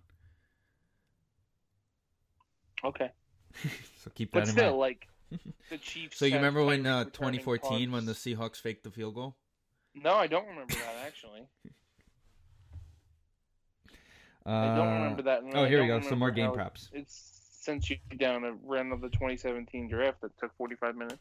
Okay, 2.85 3.11
So 3.99 4.11
keep 4.15 4.33
that 4.33 4.41
but 4.41 4.49
in 4.49 4.55
still, 4.55 4.65
mind. 4.65 4.79
like 4.79 5.09
the 5.71 5.79
Chiefs. 5.79 6.19
So 6.19 6.25
you 6.25 6.37
remember 6.37 6.65
when 6.65 6.87
uh, 6.87 7.05
returning 7.05 7.41
2014 7.41 7.93
when 7.93 8.07
the. 8.07 8.13
Seahawks 8.13 8.57
faked 8.57 8.85
the 8.85 8.91
field 8.91 9.15
goal? 9.17 9.37
No, 9.95 10.15
I 10.15 10.27
don't 10.27 10.47
remember 10.47 10.75
that 10.75 11.07
actually. 11.07 11.47
Uh, 14.47 14.53
I 14.53 14.75
don't 14.75 14.95
remember 14.95 15.23
that. 15.23 15.43
Oh, 15.53 15.67
here 15.67 15.83
we 15.83 15.87
go. 15.87 16.01
Some 16.01 16.19
more 16.19 16.31
game 16.31 16.53
props. 16.53 16.89
It's 16.95 17.41
since 17.61 17.91
you 17.91 17.99
down 18.17 18.45
a 18.45 18.53
run 18.65 18.91
of 18.91 19.03
the 19.03 19.11
2017 19.11 19.89
draft 19.89 20.23
that 20.23 20.37
took 20.39 20.57
45 20.57 20.97
minutes. 20.97 21.21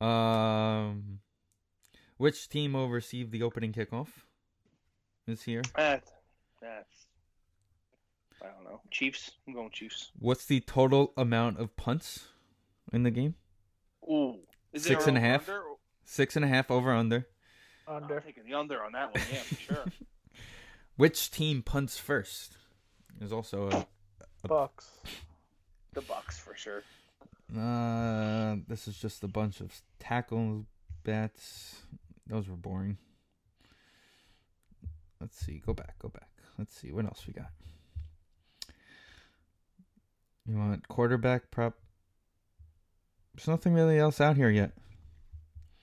Um, 0.00 1.18
which 2.16 2.48
team 2.48 2.72
will 2.72 2.88
receive 2.88 3.30
the 3.30 3.42
opening 3.42 3.72
kickoff? 3.72 4.08
Is 5.26 5.42
here. 5.42 5.62
That's 5.76 6.10
that's. 6.60 7.06
I 8.42 8.46
don't 8.46 8.64
know. 8.64 8.80
Chiefs. 8.90 9.32
I'm 9.46 9.52
going 9.52 9.70
Chiefs. 9.70 10.10
What's 10.18 10.46
the 10.46 10.60
total 10.60 11.12
amount 11.16 11.58
of 11.60 11.76
punts 11.76 12.28
in 12.90 13.02
the 13.02 13.10
game? 13.10 13.34
Ooh, 14.10 14.38
is 14.72 14.84
six 14.84 15.04
it 15.04 15.08
and 15.08 15.18
a 15.18 15.20
half. 15.20 15.48
Under? 15.48 15.62
Six 16.04 16.36
and 16.36 16.44
a 16.44 16.48
half 16.48 16.70
over 16.70 16.92
under. 16.92 17.26
I'm 17.90 18.08
taking 18.22 18.44
the 18.44 18.54
under 18.54 18.82
on 18.82 18.92
that 18.92 19.12
one. 19.14 19.22
Yeah, 19.32 19.38
for 19.40 19.54
sure. 19.56 19.84
Which 20.96 21.30
team 21.30 21.62
punts 21.62 21.98
first? 21.98 22.56
There's 23.18 23.32
also 23.32 23.68
a. 23.70 23.86
Bucks. 24.46 24.90
the 25.92 26.00
Bucks 26.02 26.38
for 26.38 26.54
sure. 26.54 26.82
Uh, 27.54 28.56
this 28.68 28.86
is 28.86 28.96
just 28.96 29.24
a 29.24 29.28
bunch 29.28 29.60
of 29.60 29.82
tackle 29.98 30.64
bets. 31.02 31.82
Those 32.26 32.48
were 32.48 32.56
boring. 32.56 32.96
Let's 35.20 35.38
see. 35.38 35.60
Go 35.64 35.74
back. 35.74 35.98
Go 35.98 36.08
back. 36.08 36.28
Let's 36.58 36.74
see. 36.74 36.92
What 36.92 37.04
else 37.04 37.24
we 37.26 37.32
got? 37.32 37.50
You 40.46 40.56
want 40.56 40.88
quarterback 40.88 41.50
prop? 41.50 41.74
There's 43.34 43.48
nothing 43.48 43.74
really 43.74 43.98
else 43.98 44.20
out 44.20 44.36
here 44.36 44.50
yet. 44.50 44.72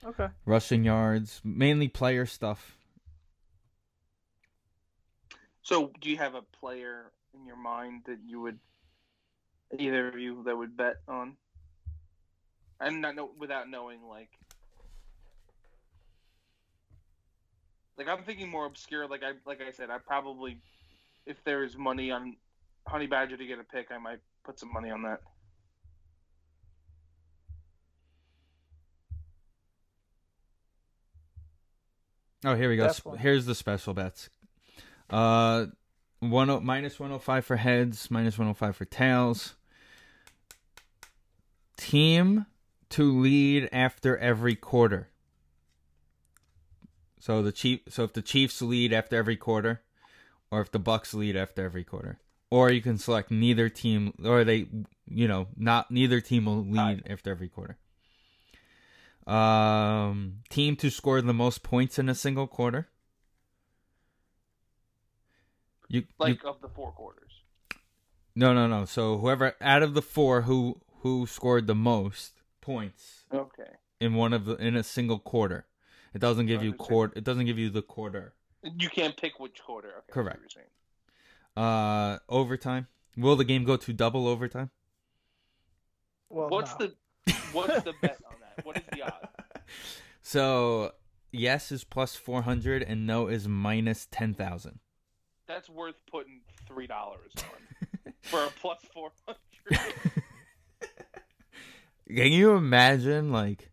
Okay. 0.04 0.28
Rushing 0.46 0.84
yards, 0.84 1.40
mainly 1.44 1.88
player 1.88 2.24
stuff. 2.26 2.76
So, 5.62 5.92
do 6.00 6.08
you 6.08 6.16
have 6.16 6.34
a 6.34 6.42
player 6.42 7.12
in 7.34 7.44
your 7.44 7.56
mind 7.56 8.02
that 8.06 8.18
you 8.24 8.40
would, 8.40 8.58
either 9.76 10.08
of 10.08 10.18
you, 10.18 10.42
that 10.44 10.56
would 10.56 10.76
bet 10.76 10.96
on? 11.06 11.36
And 12.80 13.02
not 13.02 13.16
know 13.16 13.30
without 13.36 13.68
knowing 13.68 13.98
like, 14.08 14.30
like 17.98 18.08
I'm 18.08 18.22
thinking 18.22 18.48
more 18.48 18.66
obscure. 18.66 19.08
Like 19.08 19.24
I 19.24 19.32
like 19.44 19.60
I 19.60 19.72
said, 19.72 19.90
I 19.90 19.98
probably, 19.98 20.60
if 21.26 21.42
there 21.42 21.64
is 21.64 21.76
money 21.76 22.12
on 22.12 22.36
Honey 22.86 23.08
Badger 23.08 23.36
to 23.36 23.46
get 23.46 23.58
a 23.58 23.64
pick, 23.64 23.88
I 23.90 23.98
might 23.98 24.20
put 24.44 24.60
some 24.60 24.72
money 24.72 24.90
on 24.90 25.02
that. 25.02 25.20
Oh, 32.44 32.54
here 32.54 32.68
we 32.68 32.76
go. 32.76 32.90
Here's 33.18 33.46
the 33.46 33.54
special 33.54 33.94
bets. 33.94 34.30
Uh, 35.10 35.66
one 36.20 36.50
oh, 36.50 36.60
minus 36.60 37.00
one 37.00 37.10
hundred 37.10 37.22
five 37.22 37.44
for 37.44 37.56
heads, 37.56 38.10
minus 38.10 38.38
one 38.38 38.46
hundred 38.46 38.58
five 38.58 38.76
for 38.76 38.84
tails. 38.84 39.54
Team 41.76 42.46
to 42.90 43.20
lead 43.20 43.68
after 43.72 44.16
every 44.18 44.54
quarter. 44.54 45.08
So 47.18 47.42
the 47.42 47.52
chief. 47.52 47.80
So 47.88 48.04
if 48.04 48.12
the 48.12 48.22
Chiefs 48.22 48.62
lead 48.62 48.92
after 48.92 49.16
every 49.16 49.36
quarter, 49.36 49.82
or 50.50 50.60
if 50.60 50.70
the 50.70 50.78
Bucks 50.78 51.14
lead 51.14 51.36
after 51.36 51.64
every 51.64 51.84
quarter, 51.84 52.18
or 52.50 52.70
you 52.70 52.80
can 52.80 52.98
select 52.98 53.30
neither 53.30 53.68
team, 53.68 54.14
or 54.24 54.44
they, 54.44 54.66
you 55.06 55.26
know, 55.26 55.48
not 55.56 55.90
neither 55.90 56.20
team 56.20 56.44
will 56.46 56.64
lead 56.64 57.02
after 57.10 57.30
every 57.30 57.48
quarter. 57.48 57.76
Um, 59.28 60.40
team 60.48 60.74
to 60.76 60.90
score 60.90 61.20
the 61.20 61.34
most 61.34 61.62
points 61.62 61.98
in 61.98 62.08
a 62.08 62.14
single 62.14 62.46
quarter. 62.46 62.88
You, 65.88 66.00
you 66.00 66.06
Like 66.18 66.44
of 66.44 66.60
the 66.60 66.68
four 66.68 66.92
quarters. 66.92 67.32
no 68.34 68.52
no 68.54 68.66
no. 68.66 68.84
So 68.84 69.18
whoever 69.18 69.54
out 69.60 69.82
of 69.82 69.94
the 69.94 70.02
four 70.02 70.42
who 70.42 70.80
who 71.02 71.26
scored 71.26 71.66
the 71.66 71.74
most 71.74 72.42
points 72.60 73.24
Okay. 73.32 73.70
in 74.00 74.14
one 74.14 74.32
of 74.32 74.44
the 74.44 74.54
in 74.56 74.76
a 74.76 74.82
single 74.82 75.18
quarter, 75.18 75.66
it 76.14 76.18
doesn't 76.20 76.46
give 76.46 76.62
you 76.62 76.70
Understood. 76.70 76.86
quarter. 76.88 77.12
It 77.16 77.24
doesn't 77.24 77.46
give 77.46 77.58
you 77.58 77.70
the 77.70 77.82
quarter. 77.82 78.34
You 78.62 78.88
can't 78.88 79.16
pick 79.16 79.38
which 79.40 79.60
quarter. 79.64 79.88
Okay, 79.88 79.96
I 79.96 80.00
what 80.00 80.12
Correct. 80.12 80.56
you're. 80.56 81.64
Uh, 81.64 82.18
overtime. 82.28 82.86
Will 83.16 83.36
the 83.36 83.44
game 83.44 83.64
go 83.64 83.76
to 83.76 83.92
double 83.92 84.26
overtime? 84.28 84.70
Well, 86.28 86.48
What's 86.50 86.78
no. 86.78 86.88
the 87.26 87.34
what's 87.52 87.82
the 87.82 87.92
bet 88.02 88.18
on 88.26 88.27
that? 88.27 88.27
What 88.64 88.76
is 88.76 88.82
the 88.92 89.02
odds? 89.02 89.14
So 90.22 90.92
yes 91.32 91.72
is 91.72 91.84
plus 91.84 92.14
four 92.14 92.42
hundred 92.42 92.82
and 92.82 93.06
no 93.06 93.28
is 93.28 93.48
minus 93.48 94.06
ten 94.10 94.34
thousand. 94.34 94.80
That's 95.46 95.70
worth 95.70 95.94
putting 96.10 96.40
three 96.66 96.86
dollars 96.86 97.32
on 97.36 98.12
for 98.22 98.44
a 98.44 98.48
plus 98.60 98.78
four 98.92 99.10
hundred. 99.26 99.92
Can 102.08 102.32
you 102.32 102.56
imagine 102.56 103.30
like 103.30 103.70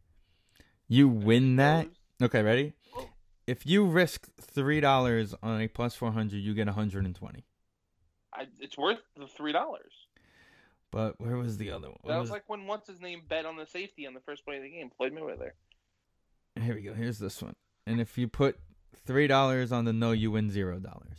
you 0.88 1.10
win 1.10 1.58
that? 1.58 1.88
Okay, 2.22 2.42
ready? 2.42 2.74
If 3.48 3.66
you 3.66 3.86
risk 3.86 4.30
three 4.40 4.80
dollars 4.80 5.36
on 5.44 5.62
a 5.62 5.68
plus 5.68 5.96
four 5.96 6.12
hundred, 6.12 6.38
you 6.38 6.54
get 6.54 6.68
hundred 6.70 7.06
and 7.06 7.16
twenty. 7.16 7.44
It's 8.60 8.78
worth 8.78 9.00
the 9.18 9.28
three 9.28 9.52
dollars. 9.52 9.92
But 10.92 11.20
where 11.20 11.36
was 11.38 11.58
the 11.58 11.72
other 11.72 11.88
one? 11.88 11.98
What 12.02 12.14
That 12.14 12.20
was 12.20 12.30
like 12.32 12.44
when 12.48 12.68
what's 12.68 12.88
his 12.88 13.02
name 13.02 13.24
bet 13.28 13.46
on 13.46 13.58
the 13.58 13.66
safety 13.66 14.08
on 14.08 14.14
the 14.14 14.22
first 14.22 14.46
play 14.46 14.58
of 14.58 14.64
the 14.64 14.70
game, 14.70 14.92
Floyd 14.96 15.14
Mayweather. 15.14 15.52
Here 16.62 16.76
we 16.76 16.82
go. 16.82 16.94
Here's 16.94 17.20
this 17.20 17.42
one. 17.42 17.56
And 17.86 18.00
if 18.00 18.18
you 18.18 18.28
put 18.28 18.58
three 19.06 19.28
dollars 19.28 19.72
on 19.72 19.86
the 19.86 19.94
no, 19.94 20.12
you 20.12 20.32
win 20.32 20.50
zero 20.50 20.80
dollars. 20.80 21.18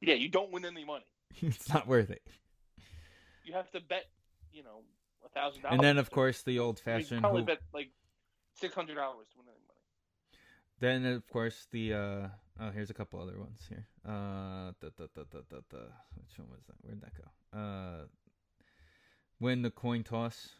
Yeah, 0.00 0.14
you 0.14 0.28
don't 0.28 0.50
win 0.52 0.64
any 0.64 0.84
money. 0.84 1.04
it's 1.40 1.68
not 1.68 1.86
worth 1.86 2.10
it. 2.10 2.22
You 3.44 3.54
have 3.54 3.70
to 3.72 3.80
bet, 3.80 4.06
you 4.52 4.62
know, 4.62 4.82
a 5.24 5.28
thousand 5.28 5.62
dollars. 5.62 5.74
And 5.74 5.84
then 5.84 5.98
of 5.98 6.10
course 6.10 6.42
the 6.42 6.58
old 6.58 6.80
I 6.86 6.98
mean, 6.98 7.06
you 7.10 7.20
probably 7.20 7.42
who- 7.42 7.46
bet 7.46 7.60
like 7.72 7.90
six 8.54 8.74
hundred 8.74 8.96
dollars 8.96 9.28
to 9.32 9.38
win 9.38 9.46
any 9.48 9.58
money. 9.66 11.04
Then 11.04 11.14
of 11.16 11.26
course 11.28 11.66
the 11.70 11.94
uh 11.94 12.28
oh 12.60 12.70
here's 12.72 12.90
a 12.90 12.94
couple 12.94 13.20
other 13.20 13.38
ones 13.38 13.60
here. 13.68 13.86
Uh 14.06 14.72
da, 14.80 14.88
da, 14.96 15.06
da, 15.14 15.22
da, 15.30 15.38
da, 15.48 15.56
da. 15.70 15.78
which 16.14 16.38
one 16.38 16.50
was 16.50 16.64
that? 16.66 16.76
Where'd 16.82 17.00
that 17.02 17.14
go? 17.16 17.24
Uh 17.52 18.04
win 19.38 19.62
the 19.62 19.70
coin 19.70 20.04
toss. 20.04 20.50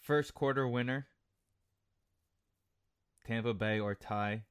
First 0.00 0.34
quarter 0.34 0.66
winner. 0.66 1.06
Tampa 3.26 3.52
Bay 3.52 3.78
or 3.80 3.94
tie. 3.94 4.44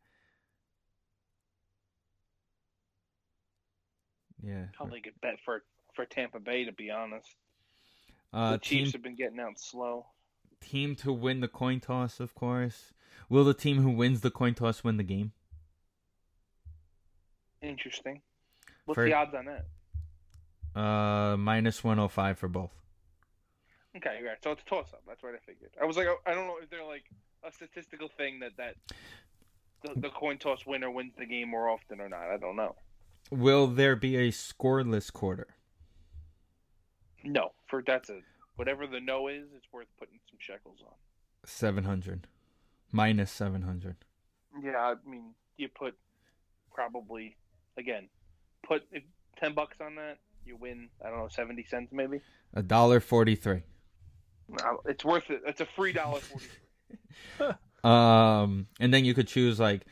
Yeah. 4.44 4.66
Probably 4.76 5.02
could 5.02 5.20
bet 5.22 5.40
for 5.44 5.64
for 5.96 6.06
Tampa 6.06 6.40
Bay 6.40 6.66
to 6.66 6.72
be 6.72 6.92
honest. 6.92 7.28
Uh 8.34 8.52
the 8.54 8.58
Chiefs 8.60 8.92
team 8.92 8.92
have 8.92 9.04
been 9.04 9.16
getting 9.16 9.40
out 9.40 9.60
slow. 9.60 10.06
team 10.60 10.96
to 10.98 11.14
win 11.14 11.40
the 11.40 11.48
coin 11.48 11.80
toss, 11.80 12.20
of 12.20 12.36
course. 12.36 12.94
Will 13.30 13.44
the 13.46 13.54
team 13.54 13.82
who 13.82 13.90
wins 13.90 14.22
the 14.22 14.32
coin 14.32 14.54
toss 14.54 14.84
win 14.84 14.98
the 14.98 15.04
game? 15.04 15.32
Interesting. 17.62 18.22
What's 18.86 18.96
For- 18.96 19.06
the 19.06 19.14
odds 19.14 19.34
on 19.34 19.46
that? 19.46 19.66
Uh 20.78 21.36
minus 21.38 21.84
105 21.84 22.38
for 22.38 22.48
both. 22.48 22.72
Okay, 23.96 24.20
right. 24.24 24.38
So 24.44 24.52
it's 24.52 24.62
a 24.62 24.66
toss 24.66 24.94
up. 24.94 25.02
That's 25.08 25.24
what 25.24 25.34
I 25.34 25.40
figured. 25.46 25.72
I 25.82 25.86
was 25.86 25.98
like, 25.98 26.08
I 26.28 26.36
don't 26.36 26.46
know 26.46 26.58
if 26.62 26.70
they're 26.70 26.86
like 26.86 27.06
a 27.44 27.52
statistical 27.52 28.10
thing 28.16 28.40
that 28.42 28.52
that 28.58 28.76
the, 29.84 30.00
the 30.00 30.10
coin 30.10 30.38
toss 30.38 30.66
winner 30.66 30.92
wins 30.92 31.14
the 31.18 31.26
game 31.26 31.50
more 31.50 31.70
often 31.70 32.00
or 32.00 32.10
not. 32.10 32.30
I 32.30 32.38
don't 32.38 32.56
know. 32.56 32.76
Will 33.32 33.68
there 33.68 33.96
be 33.96 34.16
a 34.18 34.32
scoreless 34.32 35.12
quarter? 35.12 35.48
No, 37.24 37.54
for 37.68 37.84
that's 37.86 38.10
a 38.10 38.20
whatever 38.56 38.86
the 38.86 39.00
no 39.00 39.28
is, 39.28 39.46
it's 39.56 39.68
worth 39.74 39.88
putting 39.98 40.20
some 40.30 40.38
shekels 40.40 40.80
on. 40.86 40.94
700 41.46 42.28
minus 42.92 43.32
700 43.32 43.96
Yeah, 44.62 44.78
I 44.78 45.10
mean, 45.10 45.34
you 45.58 45.70
put 45.70 45.96
probably 46.74 47.36
again, 47.78 48.10
put 48.66 48.84
if, 48.92 49.04
ten 49.38 49.54
bucks 49.54 49.78
on 49.82 49.96
that, 49.96 50.18
you 50.48 50.56
win. 50.56 50.90
I 51.04 51.10
don't 51.10 51.20
know, 51.20 51.28
seventy 51.28 51.64
cents 51.64 51.92
maybe. 51.92 52.22
a 52.54 52.64
dollar 52.64 53.00
43 53.00 53.62
It's 54.86 55.04
worth 55.06 55.30
it. 55.30 55.42
It's 55.46 55.62
a 55.62 55.66
free 55.66 55.94
dollar 55.94 56.20
forty. 56.22 56.46
um 57.84 58.68
and 58.80 58.94
then 58.94 59.06
you 59.06 59.14
could 59.14 59.28
choose 59.28 59.60
like 59.60 59.86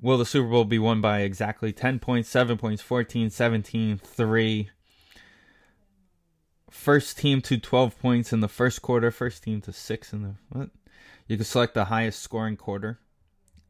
will 0.00 0.18
the 0.18 0.26
super 0.26 0.48
bowl 0.48 0.64
be 0.64 0.78
won 0.78 1.00
by 1.00 1.20
exactly 1.20 1.72
10 1.72 1.98
points 1.98 2.28
7 2.28 2.58
points 2.58 2.82
14 2.82 3.30
17 3.30 3.98
3 3.98 4.70
first 6.70 7.18
team 7.18 7.40
to 7.40 7.58
12 7.58 7.98
points 7.98 8.32
in 8.32 8.40
the 8.40 8.48
first 8.48 8.82
quarter 8.82 9.10
first 9.10 9.44
team 9.44 9.60
to 9.60 9.72
6 9.72 10.12
in 10.12 10.22
the 10.22 10.34
what 10.50 10.70
you 11.26 11.36
can 11.36 11.44
select 11.44 11.74
the 11.74 11.86
highest 11.86 12.20
scoring 12.20 12.56
quarter 12.56 12.98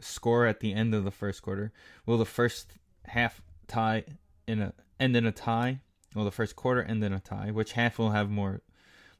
score 0.00 0.46
at 0.46 0.60
the 0.60 0.72
end 0.72 0.94
of 0.94 1.04
the 1.04 1.10
first 1.10 1.42
quarter 1.42 1.72
will 2.06 2.18
the 2.18 2.24
first 2.24 2.74
half 3.06 3.42
tie 3.68 4.04
in 4.46 4.60
a 4.60 4.72
end 4.98 5.16
in 5.16 5.26
a 5.26 5.32
tie 5.32 5.80
will 6.14 6.24
the 6.24 6.30
first 6.30 6.56
quarter 6.56 6.82
end 6.82 7.02
in 7.04 7.12
a 7.12 7.20
tie 7.20 7.50
which 7.50 7.72
half 7.72 7.98
will 7.98 8.10
have 8.10 8.30
more 8.30 8.62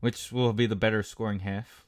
which 0.00 0.32
will 0.32 0.52
be 0.52 0.66
the 0.66 0.76
better 0.76 1.02
scoring 1.02 1.40
half 1.40 1.86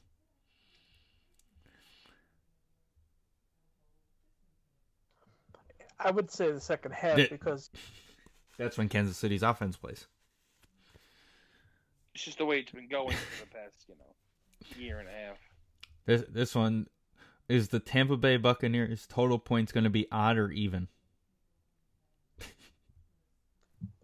I 5.99 6.11
would 6.11 6.29
say 6.31 6.51
the 6.51 6.59
second 6.59 6.93
half 6.93 7.17
Yeah. 7.17 7.27
because 7.29 7.69
That's 8.57 8.77
when 8.77 8.89
Kansas 8.89 9.17
City's 9.17 9.43
offense 9.43 9.75
plays. 9.75 10.07
It's 12.13 12.23
just 12.23 12.37
the 12.37 12.45
way 12.45 12.59
it's 12.59 12.71
been 12.71 12.87
going 12.87 13.15
for 13.15 13.45
the 13.45 13.51
past, 13.51 13.85
you 13.89 13.95
know, 13.95 14.81
year 14.81 14.99
and 14.99 15.09
a 15.09 15.11
half. 15.11 15.37
This 16.05 16.23
this 16.29 16.55
one 16.55 16.87
is 17.49 17.69
the 17.69 17.79
Tampa 17.79 18.17
Bay 18.17 18.37
Buccaneers 18.37 19.05
total 19.07 19.39
points 19.39 19.71
going 19.71 19.83
to 19.83 19.89
be 19.89 20.07
odd 20.11 20.37
or 20.37 20.51
even? 20.51 20.87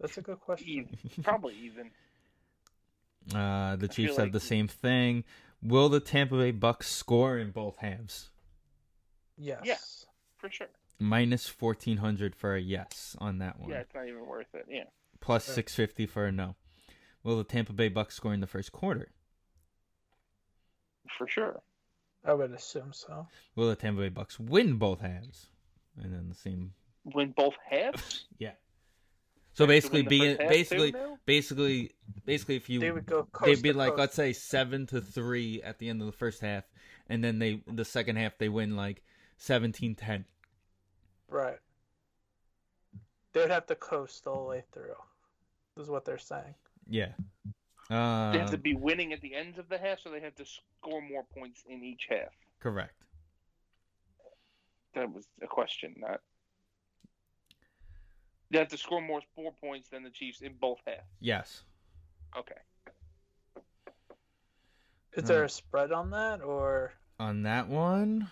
That's 0.02 0.18
a 0.18 0.20
good 0.22 0.40
question. 0.40 0.68
Even, 0.68 0.88
probably 1.22 1.54
even. 1.56 1.90
Uh, 3.32 3.76
the 3.76 3.86
I 3.86 3.86
feel 3.86 3.88
Chiefs 3.88 4.16
have 4.16 4.24
like- 4.26 4.32
the 4.32 4.40
same 4.40 4.66
thing. 4.66 5.22
Will 5.62 5.88
the 5.88 6.00
Tampa 6.00 6.36
Bay 6.36 6.50
Bucks 6.50 6.88
score 6.90 7.38
in 7.38 7.52
both 7.52 7.76
halves? 7.76 8.30
Yes. 9.38 9.60
Yes, 9.64 10.06
For 10.38 10.50
sure. 10.50 10.66
Minus 10.98 11.46
fourteen 11.46 11.98
hundred 11.98 12.34
for 12.34 12.56
a 12.56 12.60
yes 12.60 13.14
on 13.20 13.38
that 13.38 13.60
one. 13.60 13.70
Yeah, 13.70 13.76
it's 13.78 13.94
not 13.94 14.08
even 14.08 14.26
worth 14.26 14.52
it. 14.54 14.66
Yeah. 14.68 14.84
Plus 15.20 15.44
six 15.44 15.72
fifty 15.72 16.04
for 16.04 16.26
a 16.26 16.32
no. 16.32 16.56
Will 17.22 17.36
the 17.38 17.44
Tampa 17.44 17.72
Bay 17.72 17.88
Bucks 17.88 18.16
score 18.16 18.34
in 18.34 18.40
the 18.40 18.48
first 18.48 18.72
quarter? 18.72 19.12
For 21.16 21.28
sure. 21.28 21.60
I 22.24 22.34
would 22.34 22.50
assume 22.52 22.92
so. 22.92 23.28
Will 23.54 23.68
the 23.68 23.76
Tampa 23.76 24.00
Bay 24.02 24.08
Bucks 24.08 24.38
win 24.40 24.74
both 24.78 25.00
halves? 25.00 25.46
And 25.96 26.12
then 26.12 26.28
the 26.28 26.34
same. 26.34 26.72
Win 27.04 27.32
both 27.36 27.54
halves? 27.70 28.24
Yeah. 28.38 28.52
So 29.54 29.66
basically, 29.66 30.02
win 30.02 30.08
the 30.08 30.18
be 30.18 30.28
first 30.30 30.40
half 30.40 30.50
basically, 30.50 30.94
basically, 31.26 31.90
basically, 32.24 32.56
if 32.56 32.68
you 32.70 32.80
They 32.80 32.90
would 32.90 33.06
go 33.06 33.24
coast 33.24 33.46
they'd 33.46 33.62
be 33.62 33.72
to 33.72 33.78
like 33.78 33.90
coast. 33.90 33.98
let's 33.98 34.14
say 34.16 34.32
seven 34.32 34.86
to 34.88 35.00
three 35.00 35.62
at 35.62 35.78
the 35.78 35.88
end 35.88 36.00
of 36.00 36.06
the 36.06 36.12
first 36.12 36.40
half 36.40 36.64
and 37.08 37.22
then 37.22 37.38
they 37.38 37.62
the 37.66 37.84
second 37.84 38.16
half 38.16 38.38
they 38.38 38.48
win 38.48 38.76
like 38.76 39.02
17-10 39.38 40.24
right. 41.28 41.58
They'd 43.34 43.50
have 43.50 43.66
to 43.66 43.74
coast 43.74 44.26
all 44.26 44.44
the 44.44 44.48
way 44.50 44.62
through. 44.72 44.94
Is 45.78 45.88
what 45.88 46.04
they're 46.04 46.18
saying. 46.18 46.54
Yeah. 46.88 47.12
They 47.88 47.94
have 48.38 48.50
to 48.50 48.56
Um, 48.56 48.60
be 48.62 48.74
winning 48.74 49.12
at 49.12 49.20
the 49.22 49.34
ends 49.34 49.58
of 49.58 49.68
the 49.68 49.78
half, 49.78 50.00
so 50.00 50.10
they 50.10 50.20
have 50.20 50.34
to 50.36 50.44
score 50.44 51.00
more 51.02 51.24
points 51.34 51.62
in 51.66 51.82
each 51.82 52.06
half. 52.10 52.28
correct. 52.60 52.94
That 54.94 55.10
was 55.10 55.26
a 55.42 55.46
question, 55.46 55.94
not. 55.98 56.20
They 58.52 58.58
have 58.58 58.68
to 58.68 58.76
score 58.76 59.00
more 59.00 59.22
four 59.34 59.50
points 59.60 59.88
than 59.88 60.02
the 60.04 60.10
Chiefs 60.10 60.42
in 60.42 60.52
both 60.60 60.78
halves. 60.86 61.00
Yes. 61.20 61.62
Okay. 62.36 62.54
Is 65.14 65.24
there 65.24 65.44
a 65.44 65.48
spread 65.48 65.90
on 65.92 66.10
that, 66.10 66.42
or 66.42 66.92
On 67.18 67.42
that 67.42 67.68
one. 67.68 68.28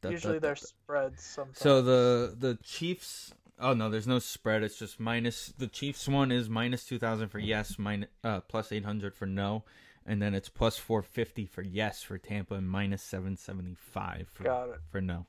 da- 0.00 0.10
usually 0.10 0.34
da- 0.34 0.40
da- 0.40 0.46
there's 0.48 0.68
spreads 0.68 1.22
sometimes? 1.22 1.58
So 1.58 1.82
the 1.82 2.34
the 2.38 2.58
Chiefs. 2.62 3.32
Oh 3.60 3.72
no, 3.74 3.90
there's 3.90 4.06
no 4.06 4.18
spread. 4.18 4.62
It's 4.62 4.78
just 4.78 5.00
minus. 5.00 5.46
The 5.58 5.66
Chiefs 5.66 6.06
one 6.08 6.30
is 6.30 6.48
minus 6.48 6.84
two 6.84 6.98
thousand 6.98 7.28
for 7.28 7.38
yes, 7.38 7.78
minus 7.78 8.08
uh, 8.22 8.40
plus 8.40 8.70
eight 8.72 8.84
hundred 8.84 9.14
for 9.14 9.26
no, 9.26 9.64
and 10.06 10.20
then 10.22 10.34
it's 10.34 10.48
plus 10.48 10.76
four 10.78 11.02
fifty 11.02 11.44
for 11.46 11.62
yes 11.62 12.02
for 12.02 12.16
Tampa 12.18 12.54
and 12.54 12.68
minus 12.70 13.02
seven 13.02 13.36
seventy 13.36 13.74
five 13.74 14.28
for 14.32 14.44
got 14.44 14.68
it. 14.70 14.80
for 14.90 15.00
no. 15.00 15.26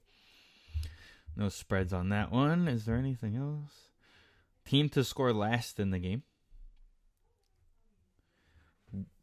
No 1.35 1.49
spreads 1.49 1.91
on 1.93 2.09
that 2.09 2.31
one. 2.31 2.67
Is 2.67 2.85
there 2.85 2.95
anything 2.97 3.35
else? 3.35 3.88
Team 4.69 4.87
to 4.89 5.03
score 5.03 5.33
last 5.33 5.79
in 5.79 5.89
the 5.89 5.97
game. 5.97 6.21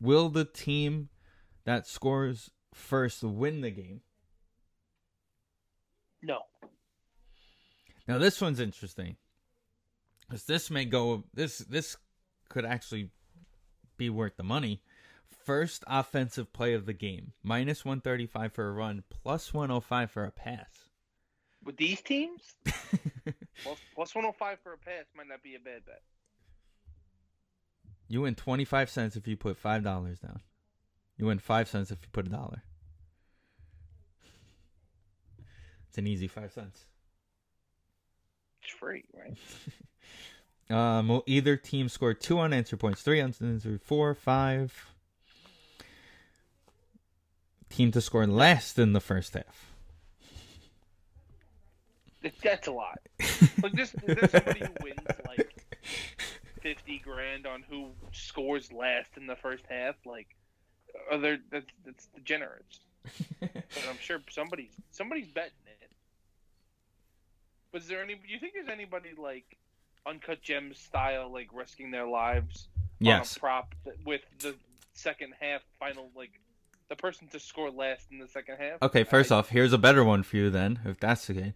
Will 0.01 0.29
the 0.29 0.45
team 0.45 1.09
that 1.65 1.87
scores 1.87 2.51
first 2.75 3.23
win 3.23 3.61
the 3.61 3.71
game? 3.71 4.01
No. 6.21 6.41
Now 8.09 8.19
this 8.19 8.41
one's 8.41 8.59
interesting. 8.59 9.19
Cuz 10.29 10.43
this 10.47 10.69
may 10.69 10.85
go 10.85 11.23
this 11.33 11.59
this 11.59 11.97
could 12.49 12.65
actually 12.65 13.11
be 13.97 14.11
worth 14.11 14.37
the 14.37 14.43
money. 14.43 14.83
First 15.29 15.85
offensive 15.87 16.53
play 16.53 16.75
of 16.75 16.87
the 16.87 16.93
game. 16.93 17.35
Minus 17.45 17.85
135 17.85 18.53
for 18.53 18.69
a 18.69 18.73
run, 18.73 19.05
plus 19.11 19.55
105 19.55 20.11
for 20.11 20.25
a 20.25 20.33
pass. 20.33 20.89
With 21.63 21.77
these 21.77 22.01
teams, 22.01 22.43
plus, 23.63 23.79
plus 23.95 24.15
105 24.15 24.59
for 24.63 24.73
a 24.73 24.79
pass 24.79 25.05
might 25.17 25.29
not 25.29 25.43
be 25.43 25.55
a 25.55 25.59
bad 25.59 25.85
bet. 25.87 26.03
You 28.09 28.23
win 28.23 28.35
25 28.35 28.89
cents 28.89 29.17
if 29.17 29.27
you 29.27 29.37
put 29.37 29.61
$5 29.61 29.83
down. 29.83 30.41
You 31.19 31.27
win 31.27 31.39
5 31.39 31.69
cents 31.69 31.91
if 31.91 31.99
you 32.03 32.09
put 32.13 32.27
a 32.27 32.31
dollar. 32.31 32.63
It's 35.89 35.99
an 35.99 36.07
easy 36.07 36.29
5 36.29 36.53
cents. 36.53 36.85
It's 38.63 38.73
free, 38.73 39.05
right? 39.15 39.37
Um, 40.69 41.09
will 41.09 41.23
either 41.27 41.57
team 41.57 41.89
score 41.89 42.13
two 42.13 42.41
unanswered 42.41 42.81
points, 42.81 43.03
three 43.03 43.21
unanswered, 43.21 43.83
four, 43.83 44.15
five. 44.15 44.93
Team 47.71 47.93
to 47.93 48.01
score 48.01 48.27
less 48.27 48.73
than 48.73 48.93
the 48.93 49.01
first 49.01 49.35
half. 49.35 49.76
That's 52.43 52.66
a 52.66 52.72
lot. 52.72 52.99
Like 53.62 53.72
this, 53.72 53.95
is 54.07 54.31
somebody 54.31 54.61
who 54.61 54.72
wins 54.83 55.07
like 55.27 55.64
fifty 56.62 56.99
grand 56.99 57.47
on 57.47 57.64
who 57.68 57.91
scores 58.12 58.72
last 58.72 59.11
in 59.16 59.27
the 59.27 59.37
first 59.37 59.64
half? 59.68 59.95
Like, 60.05 60.29
are 61.11 61.18
there? 61.18 61.39
That's 61.51 61.66
that's 61.85 62.07
degenerates. 62.14 62.81
But 63.41 63.51
I'm 63.89 63.99
sure 64.01 64.20
somebody's 64.31 64.72
somebody's 64.91 65.29
betting 65.29 65.53
it. 65.81 65.91
But 67.72 67.83
is 67.83 67.89
there 67.89 68.03
any? 68.03 68.14
Do 68.14 68.20
you 68.27 68.39
think 68.39 68.55
there's 68.55 68.68
anybody 68.68 69.11
like 69.16 69.57
uncut 70.07 70.43
gems 70.43 70.79
style, 70.79 71.31
like 71.33 71.49
risking 71.53 71.91
their 71.91 72.07
lives 72.07 72.68
yes. 72.99 73.33
on 73.33 73.37
a 73.37 73.41
prop 73.41 73.74
that, 73.85 73.95
with 74.05 74.22
the 74.41 74.55
second 74.95 75.35
half 75.41 75.62
final, 75.79 76.11
like 76.16 76.41
the 76.89 76.97
person 76.97 77.29
to 77.29 77.41
score 77.41 77.70
last 77.70 78.07
in 78.11 78.18
the 78.18 78.29
second 78.29 78.57
half? 78.59 78.83
Okay, 78.83 79.05
first 79.05 79.33
I- 79.33 79.37
off, 79.37 79.51
here's 79.51 79.72
a 79.72 79.79
better 79.79 80.05
one 80.05 80.22
for 80.22 80.37
you 80.37 80.51
then, 80.51 80.81
if 80.85 80.99
that's 81.01 81.27
the 81.27 81.35
case. 81.35 81.53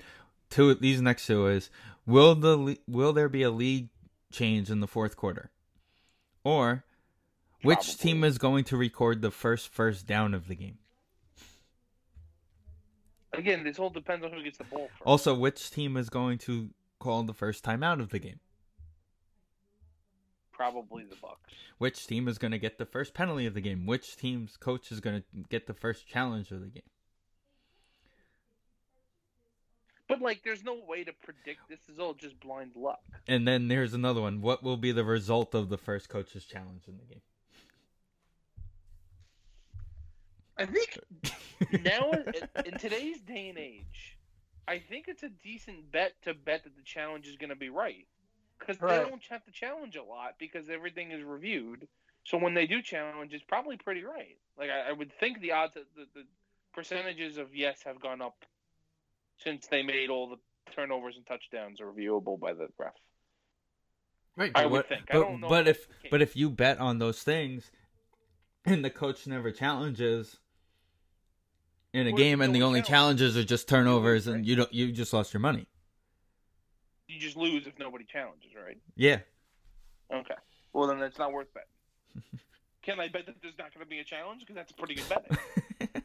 Two 0.50 0.74
these 0.74 1.00
next 1.00 1.26
two 1.26 1.46
is 1.46 1.70
will 2.06 2.34
the 2.34 2.78
will 2.86 3.12
there 3.12 3.28
be 3.28 3.42
a 3.42 3.50
league 3.50 3.88
change 4.32 4.70
in 4.70 4.80
the 4.80 4.88
fourth 4.88 5.16
quarter? 5.16 5.50
Or 6.44 6.84
which 7.62 7.78
Probably. 7.78 7.94
team 7.94 8.24
is 8.24 8.38
going 8.38 8.64
to 8.64 8.76
record 8.76 9.22
the 9.22 9.30
first 9.30 9.68
first 9.68 10.06
down 10.06 10.34
of 10.34 10.48
the 10.48 10.54
game? 10.54 10.78
again, 13.32 13.64
this 13.64 13.78
all 13.78 13.90
depends 13.90 14.24
on 14.24 14.32
who 14.32 14.42
gets 14.42 14.58
the 14.58 14.64
ball 14.64 14.88
first. 14.88 15.02
Also, 15.06 15.34
which 15.34 15.70
team 15.70 15.96
is 15.96 16.10
going 16.10 16.38
to 16.38 16.70
call 16.98 17.22
the 17.22 17.34
first 17.34 17.64
time 17.64 17.82
out 17.82 18.00
of 18.00 18.10
the 18.10 18.18
game? 18.18 18.40
Probably 20.52 21.04
the 21.04 21.16
Bucks. 21.16 21.52
Which 21.78 22.06
team 22.06 22.28
is 22.28 22.38
going 22.38 22.52
to 22.52 22.58
get 22.58 22.76
the 22.76 22.84
first 22.84 23.14
penalty 23.14 23.46
of 23.46 23.54
the 23.54 23.62
game? 23.62 23.86
Which 23.86 24.16
team's 24.16 24.56
coach 24.58 24.92
is 24.92 25.00
going 25.00 25.22
to 25.22 25.42
get 25.48 25.66
the 25.66 25.74
first 25.74 26.06
challenge 26.06 26.50
of 26.50 26.60
the 26.60 26.66
game? 26.66 26.82
But 30.10 30.20
like, 30.20 30.42
there's 30.42 30.64
no 30.64 30.74
way 30.88 31.04
to 31.04 31.12
predict. 31.22 31.68
This 31.68 31.78
is 31.88 32.00
all 32.00 32.14
just 32.14 32.38
blind 32.40 32.72
luck. 32.74 32.98
And 33.28 33.46
then 33.46 33.68
there's 33.68 33.94
another 33.94 34.20
one. 34.20 34.40
What 34.40 34.60
will 34.60 34.76
be 34.76 34.90
the 34.90 35.04
result 35.04 35.54
of 35.54 35.68
the 35.68 35.78
first 35.78 36.08
coach's 36.08 36.44
challenge 36.44 36.88
in 36.88 36.98
the 36.98 37.04
game? 37.04 37.22
I 40.58 40.66
think 40.66 40.98
now 41.84 42.10
in, 42.10 42.24
in 42.66 42.78
today's 42.78 43.20
day 43.20 43.50
and 43.50 43.56
age, 43.58 44.18
I 44.66 44.80
think 44.80 45.06
it's 45.06 45.22
a 45.22 45.28
decent 45.28 45.92
bet 45.92 46.12
to 46.24 46.34
bet 46.34 46.64
that 46.64 46.76
the 46.76 46.82
challenge 46.82 47.28
is 47.28 47.36
going 47.36 47.50
to 47.50 47.56
be 47.56 47.70
right 47.70 48.06
because 48.58 48.80
Right. 48.80 49.04
they 49.04 49.08
don't 49.08 49.22
have 49.30 49.44
to 49.44 49.52
challenge 49.52 49.94
a 49.94 50.02
lot 50.02 50.34
because 50.40 50.68
everything 50.68 51.12
is 51.12 51.22
reviewed. 51.22 51.86
So 52.24 52.36
when 52.36 52.54
they 52.54 52.66
do 52.66 52.82
challenge, 52.82 53.32
it's 53.32 53.44
probably 53.44 53.76
pretty 53.76 54.02
right. 54.02 54.36
Like 54.58 54.70
I, 54.70 54.90
I 54.90 54.92
would 54.92 55.12
think 55.20 55.40
the 55.40 55.52
odds, 55.52 55.74
the, 55.74 55.84
the 56.14 56.24
percentages 56.74 57.38
of 57.38 57.54
yes 57.54 57.82
have 57.84 58.00
gone 58.00 58.20
up 58.20 58.44
since 59.42 59.66
they 59.66 59.82
made 59.82 60.10
all 60.10 60.28
the 60.28 60.36
turnovers 60.72 61.14
and 61.16 61.26
touchdowns 61.26 61.80
reviewable 61.80 62.38
by 62.38 62.52
the 62.52 62.68
ref. 62.78 62.92
Right. 64.36 64.52
I 64.54 64.62
but 64.62 64.70
would 64.70 64.76
what- 64.78 64.88
think. 64.88 65.02
I 65.10 65.14
But, 65.14 65.20
don't 65.20 65.40
know 65.40 65.48
but 65.48 65.68
if 65.68 65.86
but 66.10 66.22
if 66.22 66.36
you 66.36 66.50
bet 66.50 66.78
on 66.78 66.98
those 66.98 67.22
things, 67.22 67.70
and 68.64 68.84
the 68.84 68.90
coach 68.90 69.26
never 69.26 69.50
challenges 69.50 70.38
in 71.92 72.06
a 72.06 72.10
Well, 72.10 72.16
game, 72.18 72.40
and 72.40 72.54
the 72.54 72.62
only 72.62 72.80
challenges, 72.82 73.32
challenges 73.32 73.36
are 73.36 73.44
just 73.48 73.68
turnovers, 73.68 74.26
and 74.28 74.46
you 74.46 74.56
don't 74.56 74.72
you 74.72 74.92
just 74.92 75.12
lost 75.12 75.32
your 75.34 75.40
money. 75.40 75.66
You 77.08 77.18
just 77.18 77.36
lose 77.36 77.66
if 77.66 77.76
nobody 77.78 78.04
challenges, 78.04 78.52
right? 78.54 78.78
Yeah. 78.94 79.18
Okay. 80.12 80.34
Well, 80.72 80.86
then 80.86 81.02
it's 81.02 81.18
not 81.18 81.32
worth 81.32 81.48
betting. 81.52 82.40
Can 82.82 83.00
I 83.00 83.08
bet 83.08 83.26
that 83.26 83.34
there's 83.42 83.58
not 83.58 83.74
going 83.74 83.84
to 83.84 83.90
be 83.90 83.98
a 83.98 84.04
challenge? 84.04 84.40
Because 84.40 84.54
that's 84.54 84.70
a 84.70 84.74
pretty 84.74 84.94
good 84.94 85.08
bet. 85.90 86.02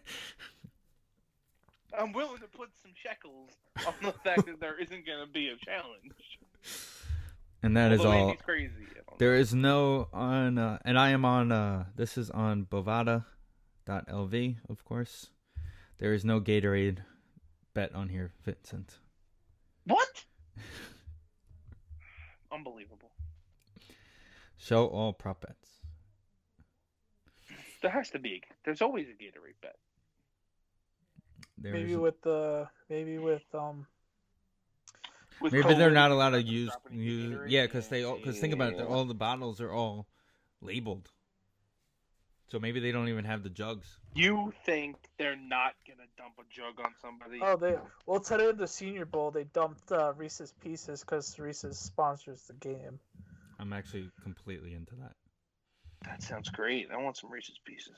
I'm 1.98 2.12
willing 2.14 2.40
to 2.40 2.48
put 2.48 2.70
some 2.82 2.92
shekels 2.96 3.52
on 3.86 3.94
the 4.02 4.12
fact 4.12 4.46
that 4.46 4.60
there 4.60 4.80
isn't 4.80 5.06
going 5.06 5.26
to 5.26 5.32
be 5.32 5.50
a 5.50 5.58
challenge. 5.58 6.40
and 7.64 7.76
that 7.78 7.92
is 7.92 8.00
Although 8.00 8.12
all. 8.12 8.30
Andy's 8.30 8.42
crazy. 8.42 8.74
I 8.80 8.94
don't 8.96 9.08
know. 9.12 9.16
There 9.18 9.36
is 9.36 9.54
no 9.54 10.08
on, 10.14 10.58
uh, 10.58 10.80
and 10.86 10.98
I 11.00 11.10
am 11.10 11.26
on. 11.26 11.52
Uh, 11.52 11.86
this 11.96 12.18
is 12.18 12.30
on 12.30 12.66
Bovada.lv, 12.66 14.56
of 14.70 14.86
course. 14.86 15.30
There 15.98 16.14
is 16.14 16.26
no 16.26 16.42
Gatorade 16.42 17.00
bet 17.74 17.94
on 17.96 18.10
here, 18.10 18.34
Vincent. 18.44 18.98
What? 19.86 20.26
Unbelievable. 22.52 23.12
Show 24.58 24.88
all 24.88 25.14
prop 25.14 25.42
bets. 25.42 25.70
There 27.82 27.92
has 27.92 28.10
to 28.12 28.20
be. 28.20 28.42
There's 28.64 28.82
always 28.82 29.08
a 29.08 29.12
Gatorade 29.12 29.62
bet. 29.62 29.76
There 31.58 31.74
maybe 31.74 31.96
with 31.96 32.22
the 32.22 32.68
maybe 32.90 33.18
with 33.18 33.44
um 33.54 33.88
With 35.42 35.54
maybe 35.54 35.74
they're 35.76 35.92
not 35.92 36.12
allowed 36.12 36.32
to 36.32 36.38
not 36.38 36.46
use 36.46 36.72
use 36.92 37.40
yeah 37.52 37.64
because 37.64 37.88
they 37.88 38.04
all 38.04 38.18
because 38.18 38.40
think 38.40 38.54
about 38.54 38.74
it 38.74 38.82
all 38.82 39.06
the 39.06 39.14
bottles 39.14 39.62
are 39.62 39.72
all 39.72 40.08
labeled 40.62 41.10
so 42.48 42.60
maybe 42.60 42.80
they 42.80 42.92
don't 42.92 43.10
even 43.10 43.26
have 43.26 43.42
the 43.44 43.50
jugs 43.50 44.00
You 44.14 44.54
think 44.66 44.98
they're 45.18 45.36
not 45.36 45.74
going 45.88 45.98
to 46.00 46.06
dump 46.18 46.36
a 46.40 46.44
jug 46.50 46.80
on 46.80 46.94
somebody? 47.02 47.40
oh 47.42 47.56
they 47.58 47.78
well 48.06 48.20
today 48.20 48.50
at 48.50 48.58
the 48.58 48.68
Senior 48.68 49.06
Bowl 49.06 49.32
they 49.32 49.46
dumped 49.46 49.92
uh, 49.92 50.14
Reese's 50.16 50.54
Pieces 50.62 51.02
because 51.02 51.38
Reese's 51.40 51.78
sponsors 51.80 52.44
the 52.48 52.54
game. 52.54 53.00
i'm 53.60 53.72
actually 53.74 54.10
completely 54.24 54.74
into 54.74 54.96
that 54.96 55.14
That 56.06 56.22
sounds 56.22 56.50
great. 56.50 56.90
I 56.92 56.98
want 56.98 57.18
some 57.18 57.32
Reese's 57.32 57.60
Pieces. 57.66 57.98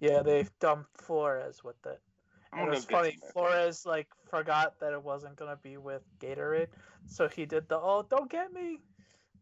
Yeah, 0.00 0.22
they've 0.22 0.50
dumped 0.60 0.90
Flores 1.00 1.62
with 1.64 1.76
it. 1.86 2.00
I'm 2.52 2.68
it 2.68 2.70
was 2.70 2.84
funny. 2.84 3.18
Flores 3.32 3.86
like 3.86 4.08
forgot 4.30 4.78
that 4.80 4.92
it 4.92 5.02
wasn't 5.02 5.36
gonna 5.36 5.58
be 5.62 5.76
with 5.78 6.02
Gatorade, 6.20 6.68
so 7.06 7.28
he 7.28 7.46
did 7.46 7.68
the 7.68 7.76
"Oh, 7.76 8.04
don't 8.08 8.30
get 8.30 8.52
me," 8.52 8.78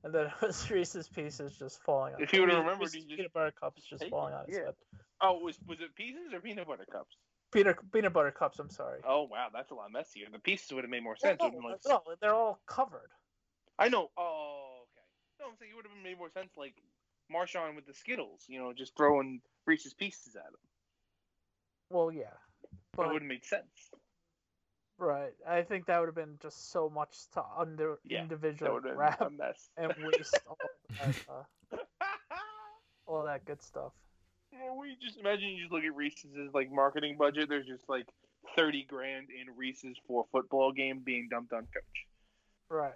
and 0.04 0.14
then 0.14 0.26
it 0.42 0.46
was 0.46 0.70
Reese's 0.70 1.08
Pieces 1.08 1.56
just 1.58 1.82
falling 1.82 2.14
on. 2.14 2.22
If 2.22 2.30
he 2.30 2.40
would've 2.40 2.58
remembered, 2.58 2.92
he 2.92 3.04
peanut 3.16 3.32
butter 3.32 3.52
cups 3.58 3.82
just 3.88 4.08
falling 4.08 4.34
on 4.34 4.46
his 4.46 4.56
yeah. 4.56 4.64
head. 4.66 4.74
Oh, 5.20 5.38
was 5.40 5.58
was 5.66 5.80
it 5.80 5.94
pieces 5.94 6.32
or 6.32 6.40
peanut 6.40 6.66
butter 6.66 6.86
cups? 6.90 7.16
Peanut 7.52 7.76
peanut 7.92 8.12
butter 8.12 8.30
cups. 8.30 8.58
I'm 8.61 8.70
sorry. 8.70 9.00
Oh 9.04 9.24
wow, 9.24 9.48
that's 9.52 9.72
a 9.72 9.74
lot 9.74 9.90
messier. 9.90 10.26
The 10.32 10.38
pieces 10.38 10.70
would 10.72 10.84
have 10.84 10.90
made 10.90 11.02
more 11.02 11.16
sense. 11.16 11.38
no, 11.40 11.48
like, 11.48 11.80
no, 11.86 12.02
they're 12.20 12.34
all 12.34 12.61
covered. 12.66 13.11
I 13.78 13.88
know. 13.88 14.08
Oh, 14.16 14.82
okay. 14.82 15.02
No, 15.40 15.46
I'm 15.46 15.56
saying 15.58 15.72
it 15.72 15.76
would 15.76 15.86
have 15.86 16.04
made 16.04 16.18
more 16.18 16.30
sense, 16.30 16.50
like 16.56 16.74
Marshawn 17.32 17.74
with 17.74 17.86
the 17.86 17.94
Skittles. 17.94 18.44
You 18.46 18.61
know, 18.61 18.72
just 18.72 18.96
throwing 18.96 19.40
Reese's 19.66 19.94
Pieces 19.94 20.36
at 20.36 20.42
him. 20.42 20.61
Well, 21.88 22.12
yeah, 22.12 22.36
That 22.93 23.05
but 23.05 23.12
would 23.12 23.22
have 23.22 23.28
made 23.28 23.45
sense. 23.45 23.91
right. 24.99 25.32
I 25.49 25.62
think 25.62 25.86
that 25.86 25.99
would 26.01 26.07
have 26.07 26.14
been 26.14 26.38
just 26.43 26.70
so 26.72 26.88
much 26.91 27.16
to 27.34 27.43
under 27.57 27.99
Yeah, 28.05 28.22
individual 28.22 28.74
would 28.74 28.84
have 28.84 29.20
a 29.20 29.30
mess. 29.30 29.70
and 29.76 29.93
waste 30.12 30.38
all 30.49 30.59
that, 30.99 31.14
uh, 31.28 31.76
all 33.07 33.24
that 33.24 33.45
good 33.45 33.62
stuff. 33.62 33.93
Yeah, 34.53 34.74
we 34.74 34.97
just 35.01 35.18
imagine 35.18 35.49
you 35.51 35.61
just 35.61 35.72
look 35.72 35.84
at 35.84 35.95
Reese's 35.95 36.53
like 36.53 36.70
marketing 36.72 37.16
budget. 37.16 37.49
There's 37.49 37.66
just 37.66 37.88
like 37.88 38.07
thirty 38.57 38.84
grand 38.84 39.28
in 39.30 39.55
Reese's 39.57 39.97
for 40.07 40.24
a 40.24 40.26
football 40.32 40.72
game 40.72 41.01
being 41.05 41.28
dumped 41.30 41.53
on 41.53 41.62
coach. 41.72 42.07
Right. 42.68 42.93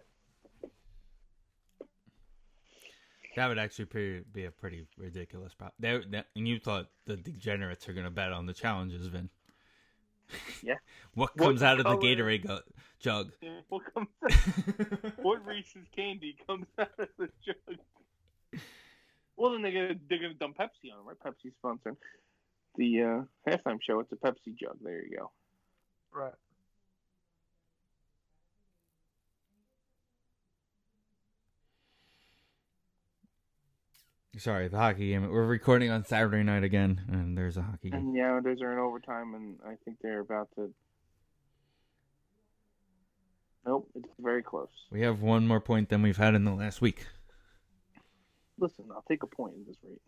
That 3.36 3.48
would 3.48 3.58
actually 3.58 3.86
be, 3.86 4.20
be 4.32 4.44
a 4.44 4.50
pretty 4.50 4.86
ridiculous 4.96 5.54
problem. 5.54 5.74
That, 5.80 6.10
that, 6.12 6.26
and 6.36 6.46
you 6.46 6.60
thought 6.60 6.86
the 7.06 7.16
degenerates 7.16 7.88
are 7.88 7.92
going 7.92 8.04
to 8.04 8.10
bet 8.10 8.32
on 8.32 8.46
the 8.46 8.52
challenges, 8.52 9.06
Vin. 9.08 9.28
Yeah. 10.62 10.74
what 11.14 11.36
What 11.36 11.46
comes 11.46 11.62
out 11.62 11.78
of 11.80 11.84
the 11.84 11.96
Gatorade 11.96 12.46
go- 12.46 12.60
jug? 13.00 13.32
What 13.68 13.82
comes? 13.92 14.08
what 15.22 15.44
Reese's 15.46 15.86
candy 15.94 16.36
comes 16.46 16.66
out 16.78 16.90
of 16.98 17.08
the 17.18 17.28
jug? 17.44 17.78
Well, 19.36 19.52
then 19.52 19.62
they're 19.62 19.72
gonna 19.72 20.00
they're 20.08 20.20
gonna 20.20 20.34
dump 20.34 20.56
Pepsi 20.56 20.92
on 20.92 20.98
them, 20.98 21.06
right? 21.08 21.18
Pepsi 21.18 21.52
sponsoring 21.62 21.96
the 22.76 23.02
uh, 23.02 23.50
halftime 23.50 23.78
show. 23.82 24.00
It's 24.00 24.12
a 24.12 24.16
Pepsi 24.16 24.56
jug. 24.56 24.76
There 24.82 25.02
you 25.04 25.16
go. 25.18 25.30
Right. 26.12 26.32
Sorry, 34.36 34.66
the 34.66 34.76
hockey 34.76 35.10
game. 35.10 35.30
We're 35.30 35.46
recording 35.46 35.90
on 35.90 36.04
Saturday 36.04 36.42
night 36.42 36.64
again, 36.64 37.02
and 37.08 37.38
there's 37.38 37.56
a 37.56 37.62
hockey 37.62 37.90
game. 37.90 38.00
And 38.00 38.16
the 38.16 38.20
Islanders 38.20 38.60
are 38.62 38.72
in 38.72 38.78
overtime, 38.78 39.34
and 39.34 39.58
I 39.64 39.76
think 39.84 39.98
they're 40.02 40.20
about 40.20 40.48
to. 40.56 40.72
Nope, 43.64 43.88
it's 43.94 44.08
very 44.18 44.42
close. 44.42 44.68
We 44.90 45.02
have 45.02 45.22
one 45.22 45.46
more 45.46 45.60
point 45.60 45.88
than 45.88 46.02
we've 46.02 46.16
had 46.16 46.34
in 46.34 46.44
the 46.44 46.52
last 46.52 46.80
week. 46.80 47.06
Listen, 48.58 48.86
I'll 48.92 49.04
take 49.08 49.22
a 49.22 49.26
point 49.28 49.54
at 49.60 49.66
this 49.66 49.76
rate. 49.84 50.02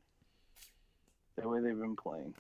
The 1.37 1.49
way 1.49 1.61
they've 1.61 1.79
been 1.79 1.97
playing. 1.97 2.35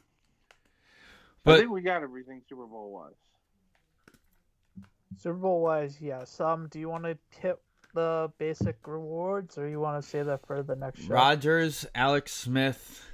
I 1.46 1.58
think 1.58 1.70
we 1.70 1.82
got 1.82 2.02
everything 2.02 2.42
Super 2.48 2.66
Bowl 2.66 2.90
wise. 2.90 4.84
Super 5.18 5.36
Bowl 5.36 5.62
wise, 5.62 5.98
yes. 6.00 6.40
Um, 6.40 6.66
do 6.68 6.80
you 6.80 6.88
want 6.88 7.04
to 7.04 7.16
hit 7.40 7.58
the 7.96 8.30
basic 8.38 8.76
rewards, 8.86 9.58
or 9.58 9.68
you 9.68 9.80
want 9.80 10.00
to 10.00 10.08
save 10.08 10.26
that 10.26 10.46
for 10.46 10.62
the 10.62 10.76
next 10.76 11.00
show? 11.02 11.14
Rodgers, 11.14 11.84
Alex 11.96 12.32
Smith. 12.32 13.04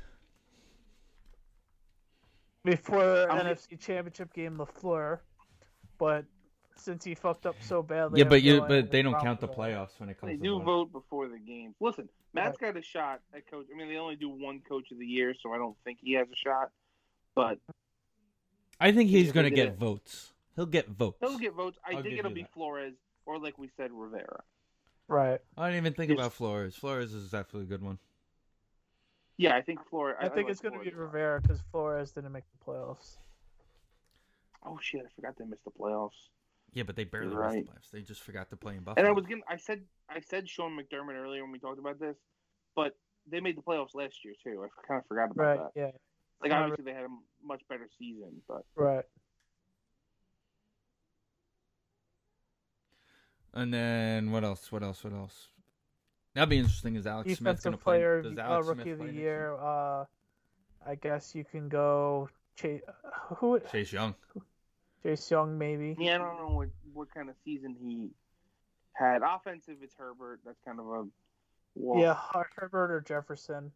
Before 2.64 3.30
I'm- 3.30 3.46
NFC 3.46 3.76
Championship 3.80 4.32
game, 4.34 4.56
LaFleur, 4.58 5.20
but 5.98 6.24
since 6.76 7.02
he 7.04 7.14
fucked 7.14 7.44
up 7.46 7.56
so 7.62 7.82
badly, 7.82 8.20
Yeah, 8.20 8.28
but 8.28 8.42
you 8.42 8.60
but 8.60 8.90
they 8.90 9.00
it's 9.00 9.10
don't 9.10 9.20
count 9.20 9.40
the 9.40 9.48
playoffs 9.48 9.98
when 9.98 10.08
it 10.08 10.18
comes 10.18 10.30
They 10.32 10.36
to 10.36 10.42
do 10.42 10.50
voting. 10.52 10.64
vote 10.66 10.92
before 10.92 11.28
the 11.28 11.38
games. 11.38 11.74
Listen, 11.80 12.08
Matt's 12.34 12.58
got 12.58 12.76
a 12.76 12.82
shot 12.82 13.20
at 13.34 13.46
coach. 13.50 13.66
I 13.72 13.76
mean, 13.76 13.88
they 13.88 13.96
only 13.96 14.16
do 14.16 14.28
one 14.28 14.60
coach 14.60 14.90
of 14.92 14.98
the 14.98 15.06
year, 15.06 15.34
so 15.42 15.52
I 15.52 15.58
don't 15.58 15.76
think 15.84 15.98
he 16.02 16.12
has 16.14 16.28
a 16.30 16.36
shot. 16.36 16.70
But 17.34 17.58
I 18.80 18.92
think 18.92 19.10
he's 19.10 19.28
Yeah, 19.28 19.32
going 19.32 19.44
to 19.44 19.50
get 19.50 19.68
it. 19.68 19.76
votes. 19.76 20.32
He'll 20.54 20.66
get 20.66 20.88
votes. 20.88 21.18
he'll 21.20 21.38
get 21.38 21.54
votes. 21.54 21.78
I 21.84 21.94
I'll 21.96 22.02
think 22.02 22.18
it'll 22.18 22.30
be 22.30 22.42
that. 22.42 22.52
Flores 22.52 22.94
or, 23.26 23.38
like 23.38 23.58
we 23.58 23.70
said, 23.76 23.90
Rivera. 23.92 24.42
Right. 25.12 25.40
I 25.58 25.66
didn't 25.68 25.76
even 25.84 25.92
think 25.92 26.08
Yes. 26.08 26.18
about 26.18 26.32
Flores. 26.32 26.74
Flores 26.74 27.12
is 27.12 27.30
definitely 27.30 27.64
a 27.64 27.68
good 27.68 27.82
one. 27.82 27.98
Yeah, 29.36 29.54
I 29.54 29.60
think 29.60 29.86
Flores. 29.90 30.16
I, 30.18 30.28
think 30.28 30.46
like 30.46 30.48
it's 30.52 30.60
going 30.60 30.72
to 30.72 30.80
be 30.80 30.90
Flores 30.90 30.96
a 30.96 31.00
lot. 31.00 31.12
Rivera 31.12 31.40
because 31.42 31.60
Flores 31.70 32.12
didn't 32.12 32.32
make 32.32 32.44
the 32.50 32.64
playoffs. 32.64 33.18
Oh 34.64 34.78
shit! 34.80 35.02
I 35.04 35.08
forgot 35.14 35.36
they 35.38 35.44
missed 35.44 35.64
the 35.64 35.70
playoffs. 35.70 36.10
Yeah, 36.72 36.84
but 36.84 36.96
they 36.96 37.04
barely 37.04 37.32
You're 37.32 37.44
missed 37.44 37.66
the 37.66 37.72
playoffs. 37.72 37.90
They 37.90 38.00
just 38.02 38.22
forgot 38.22 38.48
to 38.50 38.56
play 38.56 38.76
in 38.76 38.84
Buffalo. 38.84 39.04
And 39.04 39.08
I 39.08 39.12
was 39.12 39.26
gonna. 39.26 39.42
I 39.48 39.56
said. 39.56 39.82
I 40.08 40.20
said 40.20 40.48
Sean 40.48 40.78
McDermott 40.78 41.14
earlier 41.14 41.42
when 41.42 41.52
we 41.52 41.58
talked 41.58 41.78
about 41.78 41.98
this, 42.00 42.16
but 42.74 42.96
they 43.26 43.40
made 43.40 43.56
the 43.58 43.62
playoffs 43.62 43.94
last 43.94 44.24
year 44.24 44.34
too. 44.42 44.64
I 44.64 44.86
kind 44.88 45.00
of 45.00 45.06
forgot 45.08 45.30
about 45.30 45.42
Right. 45.42 45.58
that. 45.58 45.70
Yeah. 45.74 45.90
Like 46.40 46.52
obviously 46.52 46.84
they 46.84 46.92
had 46.94 47.04
a 47.04 47.16
much 47.44 47.62
better 47.68 47.88
season, 47.98 48.40
but 48.48 48.64
Right. 48.76 49.04
And 53.54 53.72
then 53.72 54.30
what 54.32 54.44
else? 54.44 54.70
What 54.72 54.82
else? 54.82 55.04
What 55.04 55.12
else? 55.12 55.48
That'd 56.34 56.48
be 56.48 56.58
interesting. 56.58 56.96
Is 56.96 57.06
Alex 57.06 57.34
Smith 57.36 57.38
going 57.44 57.56
to 57.56 57.60
Defensive 57.62 57.80
play? 57.82 57.98
player, 57.98 58.22
Does 58.22 58.38
uh, 58.38 58.62
rookie 58.64 58.82
Smith 58.94 59.00
of 59.00 59.06
the 59.06 59.12
year. 59.12 59.54
Uh, 59.60 60.04
I 60.86 60.94
guess 61.00 61.34
you 61.34 61.44
can 61.44 61.68
go 61.68 62.28
Chase. 62.56 62.80
Who? 63.36 63.60
Chase 63.70 63.92
Young. 63.92 64.14
Chase 65.02 65.30
Young, 65.30 65.58
maybe. 65.58 65.96
yeah, 65.98 66.14
I 66.14 66.18
don't 66.18 66.38
know 66.38 66.54
what 66.56 66.68
what 66.94 67.12
kind 67.14 67.28
of 67.28 67.36
season 67.44 67.76
he 67.80 68.10
had. 68.94 69.22
Offensive, 69.22 69.76
it's 69.82 69.94
Herbert. 69.94 70.40
That's 70.44 70.60
kind 70.64 70.78
of 70.80 70.86
a 70.86 71.04
walk. 71.74 72.00
Yeah, 72.00 72.16
Herbert 72.56 72.90
or 72.90 73.00
Jefferson. 73.00 73.72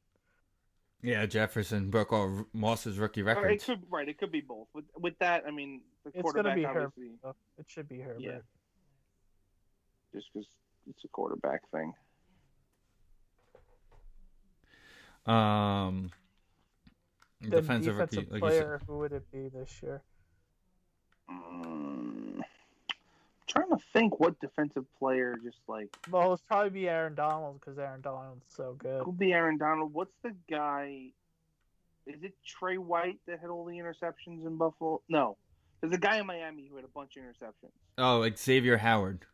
Yeah, 1.02 1.26
Jefferson 1.26 1.90
broke 1.90 2.12
all 2.12 2.46
Moss's 2.52 2.98
rookie 2.98 3.22
Or 3.22 3.46
it 3.48 3.62
could 3.64 3.82
right. 3.90 4.08
It 4.08 4.18
could 4.18 4.32
be 4.32 4.40
both. 4.40 4.68
With 4.74 4.86
with 4.98 5.18
that, 5.18 5.44
I 5.46 5.50
mean, 5.50 5.82
the 6.04 6.08
It's 6.08 6.16
gonna 6.16 6.32
quarterback 6.32 6.56
be 6.56 6.62
Herbert. 6.62 6.86
obviously 6.86 7.16
though. 7.22 7.34
It 7.58 7.66
should 7.68 7.88
be 7.88 8.00
Herbert. 8.00 8.20
Yeah. 8.22 8.38
Just 10.12 10.26
because 10.32 10.46
it's 10.88 11.04
a 11.04 11.08
quarterback 11.08 11.62
thing. 11.70 11.92
Um, 15.26 16.10
Then 17.40 17.50
defensive, 17.50 17.94
defensive 17.94 18.16
rookie, 18.30 18.30
like 18.32 18.42
you 18.52 18.58
player, 18.60 18.80
who 18.86 18.98
would 18.98 19.12
it 19.12 19.30
be 19.32 19.48
this 19.48 19.80
year? 19.82 20.02
Mm, 21.28 22.40
trying 23.48 23.70
to 23.70 23.78
think 23.92 24.20
what 24.20 24.38
defensive 24.40 24.84
player 24.98 25.34
just 25.42 25.58
like 25.66 25.88
Well, 26.10 26.32
it's 26.32 26.42
probably 26.42 26.70
be 26.70 26.88
Aaron 26.88 27.16
Donald 27.16 27.58
because 27.60 27.78
Aaron 27.78 28.00
Donald's 28.00 28.44
so 28.48 28.74
good. 28.78 29.02
could 29.02 29.18
be 29.18 29.32
Aaron 29.32 29.58
Donald. 29.58 29.92
What's 29.92 30.14
the 30.22 30.32
guy? 30.48 31.08
Is 32.06 32.22
it 32.22 32.34
Trey 32.46 32.78
White 32.78 33.18
that 33.26 33.40
had 33.40 33.50
all 33.50 33.64
the 33.64 33.74
interceptions 33.78 34.46
in 34.46 34.56
Buffalo? 34.56 35.02
No, 35.08 35.36
there's 35.80 35.92
a 35.92 35.98
guy 35.98 36.18
in 36.18 36.26
Miami 36.26 36.68
who 36.70 36.76
had 36.76 36.84
a 36.84 36.88
bunch 36.88 37.16
of 37.16 37.24
interceptions. 37.24 37.72
Oh, 37.98 38.18
like 38.20 38.38
Xavier 38.38 38.76
Howard. 38.76 39.26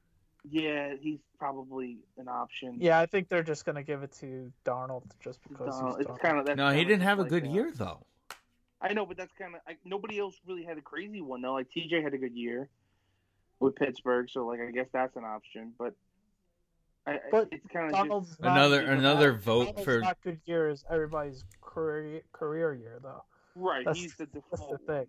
Yeah, 0.51 0.95
he's 1.01 1.21
probably 1.39 1.99
an 2.19 2.29
option. 2.29 2.77
Yeah, 2.81 2.99
I 2.99 3.07
think 3.07 3.29
they're 3.29 3.45
just 3.45 3.65
gonna 3.65 3.83
give 3.83 4.03
it 4.03 4.13
to 4.21 4.53
Darnold 4.65 5.05
just 5.21 5.41
because 5.49 5.75
Donald- 5.79 5.99
he's 5.99 6.07
it's 6.07 6.11
Darnold. 6.11 6.21
kind 6.21 6.49
of 6.49 6.57
No, 6.57 6.71
he 6.71 6.85
didn't 6.85 7.03
have 7.03 7.21
a 7.21 7.25
good 7.25 7.47
year 7.47 7.71
though. 7.73 8.05
I 8.81 8.93
know, 8.93 9.07
but 9.07 9.17
that's 9.17 9.33
kind 9.39 9.55
of 9.55 9.61
nobody 9.85 10.19
else 10.19 10.35
really 10.47 10.65
had 10.65 10.79
a 10.79 10.81
crazy 10.81 11.21
one 11.21 11.43
though. 11.43 11.53
Like 11.53 11.69
TJ 11.71 12.03
had 12.03 12.15
a 12.15 12.19
good 12.19 12.35
year 12.35 12.69
with 13.61 13.77
Pittsburgh, 13.77 14.29
so 14.29 14.45
like 14.47 14.59
I 14.61 14.73
guess 14.73 14.89
that's 14.93 15.15
an 15.17 15.25
option. 15.25 15.73
But, 15.79 15.95
I, 17.07 17.13
I- 17.13 17.21
But 17.31 17.49
it's 17.53 17.67
kind 17.73 17.87
of 17.87 17.93
Donald's 17.93 18.31
just 18.31 18.41
Another 18.41 18.81
another 18.81 19.33
that. 19.33 19.43
vote 19.43 19.65
Donald's 19.67 19.85
for 19.85 20.01
not 20.01 20.21
good 20.25 20.41
year 20.47 20.69
is 20.69 20.85
everybody's 20.91 21.45
career 21.61 22.23
career 22.33 22.75
year 22.75 22.99
though. 23.01 23.23
right. 23.55 23.85
That's- 23.85 24.03
he's 24.03 24.17
the 24.17 24.27
That's 24.27 24.67
the 24.67 24.79
thing. 24.87 25.07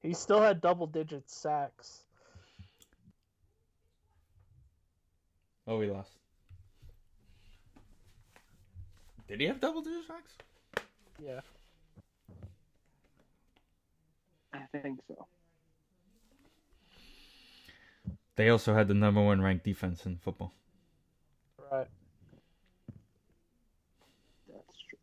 He 0.00 0.14
still 0.14 0.40
had 0.40 0.60
double 0.60 0.86
digit 0.86 1.28
sacks. 1.28 2.04
Oh, 5.70 5.76
we 5.78 5.90
lost. 5.90 6.12
Did 9.28 9.40
he 9.40 9.46
have 9.48 9.60
double 9.60 9.82
digit 9.82 10.06
sacks? 10.06 10.32
Yeah. 11.22 11.40
I 14.54 14.60
think 14.72 15.00
so. 15.06 15.26
They 18.36 18.48
also 18.48 18.72
had 18.72 18.88
the 18.88 18.94
number 18.94 19.22
one 19.22 19.42
ranked 19.42 19.64
defense 19.64 20.06
in 20.06 20.16
football. 20.16 20.54
Right. 21.70 21.86
That's 24.50 24.78
true. 24.88 24.98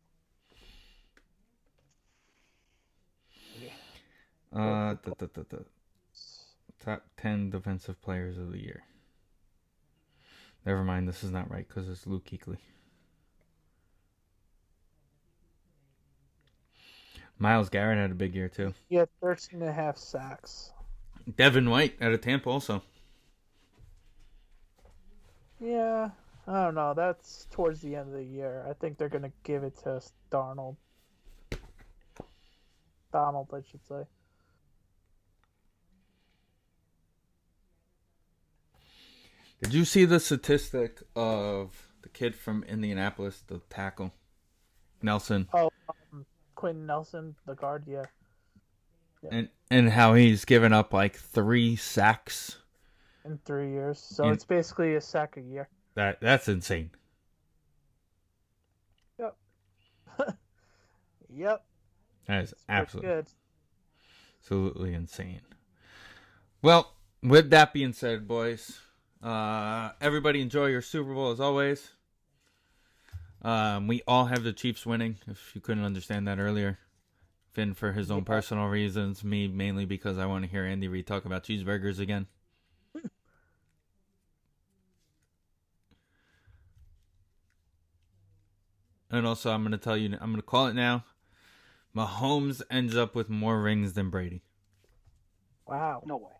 Uh, 4.60 4.96
the, 5.04 5.14
the, 5.18 5.30
the, 5.32 5.46
the 5.48 5.64
top 6.84 7.04
ten 7.16 7.50
defensive 7.50 8.02
players 8.02 8.36
of 8.36 8.50
the 8.50 8.58
year. 8.58 8.82
Never 10.66 10.82
mind, 10.82 11.08
this 11.08 11.22
is 11.22 11.30
not 11.30 11.48
right 11.48 11.66
because 11.66 11.88
it's 11.88 12.08
Luke 12.08 12.24
Kuechly. 12.24 12.58
Myles 17.38 17.68
Garrett 17.68 17.98
had 17.98 18.10
a 18.10 18.14
big 18.14 18.34
year 18.34 18.48
too. 18.48 18.74
He 18.88 18.96
had 18.96 19.08
13 19.20 19.60
and 19.60 19.70
a 19.70 19.72
half 19.72 19.96
sacks. 19.96 20.72
Devin 21.36 21.70
White 21.70 21.96
out 22.00 22.12
of 22.12 22.20
Tampa 22.20 22.50
also. 22.50 22.82
Yeah, 25.60 26.10
I 26.48 26.64
don't 26.64 26.74
know. 26.74 26.94
That's 26.94 27.46
towards 27.52 27.80
the 27.80 27.94
end 27.94 28.08
of 28.08 28.14
the 28.14 28.24
year. 28.24 28.66
I 28.68 28.72
think 28.72 28.98
they're 28.98 29.08
gonna 29.08 29.32
give 29.44 29.62
it 29.62 29.76
to 29.84 30.02
Darnold. 30.32 30.76
Donald, 33.12 33.48
I 33.54 33.62
should 33.70 33.86
say. 33.86 34.02
Did 39.66 39.74
you 39.74 39.84
see 39.84 40.04
the 40.04 40.20
statistic 40.20 41.02
of 41.16 41.88
the 42.02 42.08
kid 42.08 42.36
from 42.36 42.62
Indianapolis, 42.68 43.42
the 43.48 43.58
tackle, 43.68 44.12
Nelson, 45.02 45.48
Oh, 45.52 45.70
um, 46.12 46.24
Quenton 46.54 46.86
Nelson, 46.86 47.34
the 47.46 47.54
guard. 47.56 47.82
Yeah. 47.88 48.04
and 49.28 49.48
and 49.68 49.90
how 49.90 50.14
he's 50.14 50.44
given 50.44 50.72
up 50.72 50.92
like 50.92 51.16
three 51.16 51.74
sacks? 51.74 52.58
in 53.24 53.38
three 53.44 53.72
years. 53.72 53.98
So 53.98 54.26
In- 54.26 54.34
it's 54.34 54.44
basically 54.44 54.94
a 54.94 55.00
sack 55.00 55.36
a 55.36 55.40
year. 55.40 55.68
That 55.94 56.20
that's 56.20 56.46
insane. 56.46 56.90
Yep. 59.18 59.36
Yep. 61.28 61.64
That 62.28 62.44
is 62.44 62.52
It's 62.52 62.64
absolutely 62.68 63.10
good. 63.10 63.26
absolutely 64.40 64.94
insane. 64.94 65.40
Well, 66.62 66.92
with 67.20 67.50
that 67.50 67.72
being 67.72 67.92
said, 67.92 68.28
boys, 68.28 68.78
uh, 69.26 69.92
everybody 70.00 70.40
enjoy 70.40 70.66
your 70.66 70.82
Super 70.82 71.12
Bowl 71.12 71.32
as 71.32 71.40
always. 71.40 71.90
Um, 73.42 73.88
we 73.88 74.02
all 74.06 74.26
have 74.26 74.44
the 74.44 74.52
Chiefs 74.52 74.86
winning. 74.86 75.16
If 75.26 75.50
you 75.54 75.60
couldn't 75.60 75.84
understand 75.84 76.28
that 76.28 76.38
earlier, 76.38 76.78
Finn 77.52 77.74
for 77.74 77.90
his 77.92 78.08
own 78.08 78.24
personal 78.24 78.66
reasons, 78.66 79.24
me 79.24 79.48
mainly 79.48 79.84
because 79.84 80.16
I 80.16 80.26
want 80.26 80.44
to 80.44 80.50
hear 80.50 80.64
Andy 80.64 80.86
Reid 80.86 81.08
talk 81.08 81.24
about 81.24 81.42
cheeseburgers 81.42 81.98
again. 81.98 82.28
and 89.10 89.26
also, 89.26 89.50
I'm 89.50 89.62
going 89.62 89.72
to 89.72 89.78
tell 89.78 89.96
you, 89.96 90.16
I'm 90.20 90.30
going 90.30 90.36
to 90.36 90.42
call 90.42 90.68
it 90.68 90.74
now. 90.74 91.04
Mahomes 91.96 92.62
ends 92.70 92.96
up 92.96 93.16
with 93.16 93.28
more 93.28 93.60
rings 93.60 93.94
than 93.94 94.08
Brady. 94.08 94.42
Wow. 95.66 96.02
No 96.06 96.16
way. 96.16 96.32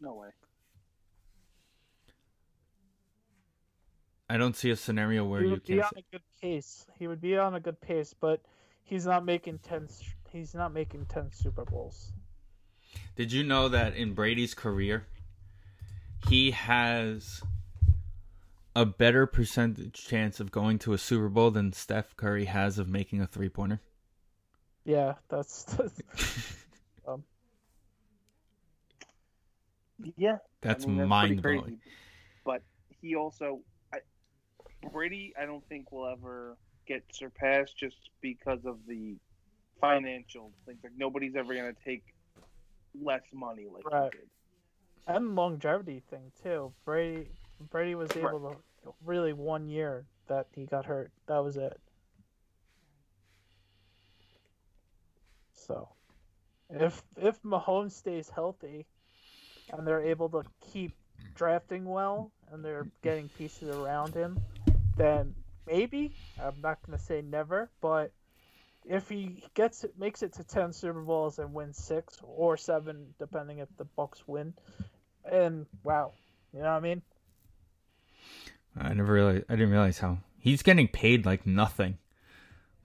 No 0.00 0.14
way. 0.14 0.30
I 4.28 4.36
don't 4.36 4.56
see 4.56 4.70
a 4.70 4.76
scenario 4.76 5.24
where 5.24 5.40
he 5.40 5.46
you 5.46 5.52
would 5.52 5.64
be 5.64 5.74
can. 5.74 5.84
on 5.84 5.92
a 5.96 6.02
good 6.10 6.22
pace. 6.40 6.86
He 6.98 7.06
would 7.06 7.20
be 7.20 7.36
on 7.36 7.54
a 7.54 7.60
good 7.60 7.80
pace, 7.80 8.14
but 8.18 8.40
he's 8.82 9.06
not 9.06 9.24
making 9.24 9.58
ten. 9.60 9.88
He's 10.30 10.54
not 10.54 10.72
making 10.72 11.06
ten 11.06 11.30
Super 11.32 11.64
Bowls. 11.64 12.12
Did 13.14 13.32
you 13.32 13.44
know 13.44 13.68
that 13.68 13.94
in 13.94 14.14
Brady's 14.14 14.54
career, 14.54 15.06
he 16.28 16.50
has 16.52 17.42
a 18.74 18.84
better 18.84 19.26
percentage 19.26 19.94
chance 20.06 20.38
of 20.38 20.50
going 20.50 20.78
to 20.80 20.92
a 20.92 20.98
Super 20.98 21.28
Bowl 21.28 21.50
than 21.50 21.72
Steph 21.72 22.16
Curry 22.16 22.44
has 22.44 22.78
of 22.78 22.88
making 22.88 23.22
a 23.22 23.26
three 23.26 23.48
pointer? 23.48 23.80
Yeah, 24.84 25.14
that's, 25.28 25.64
that's 25.64 26.00
um, 27.08 27.24
Yeah. 30.16 30.36
That's, 30.60 30.84
I 30.84 30.88
mean, 30.88 31.08
mind 31.08 31.42
blowing. 31.42 31.80
But 32.44 32.62
he 33.00 33.16
also, 33.16 33.60
Brady, 34.92 35.32
I 35.40 35.46
don't 35.46 35.66
think 35.68 35.92
will 35.92 36.06
ever 36.06 36.56
get 36.86 37.02
surpassed 37.12 37.76
just 37.76 37.96
because 38.20 38.64
of 38.64 38.78
the 38.86 39.16
financial 39.80 40.52
things. 40.64 40.78
Like 40.82 40.92
nobody's 40.96 41.36
ever 41.36 41.54
gonna 41.54 41.72
take 41.84 42.04
less 43.00 43.22
money 43.32 43.66
like 43.72 43.84
Right. 43.90 44.12
he 44.12 44.18
did. 44.18 44.28
and 45.08 45.34
longevity 45.36 46.00
thing 46.10 46.32
too. 46.42 46.72
Brady 46.84 47.28
Brady 47.70 47.94
was 47.94 48.14
able 48.16 48.62
to 48.82 48.94
really 49.04 49.32
one 49.32 49.68
year 49.68 50.06
that 50.28 50.46
he 50.54 50.66
got 50.66 50.84
hurt. 50.84 51.10
That 51.26 51.38
was 51.38 51.56
it. 51.56 51.78
So, 55.52 55.88
if 56.70 57.02
if 57.16 57.42
Mahomes 57.42 57.92
stays 57.92 58.28
healthy, 58.28 58.86
and 59.72 59.86
they're 59.86 60.02
able 60.02 60.28
to 60.30 60.42
keep 60.60 60.92
drafting 61.34 61.84
well, 61.84 62.30
and 62.50 62.64
they're 62.64 62.88
getting 63.02 63.28
pieces 63.30 63.68
around 63.68 64.14
him, 64.14 64.38
then 64.96 65.34
maybe 65.66 66.12
I'm 66.42 66.60
not 66.60 66.78
gonna 66.84 66.98
say 66.98 67.22
never, 67.22 67.70
but 67.80 68.12
if 68.84 69.08
he 69.08 69.42
gets 69.54 69.84
it, 69.84 69.98
makes 69.98 70.22
it 70.22 70.34
to 70.34 70.44
ten 70.44 70.72
Super 70.72 71.00
Bowls 71.00 71.38
and 71.38 71.52
wins 71.52 71.76
six 71.76 72.18
or 72.22 72.56
seven, 72.56 73.14
depending 73.18 73.58
if 73.58 73.68
the 73.76 73.84
Bucks 73.84 74.26
win, 74.26 74.54
and 75.24 75.66
wow, 75.82 76.12
you 76.52 76.60
know 76.60 76.66
what 76.66 76.76
I 76.76 76.80
mean? 76.80 77.02
I 78.78 78.92
never 78.94 79.12
realized. 79.12 79.44
I 79.48 79.54
didn't 79.56 79.70
realize 79.70 79.98
how 79.98 80.18
he's 80.38 80.62
getting 80.62 80.88
paid 80.88 81.24
like 81.26 81.46
nothing. 81.46 81.98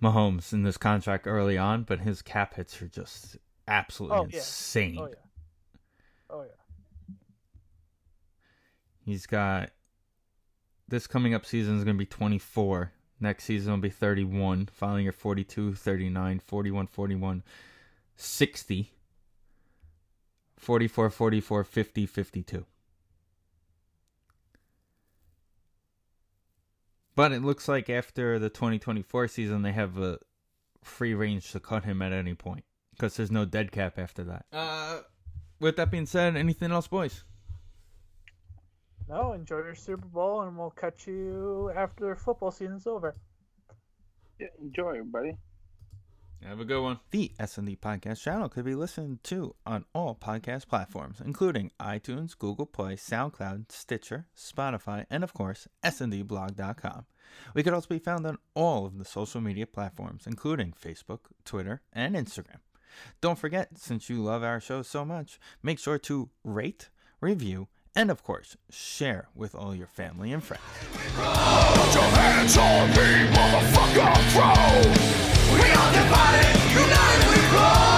Mahomes 0.02 0.52
in 0.52 0.64
this 0.64 0.78
contract 0.78 1.28
early 1.28 1.60
on, 1.60 1.84
but 1.84 2.00
his 2.00 2.24
cap 2.24 2.56
hits 2.56 2.82
are 2.82 2.88
just 2.88 3.38
absolutely 3.68 4.18
Oh, 4.18 4.28
yeah. 4.32 4.40
insane. 4.40 4.98
Oh 5.00 5.08
yeah, 5.08 5.16
oh 6.32 6.42
yeah. 6.44 7.16
He's 9.06 9.28
got 9.28 9.70
this 10.92 11.08
coming 11.08 11.34
up 11.34 11.46
season 11.46 11.78
is 11.78 11.84
going 11.84 11.96
to 11.96 12.00
be 12.00 12.06
24. 12.06 12.92
Next 13.20 13.46
season 13.46 13.72
will 13.72 13.80
be 13.80 13.90
31. 13.90 14.70
Following 14.72 15.04
year 15.04 15.12
42, 15.12 15.74
39, 15.74 16.40
41, 16.40 16.88
41, 16.88 17.44
60, 18.16 18.92
44, 20.58 21.10
44, 21.10 21.64
50, 21.64 22.06
52. 22.06 22.66
But 27.16 27.32
it 27.32 27.42
looks 27.42 27.68
like 27.68 27.90
after 27.90 28.38
the 28.38 28.50
2024 28.50 29.28
season, 29.28 29.62
they 29.62 29.72
have 29.72 29.98
a 29.98 30.20
free 30.84 31.14
range 31.14 31.52
to 31.52 31.60
cut 31.60 31.86
him 31.86 32.02
at 32.02 32.12
any 32.12 32.34
point 32.34 32.66
because 32.92 33.16
there's 33.16 33.32
no 33.32 33.46
dead 33.46 33.72
cap 33.72 33.98
after 33.98 34.24
that. 34.26 34.46
Uh, 34.52 35.00
with 35.60 35.78
that 35.78 35.92
being 35.92 36.06
said, 36.06 36.36
anything 36.36 36.72
else, 36.72 36.88
boys? 36.88 37.24
No, 39.10 39.34
enjoy 39.34 39.58
your 39.58 39.76
Super 39.76 40.08
Bowl, 40.08 40.42
and 40.42 40.58
we'll 40.58 40.72
catch 40.72 41.08
you 41.08 41.72
after 41.76 42.16
football 42.16 42.52
season's 42.52 42.88
over. 42.88 43.16
Yeah, 44.40 44.48
enjoy, 44.62 44.92
everybody. 44.92 45.38
Have 46.44 46.60
a 46.60 46.66
good 46.66 46.82
one. 46.82 47.00
The 47.12 47.32
S&D 47.40 47.76
Podcast 47.76 48.22
channel 48.22 48.50
could 48.50 48.66
be 48.66 48.74
listened 48.74 49.24
to 49.26 49.54
on 49.64 49.86
all 49.94 50.16
podcast 50.16 50.68
platforms, 50.68 51.22
including 51.24 51.72
iTunes, 51.80 52.36
Google 52.36 52.66
Play, 52.66 52.96
SoundCloud, 52.96 53.72
Stitcher, 53.72 54.26
Spotify, 54.36 55.06
and 55.12 55.24
of 55.24 55.36
course, 55.36 55.68
sndblog.com. 55.84 57.06
We 57.54 57.62
could 57.62 57.74
also 57.74 57.90
be 57.90 58.00
found 58.00 58.26
on 58.26 58.40
all 58.56 58.88
of 58.88 58.98
the 58.98 59.06
social 59.06 59.40
media 59.40 59.68
platforms, 59.68 60.24
including 60.26 60.74
Facebook, 60.74 61.20
Twitter, 61.46 61.82
and 61.94 62.16
Instagram. 62.16 62.60
Don't 63.22 63.40
forget, 63.40 63.78
since 63.78 64.10
you 64.10 64.22
love 64.22 64.44
our 64.44 64.60
show 64.60 64.82
so 64.82 65.06
much, 65.06 65.40
make 65.62 65.78
sure 65.78 66.00
to 66.00 66.30
rate, 66.44 66.90
review, 67.22 67.68
and 67.96 68.10
of 68.10 68.24
course, 68.24 68.58
share 68.70 69.28
with 69.36 69.54
all 69.56 69.76
your 69.76 69.88
family 69.88 70.32
and 70.32 70.44
friends. 70.44 70.64
Put 71.16 71.94
your 71.94 72.04
hands 72.04 72.58
on 72.58 72.90
me, 72.90 73.28
motherfucker, 73.36 74.16
throw! 74.32 74.82
We 75.54 75.62
divided, 75.94 76.56
united 76.72 77.30
we 77.30 77.42
grow! 77.50 77.92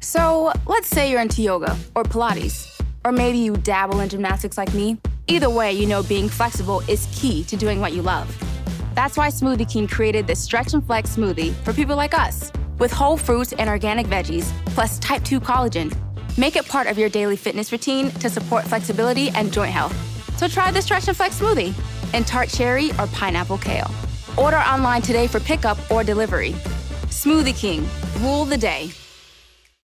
So, 0.00 0.52
let's 0.66 0.88
say 0.88 1.10
you're 1.10 1.20
into 1.20 1.42
yoga 1.42 1.76
or 1.94 2.04
Pilates, 2.04 2.80
or 3.04 3.12
maybe 3.12 3.38
you 3.38 3.56
dabble 3.56 4.00
in 4.00 4.08
gymnastics 4.08 4.58
like 4.58 4.72
me. 4.74 4.98
Either 5.26 5.48
way, 5.48 5.72
you 5.72 5.86
know 5.86 6.02
being 6.02 6.28
flexible 6.28 6.82
is 6.86 7.08
key 7.14 7.42
to 7.44 7.56
doing 7.56 7.80
what 7.80 7.94
you 7.94 8.02
love. 8.02 8.28
That's 8.94 9.16
why 9.16 9.28
Smoothie 9.28 9.68
King 9.68 9.88
created 9.88 10.26
this 10.26 10.40
stretch 10.40 10.74
and 10.74 10.86
flex 10.86 11.16
smoothie 11.16 11.52
for 11.64 11.72
people 11.72 11.96
like 11.96 12.14
us, 12.14 12.52
with 12.78 12.92
whole 12.92 13.16
fruits 13.16 13.52
and 13.52 13.68
organic 13.68 14.06
veggies, 14.06 14.52
plus 14.66 14.98
type 14.98 15.24
2 15.24 15.40
collagen. 15.40 15.94
Make 16.36 16.56
it 16.56 16.66
part 16.66 16.86
of 16.86 16.98
your 16.98 17.08
daily 17.08 17.36
fitness 17.36 17.70
routine 17.72 18.10
to 18.12 18.28
support 18.28 18.64
flexibility 18.64 19.30
and 19.30 19.52
joint 19.52 19.72
health. 19.72 19.94
So 20.38 20.48
try 20.48 20.70
the 20.70 20.82
stretch 20.82 21.08
and 21.08 21.16
flex 21.16 21.40
smoothie 21.40 21.74
in 22.14 22.24
tart 22.24 22.48
cherry 22.48 22.90
or 22.92 23.06
pineapple 23.08 23.58
kale. 23.58 23.90
Order 24.36 24.58
online 24.58 25.02
today 25.02 25.26
for 25.26 25.40
pickup 25.40 25.78
or 25.90 26.02
delivery. 26.02 26.52
Smoothie 27.10 27.56
King, 27.56 27.86
rule 28.20 28.44
the 28.44 28.56
day. 28.56 28.90